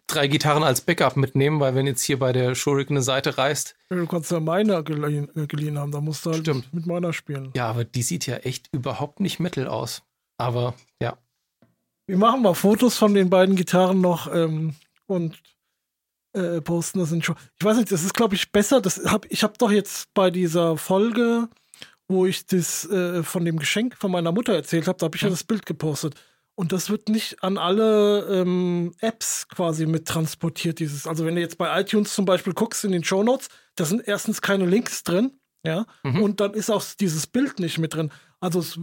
drei 0.06 0.28
Gitarren 0.28 0.62
als 0.62 0.80
Backup 0.80 1.16
mitnehmen, 1.16 1.60
weil 1.60 1.74
wenn 1.74 1.86
jetzt 1.86 2.02
hier 2.02 2.18
bei 2.18 2.32
der 2.32 2.54
Shuriken 2.54 2.96
eine 2.96 3.02
Seite 3.02 3.38
reißt. 3.38 3.74
Du 3.88 4.06
kannst 4.06 4.30
ja 4.30 4.40
meine 4.40 4.82
geliehen, 4.84 5.28
äh, 5.34 5.46
geliehen 5.46 5.78
haben, 5.78 5.92
da 5.92 6.00
musst 6.00 6.26
du 6.26 6.30
halt 6.30 6.42
Stimmt. 6.42 6.72
mit 6.72 6.86
meiner 6.86 7.12
spielen. 7.12 7.50
Ja, 7.56 7.68
aber 7.68 7.84
die 7.84 8.02
sieht 8.02 8.26
ja 8.26 8.36
echt 8.36 8.68
überhaupt 8.72 9.20
nicht 9.20 9.40
Metal 9.40 9.66
aus. 9.66 10.02
Aber 10.36 10.74
ja. 11.02 11.18
Wir 12.08 12.16
machen 12.16 12.40
mal 12.40 12.54
Fotos 12.54 12.96
von 12.96 13.12
den 13.12 13.28
beiden 13.28 13.54
Gitarren 13.54 14.00
noch 14.00 14.34
ähm, 14.34 14.74
und 15.06 15.38
äh, 16.32 16.62
posten 16.62 17.00
das 17.00 17.12
in 17.12 17.22
Show. 17.22 17.34
Ich 17.58 17.64
weiß 17.64 17.76
nicht, 17.76 17.92
das 17.92 18.02
ist, 18.02 18.14
glaube 18.14 18.34
ich, 18.34 18.50
besser. 18.50 18.80
Das 18.80 18.98
hab, 19.04 19.26
ich 19.30 19.42
habe 19.42 19.52
doch 19.58 19.70
jetzt 19.70 20.14
bei 20.14 20.30
dieser 20.30 20.78
Folge, 20.78 21.50
wo 22.08 22.24
ich 22.24 22.46
das 22.46 22.88
äh, 22.88 23.22
von 23.22 23.44
dem 23.44 23.58
Geschenk 23.58 23.94
von 23.98 24.10
meiner 24.10 24.32
Mutter 24.32 24.54
erzählt 24.54 24.88
habe, 24.88 24.96
da 24.98 25.04
habe 25.04 25.16
ich 25.16 25.22
ja. 25.22 25.28
das 25.28 25.44
Bild 25.44 25.66
gepostet. 25.66 26.14
Und 26.54 26.72
das 26.72 26.88
wird 26.88 27.10
nicht 27.10 27.44
an 27.44 27.58
alle 27.58 28.26
ähm, 28.40 28.94
Apps 29.00 29.46
quasi 29.46 29.84
mit 29.84 30.08
transportiert, 30.08 30.78
dieses. 30.78 31.06
Also 31.06 31.26
wenn 31.26 31.34
du 31.34 31.42
jetzt 31.42 31.58
bei 31.58 31.78
iTunes 31.78 32.14
zum 32.14 32.24
Beispiel 32.24 32.54
guckst 32.54 32.86
in 32.86 32.92
den 32.92 33.04
Show 33.04 33.22
Notes, 33.22 33.48
da 33.74 33.84
sind 33.84 34.08
erstens 34.08 34.40
keine 34.40 34.64
Links 34.64 35.04
drin, 35.04 35.38
ja, 35.62 35.84
mhm. 36.04 36.22
und 36.22 36.40
dann 36.40 36.54
ist 36.54 36.70
auch 36.70 36.82
dieses 36.98 37.26
Bild 37.26 37.60
nicht 37.60 37.76
mit 37.76 37.94
drin. 37.94 38.10
Also 38.40 38.60
es 38.60 38.80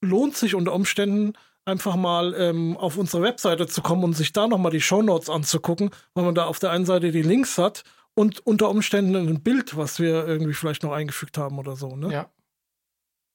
lohnt 0.00 0.36
sich 0.36 0.56
unter 0.56 0.72
Umständen 0.72 1.34
einfach 1.66 1.96
mal 1.96 2.34
ähm, 2.34 2.76
auf 2.76 2.96
unsere 2.96 3.22
Webseite 3.22 3.66
zu 3.66 3.82
kommen 3.82 4.04
und 4.04 4.14
sich 4.14 4.32
da 4.32 4.46
nochmal 4.46 4.70
die 4.70 4.80
Shownotes 4.80 5.28
anzugucken, 5.28 5.90
weil 6.14 6.24
man 6.24 6.34
da 6.34 6.46
auf 6.46 6.58
der 6.58 6.70
einen 6.70 6.86
Seite 6.86 7.10
die 7.10 7.22
Links 7.22 7.58
hat 7.58 7.82
und 8.14 8.46
unter 8.46 8.70
Umständen 8.70 9.16
ein 9.16 9.42
Bild, 9.42 9.76
was 9.76 9.98
wir 9.98 10.26
irgendwie 10.26 10.54
vielleicht 10.54 10.84
noch 10.84 10.92
eingefügt 10.92 11.36
haben 11.36 11.58
oder 11.58 11.76
so. 11.76 11.96
Ne? 11.96 12.12
Ja. 12.12 12.30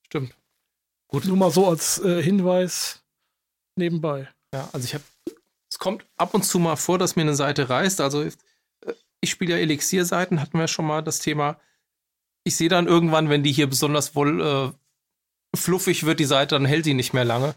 Stimmt. 0.08 0.36
Gut. 1.08 1.26
Nur 1.26 1.38
mal 1.38 1.52
so 1.52 1.68
als 1.68 2.00
äh, 2.00 2.24
Hinweis 2.24 3.04
nebenbei. 3.76 4.30
Ja, 4.54 4.70
also 4.72 4.86
ich 4.86 4.94
habe, 4.94 5.04
es 5.70 5.78
kommt 5.78 6.06
ab 6.18 6.34
und 6.34 6.44
zu 6.44 6.58
mal 6.58 6.78
vor, 6.78 6.98
dass 6.98 7.18
mir 7.18 7.24
eine 7.24 7.36
Seite 7.36 7.70
reißt. 7.70 8.00
Also 8.00 8.24
äh, 8.24 8.32
ich 9.20 9.30
spiele 9.30 9.56
ja 9.56 9.58
Elixier-Seiten, 9.58 10.42
hatten 10.42 10.58
wir 10.58 10.68
schon 10.68 10.88
mal 10.88 11.02
das 11.02 11.20
Thema. 11.20 11.60
Ich 12.46 12.56
sehe 12.56 12.70
dann 12.70 12.88
irgendwann, 12.88 13.30
wenn 13.30 13.44
die 13.44 13.52
hier 13.52 13.68
besonders 13.68 14.16
wohl 14.16 14.42
äh, 14.42 15.58
fluffig 15.58 16.06
wird, 16.06 16.22
die 16.22 16.26
Seite, 16.26 16.56
dann 16.56 16.66
hält 16.66 16.86
sie 16.86 16.94
nicht 16.94 17.14
mehr 17.14 17.26
lange. 17.26 17.56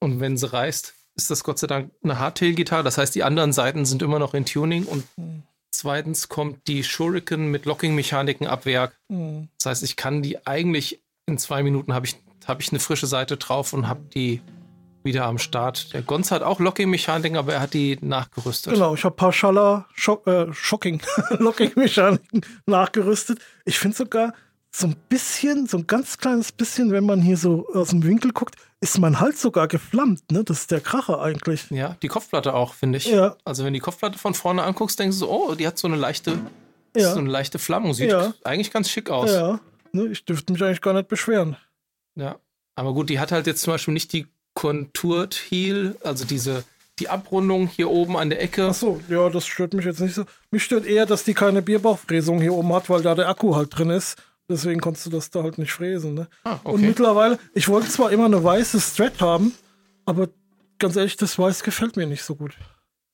Und 0.00 0.20
wenn 0.20 0.36
sie 0.36 0.52
reißt, 0.52 0.94
ist 1.14 1.30
das 1.30 1.44
Gott 1.44 1.58
sei 1.58 1.66
Dank 1.66 1.92
eine 2.02 2.18
Hardtail-Gitarre. 2.18 2.82
Das 2.82 2.98
heißt, 2.98 3.14
die 3.14 3.22
anderen 3.22 3.52
Seiten 3.52 3.84
sind 3.84 4.02
immer 4.02 4.18
noch 4.18 4.34
in 4.34 4.46
Tuning. 4.46 4.84
Und 4.84 5.04
mhm. 5.16 5.42
zweitens 5.70 6.28
kommt 6.28 6.66
die 6.66 6.82
Shuriken 6.82 7.50
mit 7.50 7.66
Locking-Mechaniken 7.66 8.46
ab 8.46 8.66
Werk. 8.66 8.98
Mhm. 9.08 9.48
Das 9.58 9.66
heißt, 9.66 9.82
ich 9.82 9.96
kann 9.96 10.22
die 10.22 10.46
eigentlich 10.46 11.02
in 11.26 11.38
zwei 11.38 11.62
Minuten 11.62 11.94
habe 11.94 12.06
ich, 12.06 12.16
hab 12.46 12.60
ich 12.60 12.70
eine 12.70 12.80
frische 12.80 13.06
Seite 13.06 13.36
drauf 13.36 13.72
und 13.72 13.88
habe 13.88 14.00
die 14.14 14.42
wieder 15.02 15.24
am 15.24 15.38
Start. 15.38 15.94
Der 15.94 16.02
Gonz 16.02 16.30
hat 16.30 16.42
auch 16.42 16.60
Locking-Mechaniken, 16.60 17.38
aber 17.38 17.54
er 17.54 17.60
hat 17.60 17.72
die 17.72 17.98
nachgerüstet. 18.02 18.74
Genau, 18.74 18.94
ich 18.94 19.04
habe 19.04 19.14
ein 19.14 19.16
paar 19.16 19.32
Schaller, 19.32 19.86
Schock, 19.94 20.26
äh, 20.26 20.52
Shocking, 20.52 21.00
Locking-Mechaniken 21.30 22.42
nachgerüstet. 22.66 23.38
Ich 23.64 23.78
finde 23.78 23.96
sogar 23.96 24.34
so 24.70 24.86
ein 24.86 24.96
bisschen, 25.08 25.66
so 25.66 25.78
ein 25.78 25.86
ganz 25.86 26.18
kleines 26.18 26.52
bisschen, 26.52 26.90
wenn 26.90 27.04
man 27.04 27.22
hier 27.22 27.36
so 27.36 27.66
aus 27.72 27.90
dem 27.90 28.04
Winkel 28.04 28.32
guckt, 28.32 28.56
ist 28.80 28.98
mein 28.98 29.20
Hals 29.20 29.42
sogar 29.42 29.68
geflammt, 29.68 30.32
ne? 30.32 30.42
Das 30.42 30.60
ist 30.60 30.70
der 30.70 30.80
Kracher 30.80 31.20
eigentlich. 31.20 31.70
Ja, 31.70 31.96
die 32.02 32.08
Kopfplatte 32.08 32.54
auch, 32.54 32.74
finde 32.74 32.98
ich. 32.98 33.06
Ja. 33.06 33.36
Also 33.44 33.64
wenn 33.64 33.74
die 33.74 33.80
Kopfplatte 33.80 34.18
von 34.18 34.34
vorne 34.34 34.62
anguckst, 34.62 34.98
denkst 34.98 35.16
du 35.16 35.26
so, 35.26 35.30
oh, 35.30 35.54
die 35.54 35.66
hat 35.66 35.78
so 35.78 35.86
eine 35.86 35.96
leichte, 35.96 36.38
ja. 36.96 37.12
so 37.12 37.18
eine 37.18 37.30
leichte 37.30 37.58
Flammung. 37.58 37.92
Sieht 37.92 38.10
ja. 38.10 38.32
eigentlich 38.42 38.72
ganz 38.72 38.88
schick 38.88 39.10
aus. 39.10 39.30
Ja, 39.30 39.60
ne? 39.92 40.06
ich 40.06 40.24
dürfte 40.24 40.52
mich 40.52 40.62
eigentlich 40.62 40.80
gar 40.80 40.94
nicht 40.94 41.08
beschweren. 41.08 41.56
Ja, 42.16 42.36
aber 42.74 42.94
gut, 42.94 43.10
die 43.10 43.20
hat 43.20 43.32
halt 43.32 43.46
jetzt 43.46 43.62
zum 43.62 43.74
Beispiel 43.74 43.94
nicht 43.94 44.12
die 44.12 44.26
Contoured 44.54 45.34
Heel, 45.34 45.96
also 46.02 46.24
diese 46.24 46.64
die 47.00 47.08
Abrundung 47.08 47.66
hier 47.66 47.90
oben 47.90 48.16
an 48.16 48.30
der 48.30 48.42
Ecke. 48.42 48.68
Ach 48.68 48.74
so, 48.74 49.00
ja, 49.08 49.28
das 49.30 49.46
stört 49.46 49.72
mich 49.72 49.86
jetzt 49.86 50.00
nicht 50.00 50.14
so. 50.14 50.24
Mich 50.50 50.64
stört 50.64 50.86
eher, 50.86 51.06
dass 51.06 51.24
die 51.24 51.34
keine 51.34 51.62
Bierbauchfräsung 51.62 52.40
hier 52.40 52.52
oben 52.52 52.72
hat, 52.74 52.90
weil 52.90 53.02
da 53.02 53.14
der 53.14 53.28
Akku 53.28 53.56
halt 53.56 53.76
drin 53.76 53.90
ist. 53.90 54.16
Deswegen 54.50 54.80
konntest 54.80 55.06
du 55.06 55.10
das 55.10 55.30
da 55.30 55.44
halt 55.44 55.58
nicht 55.58 55.70
fräsen. 55.70 56.14
Ne? 56.14 56.28
Ah, 56.42 56.58
okay. 56.64 56.74
Und 56.74 56.80
mittlerweile, 56.82 57.38
ich 57.54 57.68
wollte 57.68 57.88
zwar 57.88 58.10
immer 58.10 58.24
eine 58.24 58.42
weiße 58.42 58.80
Strat 58.80 59.20
haben, 59.20 59.54
aber 60.06 60.28
ganz 60.80 60.96
ehrlich, 60.96 61.16
das 61.16 61.38
Weiß 61.38 61.62
gefällt 61.62 61.96
mir 61.96 62.06
nicht 62.06 62.24
so 62.24 62.34
gut. 62.34 62.56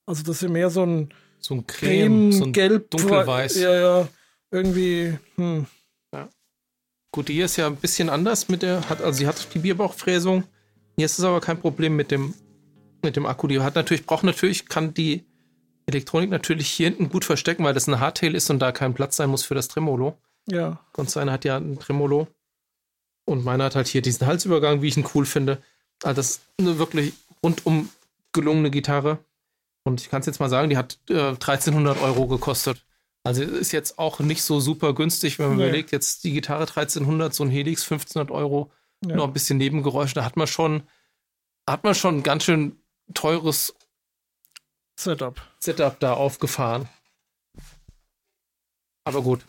Also 0.07 0.23
das 0.23 0.43
ist 0.43 0.49
mehr 0.49 0.71
so 0.71 0.85
ein, 0.85 1.13
so 1.39 1.55
ein 1.55 1.67
Creme, 1.67 2.31
Creme 2.31 2.33
so 2.33 2.45
ein 2.45 2.53
Gelb, 2.55 2.91
dunkelweiß. 2.91 3.57
Ja, 3.57 3.75
ja, 3.75 4.09
irgendwie. 4.51 5.19
Hm. 5.35 5.67
Ja. 6.15 6.31
Gut, 7.13 7.29
die 7.29 7.39
ist 7.39 7.57
ja 7.57 7.67
ein 7.67 7.77
bisschen 7.77 8.09
anders 8.09 8.49
mit 8.49 8.63
der, 8.63 8.89
hat, 8.89 9.03
also 9.03 9.19
sie 9.19 9.27
hat 9.27 9.53
die 9.53 9.59
Bierbauchfräsung. 9.59 10.45
Hier 10.97 11.05
ist 11.05 11.19
es 11.19 11.25
aber 11.25 11.43
kein 11.43 11.61
Problem 11.61 11.97
mit 11.97 12.11
dem, 12.11 12.33
mit 13.03 13.17
dem 13.17 13.27
Akku. 13.27 13.47
Die 13.47 13.61
hat 13.61 13.75
natürlich, 13.75 14.07
braucht 14.07 14.25
natürlich, 14.25 14.71
kann 14.71 14.95
die 14.95 15.27
Elektronik 15.85 16.31
natürlich 16.31 16.69
hier 16.69 16.89
hinten 16.89 17.11
gut 17.11 17.27
verstecken, 17.27 17.63
weil 17.63 17.75
das 17.75 17.89
ein 17.89 18.01
Hardtail 18.01 18.35
ist 18.35 18.49
und 18.49 18.59
da 18.59 18.73
kein 18.73 18.95
Platz 18.95 19.17
sein 19.17 19.29
muss 19.29 19.43
für 19.43 19.55
das 19.55 19.69
Tremolo. 19.69 20.17
Ja. 20.49 20.81
Gonstein 20.93 21.31
hat 21.31 21.45
ja 21.45 21.57
ein 21.57 21.79
Tremolo. 21.79 22.29
Und 23.25 23.45
meiner 23.45 23.65
hat 23.65 23.75
halt 23.77 23.89
hier 23.89 24.03
diesen 24.03 24.27
Halsübergang, 24.27 24.83
wie 24.83 24.89
ich 24.89 24.97
ihn 24.97 25.09
cool 25.15 25.27
finde. 25.27 25.61
Also 26.05 26.17
das 26.17 26.31
ist 26.31 26.41
eine 26.61 26.79
wirklich 26.79 27.15
rundum 27.43 27.89
gelungene 28.33 28.71
Gitarre. 28.71 29.19
Und 29.85 30.01
ich 30.01 30.09
kann 30.11 30.21
es 30.21 30.27
jetzt 30.27 30.39
mal 30.41 30.49
sagen, 30.49 30.71
die 30.71 30.77
hat 30.77 30.99
äh, 31.11 31.29
1300 31.31 32.01
Euro 32.03 32.27
gekostet. 32.27 32.85
Also 33.25 33.43
ist 33.43 33.73
jetzt 33.73 33.99
auch 33.99 34.21
nicht 34.21 34.43
so 34.45 34.61
super 34.61 34.95
günstig, 34.95 35.39
wenn 35.39 35.49
man 35.49 35.57
Nee. 35.57 35.65
überlegt, 35.65 35.91
jetzt 35.91 36.23
die 36.23 36.33
Gitarre 36.33 36.63
1300, 36.67 37.35
so 37.35 37.43
ein 37.45 37.51
Helix 37.51 37.83
1500 37.83 38.31
Euro, 38.31 38.71
Ja. 39.05 39.17
noch 39.17 39.27
ein 39.27 39.33
bisschen 39.33 39.59
Nebengeräusche. 39.59 40.15
Da 40.15 40.25
hat 40.25 40.37
man 40.37 40.47
schon, 40.47 40.85
hat 41.69 41.83
man 41.83 41.95
schon 41.97 42.19
ein 42.19 42.23
ganz 42.23 42.45
schön 42.45 42.79
teures 43.15 43.75
Setup. 44.99 45.41
Setup 45.59 45.99
da 46.01 46.13
aufgefahren. 46.15 46.89
Aber 49.05 49.23
gut. 49.23 49.45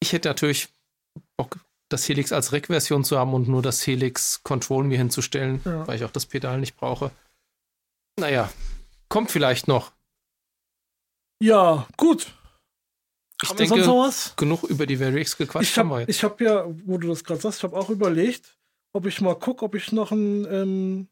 Ich 0.00 0.12
hätte 0.12 0.28
natürlich 0.28 0.68
Bock, 1.36 1.58
das 1.88 2.08
Helix 2.08 2.32
als 2.32 2.52
Rack-Version 2.52 3.04
zu 3.04 3.18
haben 3.18 3.32
und 3.34 3.48
nur 3.48 3.62
das 3.62 3.86
Helix 3.86 4.42
Control 4.42 4.84
mir 4.84 4.98
hinzustellen, 4.98 5.60
Ja. 5.64 5.86
weil 5.86 5.96
ich 5.96 6.04
auch 6.04 6.10
das 6.10 6.26
Pedal 6.26 6.58
nicht 6.60 6.76
brauche. 6.76 7.10
Naja, 8.18 8.50
kommt 9.08 9.30
vielleicht 9.30 9.68
noch. 9.68 9.92
Ja, 11.42 11.86
gut. 11.96 12.32
Ich 13.42 13.50
Haben 13.50 13.58
wir 13.58 13.66
sonst 13.66 13.76
denke, 13.80 13.86
noch 13.86 14.06
was? 14.06 14.36
genug 14.36 14.62
über 14.64 14.86
die 14.86 14.98
Variax 14.98 15.36
gequatscht 15.36 15.70
Ich 15.70 15.78
haben 15.78 15.88
wir 15.88 15.94
habe 15.96 16.00
jetzt. 16.02 16.16
ich 16.16 16.24
hab 16.24 16.40
ja, 16.40 16.64
wo 16.86 16.96
du 16.96 17.08
das 17.08 17.22
gerade 17.22 17.40
sagst, 17.40 17.58
ich 17.58 17.64
habe 17.64 17.76
auch 17.76 17.90
überlegt, 17.90 18.56
ob 18.94 19.04
ich 19.04 19.20
mal 19.20 19.34
gucke, 19.38 19.62
ob 19.64 19.74
ich 19.74 19.92
noch 19.92 20.10
ein, 20.10 20.46
ähm, 20.50 21.08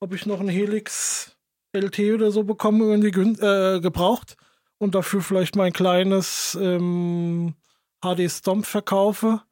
ob 0.00 0.12
ich 0.12 0.26
noch 0.26 0.40
ein 0.40 0.48
Helix 0.50 1.34
LT 1.74 1.98
oder 2.14 2.30
so 2.30 2.42
bekomme, 2.44 2.84
irgendwie 2.84 3.08
äh, 3.42 3.80
gebraucht 3.80 4.36
und 4.78 4.94
dafür 4.94 5.22
vielleicht 5.22 5.56
mein 5.56 5.72
kleines 5.72 6.56
ähm, 6.60 7.54
HD 8.00 8.30
Stomp 8.30 8.66
verkaufe. 8.66 9.42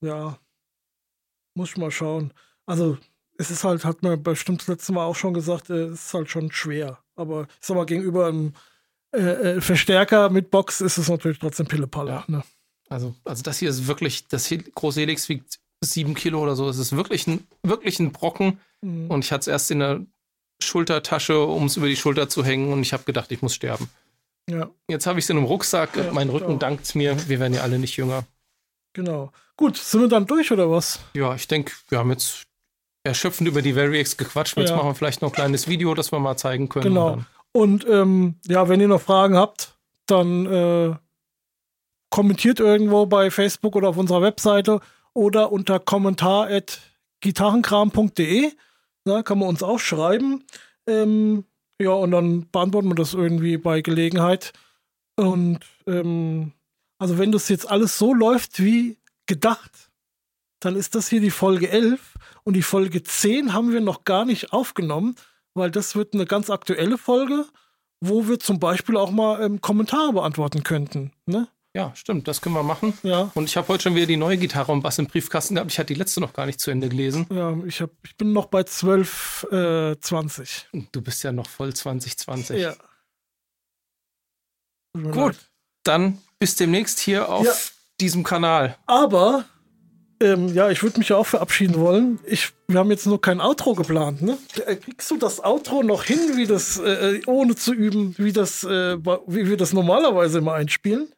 Ja, 0.00 0.38
muss 1.54 1.70
ich 1.70 1.76
mal 1.76 1.90
schauen. 1.90 2.32
Also 2.66 2.98
es 3.36 3.50
ist 3.50 3.64
halt, 3.64 3.84
hat 3.84 4.02
man 4.02 4.22
bestimmt 4.22 4.60
das 4.60 4.68
letzte 4.68 4.92
Mal 4.92 5.04
auch 5.04 5.16
schon 5.16 5.34
gesagt, 5.34 5.70
äh, 5.70 5.86
es 5.86 6.06
ist 6.06 6.14
halt 6.14 6.30
schon 6.30 6.52
schwer. 6.52 6.98
Aber 7.16 7.42
ich 7.42 7.66
sag 7.66 7.76
mal, 7.76 7.86
gegenüber 7.86 8.28
einem 8.28 8.54
äh, 9.12 9.20
äh, 9.56 9.60
Verstärker 9.60 10.30
mit 10.30 10.50
Box 10.50 10.80
ist 10.80 10.98
es 10.98 11.08
natürlich 11.08 11.38
trotzdem 11.38 11.66
Pillepalle. 11.66 12.10
Ja. 12.10 12.24
Ne? 12.28 12.42
Also, 12.88 13.14
also 13.24 13.42
das 13.42 13.58
hier 13.58 13.70
ist 13.70 13.86
wirklich, 13.86 14.28
das 14.28 14.50
Hel 14.50 14.62
große 14.62 15.00
Helix 15.00 15.28
wiegt 15.28 15.60
sieben 15.80 16.14
Kilo 16.14 16.42
oder 16.42 16.56
so. 16.56 16.68
Es 16.68 16.78
ist 16.78 16.94
wirklich 16.94 17.26
ein, 17.26 17.46
wirklich 17.62 17.98
ein 17.98 18.12
Brocken. 18.12 18.60
Mhm. 18.82 19.10
Und 19.10 19.24
ich 19.24 19.32
hatte 19.32 19.42
es 19.42 19.48
erst 19.48 19.70
in 19.70 19.78
der 19.78 20.04
Schultertasche, 20.62 21.40
um 21.40 21.64
es 21.64 21.76
über 21.76 21.88
die 21.88 21.96
Schulter 21.96 22.28
zu 22.28 22.44
hängen. 22.44 22.72
Und 22.72 22.82
ich 22.82 22.92
habe 22.92 23.04
gedacht, 23.04 23.32
ich 23.32 23.42
muss 23.42 23.54
sterben. 23.54 23.88
Ja, 24.50 24.70
Jetzt 24.88 25.06
habe 25.06 25.18
ich 25.18 25.24
es 25.24 25.30
in 25.30 25.36
einem 25.36 25.46
Rucksack. 25.46 25.96
Ja, 25.96 26.12
mein 26.12 26.28
Rücken 26.28 26.58
dankt 26.58 26.94
mir. 26.94 27.16
Wir 27.28 27.40
werden 27.40 27.54
ja 27.54 27.62
alle 27.62 27.78
nicht 27.78 27.96
jünger. 27.96 28.24
genau. 28.92 29.30
Gut, 29.56 29.76
sind 29.76 30.00
wir 30.00 30.08
dann 30.08 30.26
durch 30.26 30.50
oder 30.52 30.70
was? 30.70 31.00
Ja, 31.14 31.34
ich 31.34 31.46
denke, 31.46 31.72
wir 31.90 31.98
haben 31.98 32.10
jetzt 32.10 32.42
erschöpfend 33.04 33.46
über 33.48 33.60
die 33.62 33.76
Variax 33.76 34.16
gequatscht. 34.16 34.56
Jetzt 34.56 34.70
Ja. 34.70 34.76
machen 34.76 34.88
wir 34.88 34.94
vielleicht 34.94 35.20
noch 35.22 35.28
ein 35.30 35.34
kleines 35.34 35.68
Video, 35.68 35.94
das 35.94 36.10
wir 36.12 36.18
mal 36.18 36.36
zeigen 36.38 36.68
können. 36.70 36.84
Genau. 36.84 37.12
Und 37.14 37.26
Und 37.52 37.86
ähm, 37.88 38.36
ja, 38.46 38.68
wenn 38.68 38.80
ihr 38.80 38.88
noch 38.88 39.00
Fragen 39.02 39.36
habt, 39.36 39.76
dann 40.06 40.46
äh, 40.46 40.94
kommentiert 42.10 42.58
irgendwo 42.60 43.04
bei 43.06 43.30
Facebook 43.30 43.76
oder 43.76 43.88
auf 43.90 43.96
unserer 43.98 44.22
Webseite 44.22 44.80
oder 45.14 45.52
unter 45.52 45.78
kommentar.gitarrenkram.de. 45.78 48.52
Da 49.04 49.22
kann 49.22 49.38
man 49.38 49.48
uns 49.48 49.62
auch 49.62 49.78
schreiben. 49.78 50.44
Ähm, 50.86 51.44
ja, 51.80 51.92
und 51.92 52.10
dann 52.10 52.46
beantworten 52.50 52.88
wir 52.88 52.94
das 52.94 53.14
irgendwie 53.14 53.56
bei 53.56 53.80
Gelegenheit. 53.80 54.52
Und 55.16 55.60
ähm, 55.86 56.52
also 56.98 57.18
wenn 57.18 57.32
das 57.32 57.48
jetzt 57.48 57.68
alles 57.68 57.96
so 57.98 58.12
läuft 58.12 58.62
wie 58.62 58.98
gedacht, 59.26 59.90
dann 60.60 60.76
ist 60.76 60.94
das 60.94 61.08
hier 61.08 61.20
die 61.20 61.30
Folge 61.30 61.70
11 61.70 62.14
und 62.44 62.54
die 62.54 62.62
Folge 62.62 63.02
10 63.02 63.54
haben 63.54 63.72
wir 63.72 63.80
noch 63.80 64.04
gar 64.04 64.26
nicht 64.26 64.52
aufgenommen, 64.52 65.16
weil 65.54 65.70
das 65.70 65.96
wird 65.96 66.12
eine 66.12 66.26
ganz 66.26 66.50
aktuelle 66.50 66.98
Folge, 66.98 67.46
wo 68.00 68.28
wir 68.28 68.38
zum 68.38 68.60
Beispiel 68.60 68.98
auch 68.98 69.10
mal 69.10 69.42
ähm, 69.42 69.62
Kommentare 69.62 70.12
beantworten 70.12 70.62
könnten. 70.62 71.12
Ne? 71.24 71.48
Ja, 71.76 71.92
stimmt, 71.94 72.26
das 72.28 72.40
können 72.40 72.54
wir 72.56 72.62
machen. 72.62 72.94
Ja, 73.02 73.30
Und 73.34 73.44
ich 73.44 73.56
habe 73.56 73.68
heute 73.68 73.84
schon 73.84 73.94
wieder 73.94 74.06
die 74.06 74.16
neue 74.16 74.36
Gitarre 74.38 74.72
und 74.72 74.82
Bass 74.82 74.98
im 74.98 75.06
Briefkasten 75.06 75.54
gehabt. 75.54 75.70
Ich 75.70 75.78
hatte 75.78 75.92
die 75.94 75.98
letzte 75.98 76.20
noch 76.20 76.32
gar 76.32 76.46
nicht 76.46 76.60
zu 76.60 76.70
Ende 76.70 76.88
gelesen. 76.88 77.26
ja 77.30 77.56
ich, 77.66 77.80
hab, 77.80 77.90
ich 78.04 78.16
bin 78.16 78.32
noch 78.32 78.46
bei 78.46 78.64
12, 78.64 79.46
äh, 79.52 79.96
20. 80.00 80.68
Du 80.92 81.00
bist 81.00 81.22
ja 81.22 81.30
noch 81.32 81.48
voll 81.48 81.72
2020. 81.74 82.60
Ja. 82.60 82.74
Gut. 84.94 85.14
leid. 85.14 85.36
Dann 85.84 86.18
bis 86.38 86.56
demnächst 86.56 86.98
hier 86.98 87.28
auf 87.28 87.44
Ja. 87.46 87.52
diesem 88.00 88.22
Kanal. 88.24 88.76
Aber, 88.86 89.44
ähm, 90.20 90.48
ja, 90.52 90.70
ich 90.70 90.82
würde 90.82 90.98
mich 90.98 91.08
ja 91.10 91.16
auch 91.16 91.26
verabschieden 91.26 91.76
wollen. 91.76 92.18
Ich, 92.26 92.52
wir 92.68 92.78
haben 92.80 92.90
jetzt 92.90 93.06
nur 93.06 93.20
kein 93.20 93.40
Outro 93.40 93.74
geplant, 93.74 94.20
ne? 94.22 94.36
Äh, 94.66 94.76
Kriegst 94.76 95.10
du 95.10 95.16
das 95.16 95.42
Outro 95.42 95.82
noch 95.82 96.04
hin, 96.04 96.18
wie 96.36 96.46
das, 96.46 96.78
äh, 96.78 97.20
ohne 97.26 97.54
zu 97.54 97.72
üben, 97.72 98.14
wie 98.18 98.32
das, 98.32 98.64
äh, 98.64 98.98
wie 98.98 99.48
wir 99.48 99.56
das 99.56 99.72
normalerweise 99.72 100.38
immer 100.38 100.54
einspielen? 100.54 101.10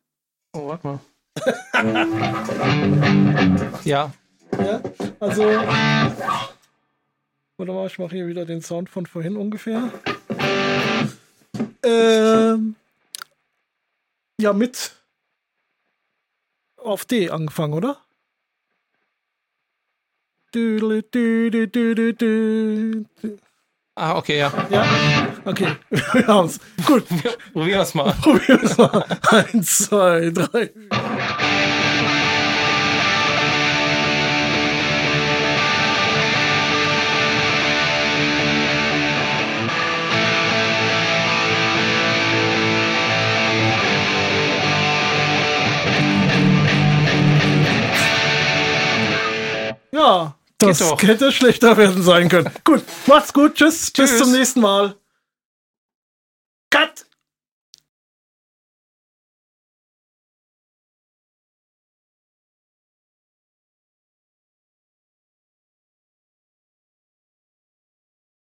Oh, 0.52 0.68
warte 0.68 0.86
mal. 0.86 1.00
ja, 3.84 4.12
Ja, 4.58 4.82
also. 5.18 5.42
Warte 7.56 7.72
mal, 7.72 7.86
ich 7.86 7.98
mache 7.98 8.16
hier 8.16 8.26
wieder 8.26 8.44
den 8.44 8.60
Sound 8.60 8.90
von 8.90 9.06
vorhin 9.06 9.36
ungefähr. 9.36 9.90
Ähm, 11.84 12.76
ja, 14.40 14.52
mit 14.52 14.96
auf 16.76 17.04
D 17.06 17.30
angefangen, 17.30 17.74
oder? 17.74 17.98
Ah, 23.94 24.16
okay, 24.16 24.38
ja. 24.38 24.50
Ja, 24.70 25.31
okay, 25.44 25.68
wir 25.90 26.26
haben's. 26.26 26.58
Gut, 26.86 27.04
Probieren 27.52 27.68
wir 27.70 27.80
es 27.80 27.94
mal. 27.94 28.12
probieren 28.22 28.60
wir 28.62 28.70
es 28.70 28.76
mal. 28.78 29.04
Eins, 29.30 29.78
zwei, 29.78 30.30
drei. 30.30 30.70
Ja, 49.92 50.34
das 50.58 50.80
hätte 51.02 51.32
schlechter 51.32 51.76
werden 51.76 52.02
sein 52.02 52.28
können. 52.28 52.50
Gut, 52.64 52.82
macht's 53.06 53.32
gut, 53.32 53.54
tschüss, 53.54 53.90
bis 53.90 54.10
Tschüss. 54.10 54.18
zum 54.18 54.32
nächsten 54.32 54.60
Mal. 54.60 54.94
cut. 56.72 57.04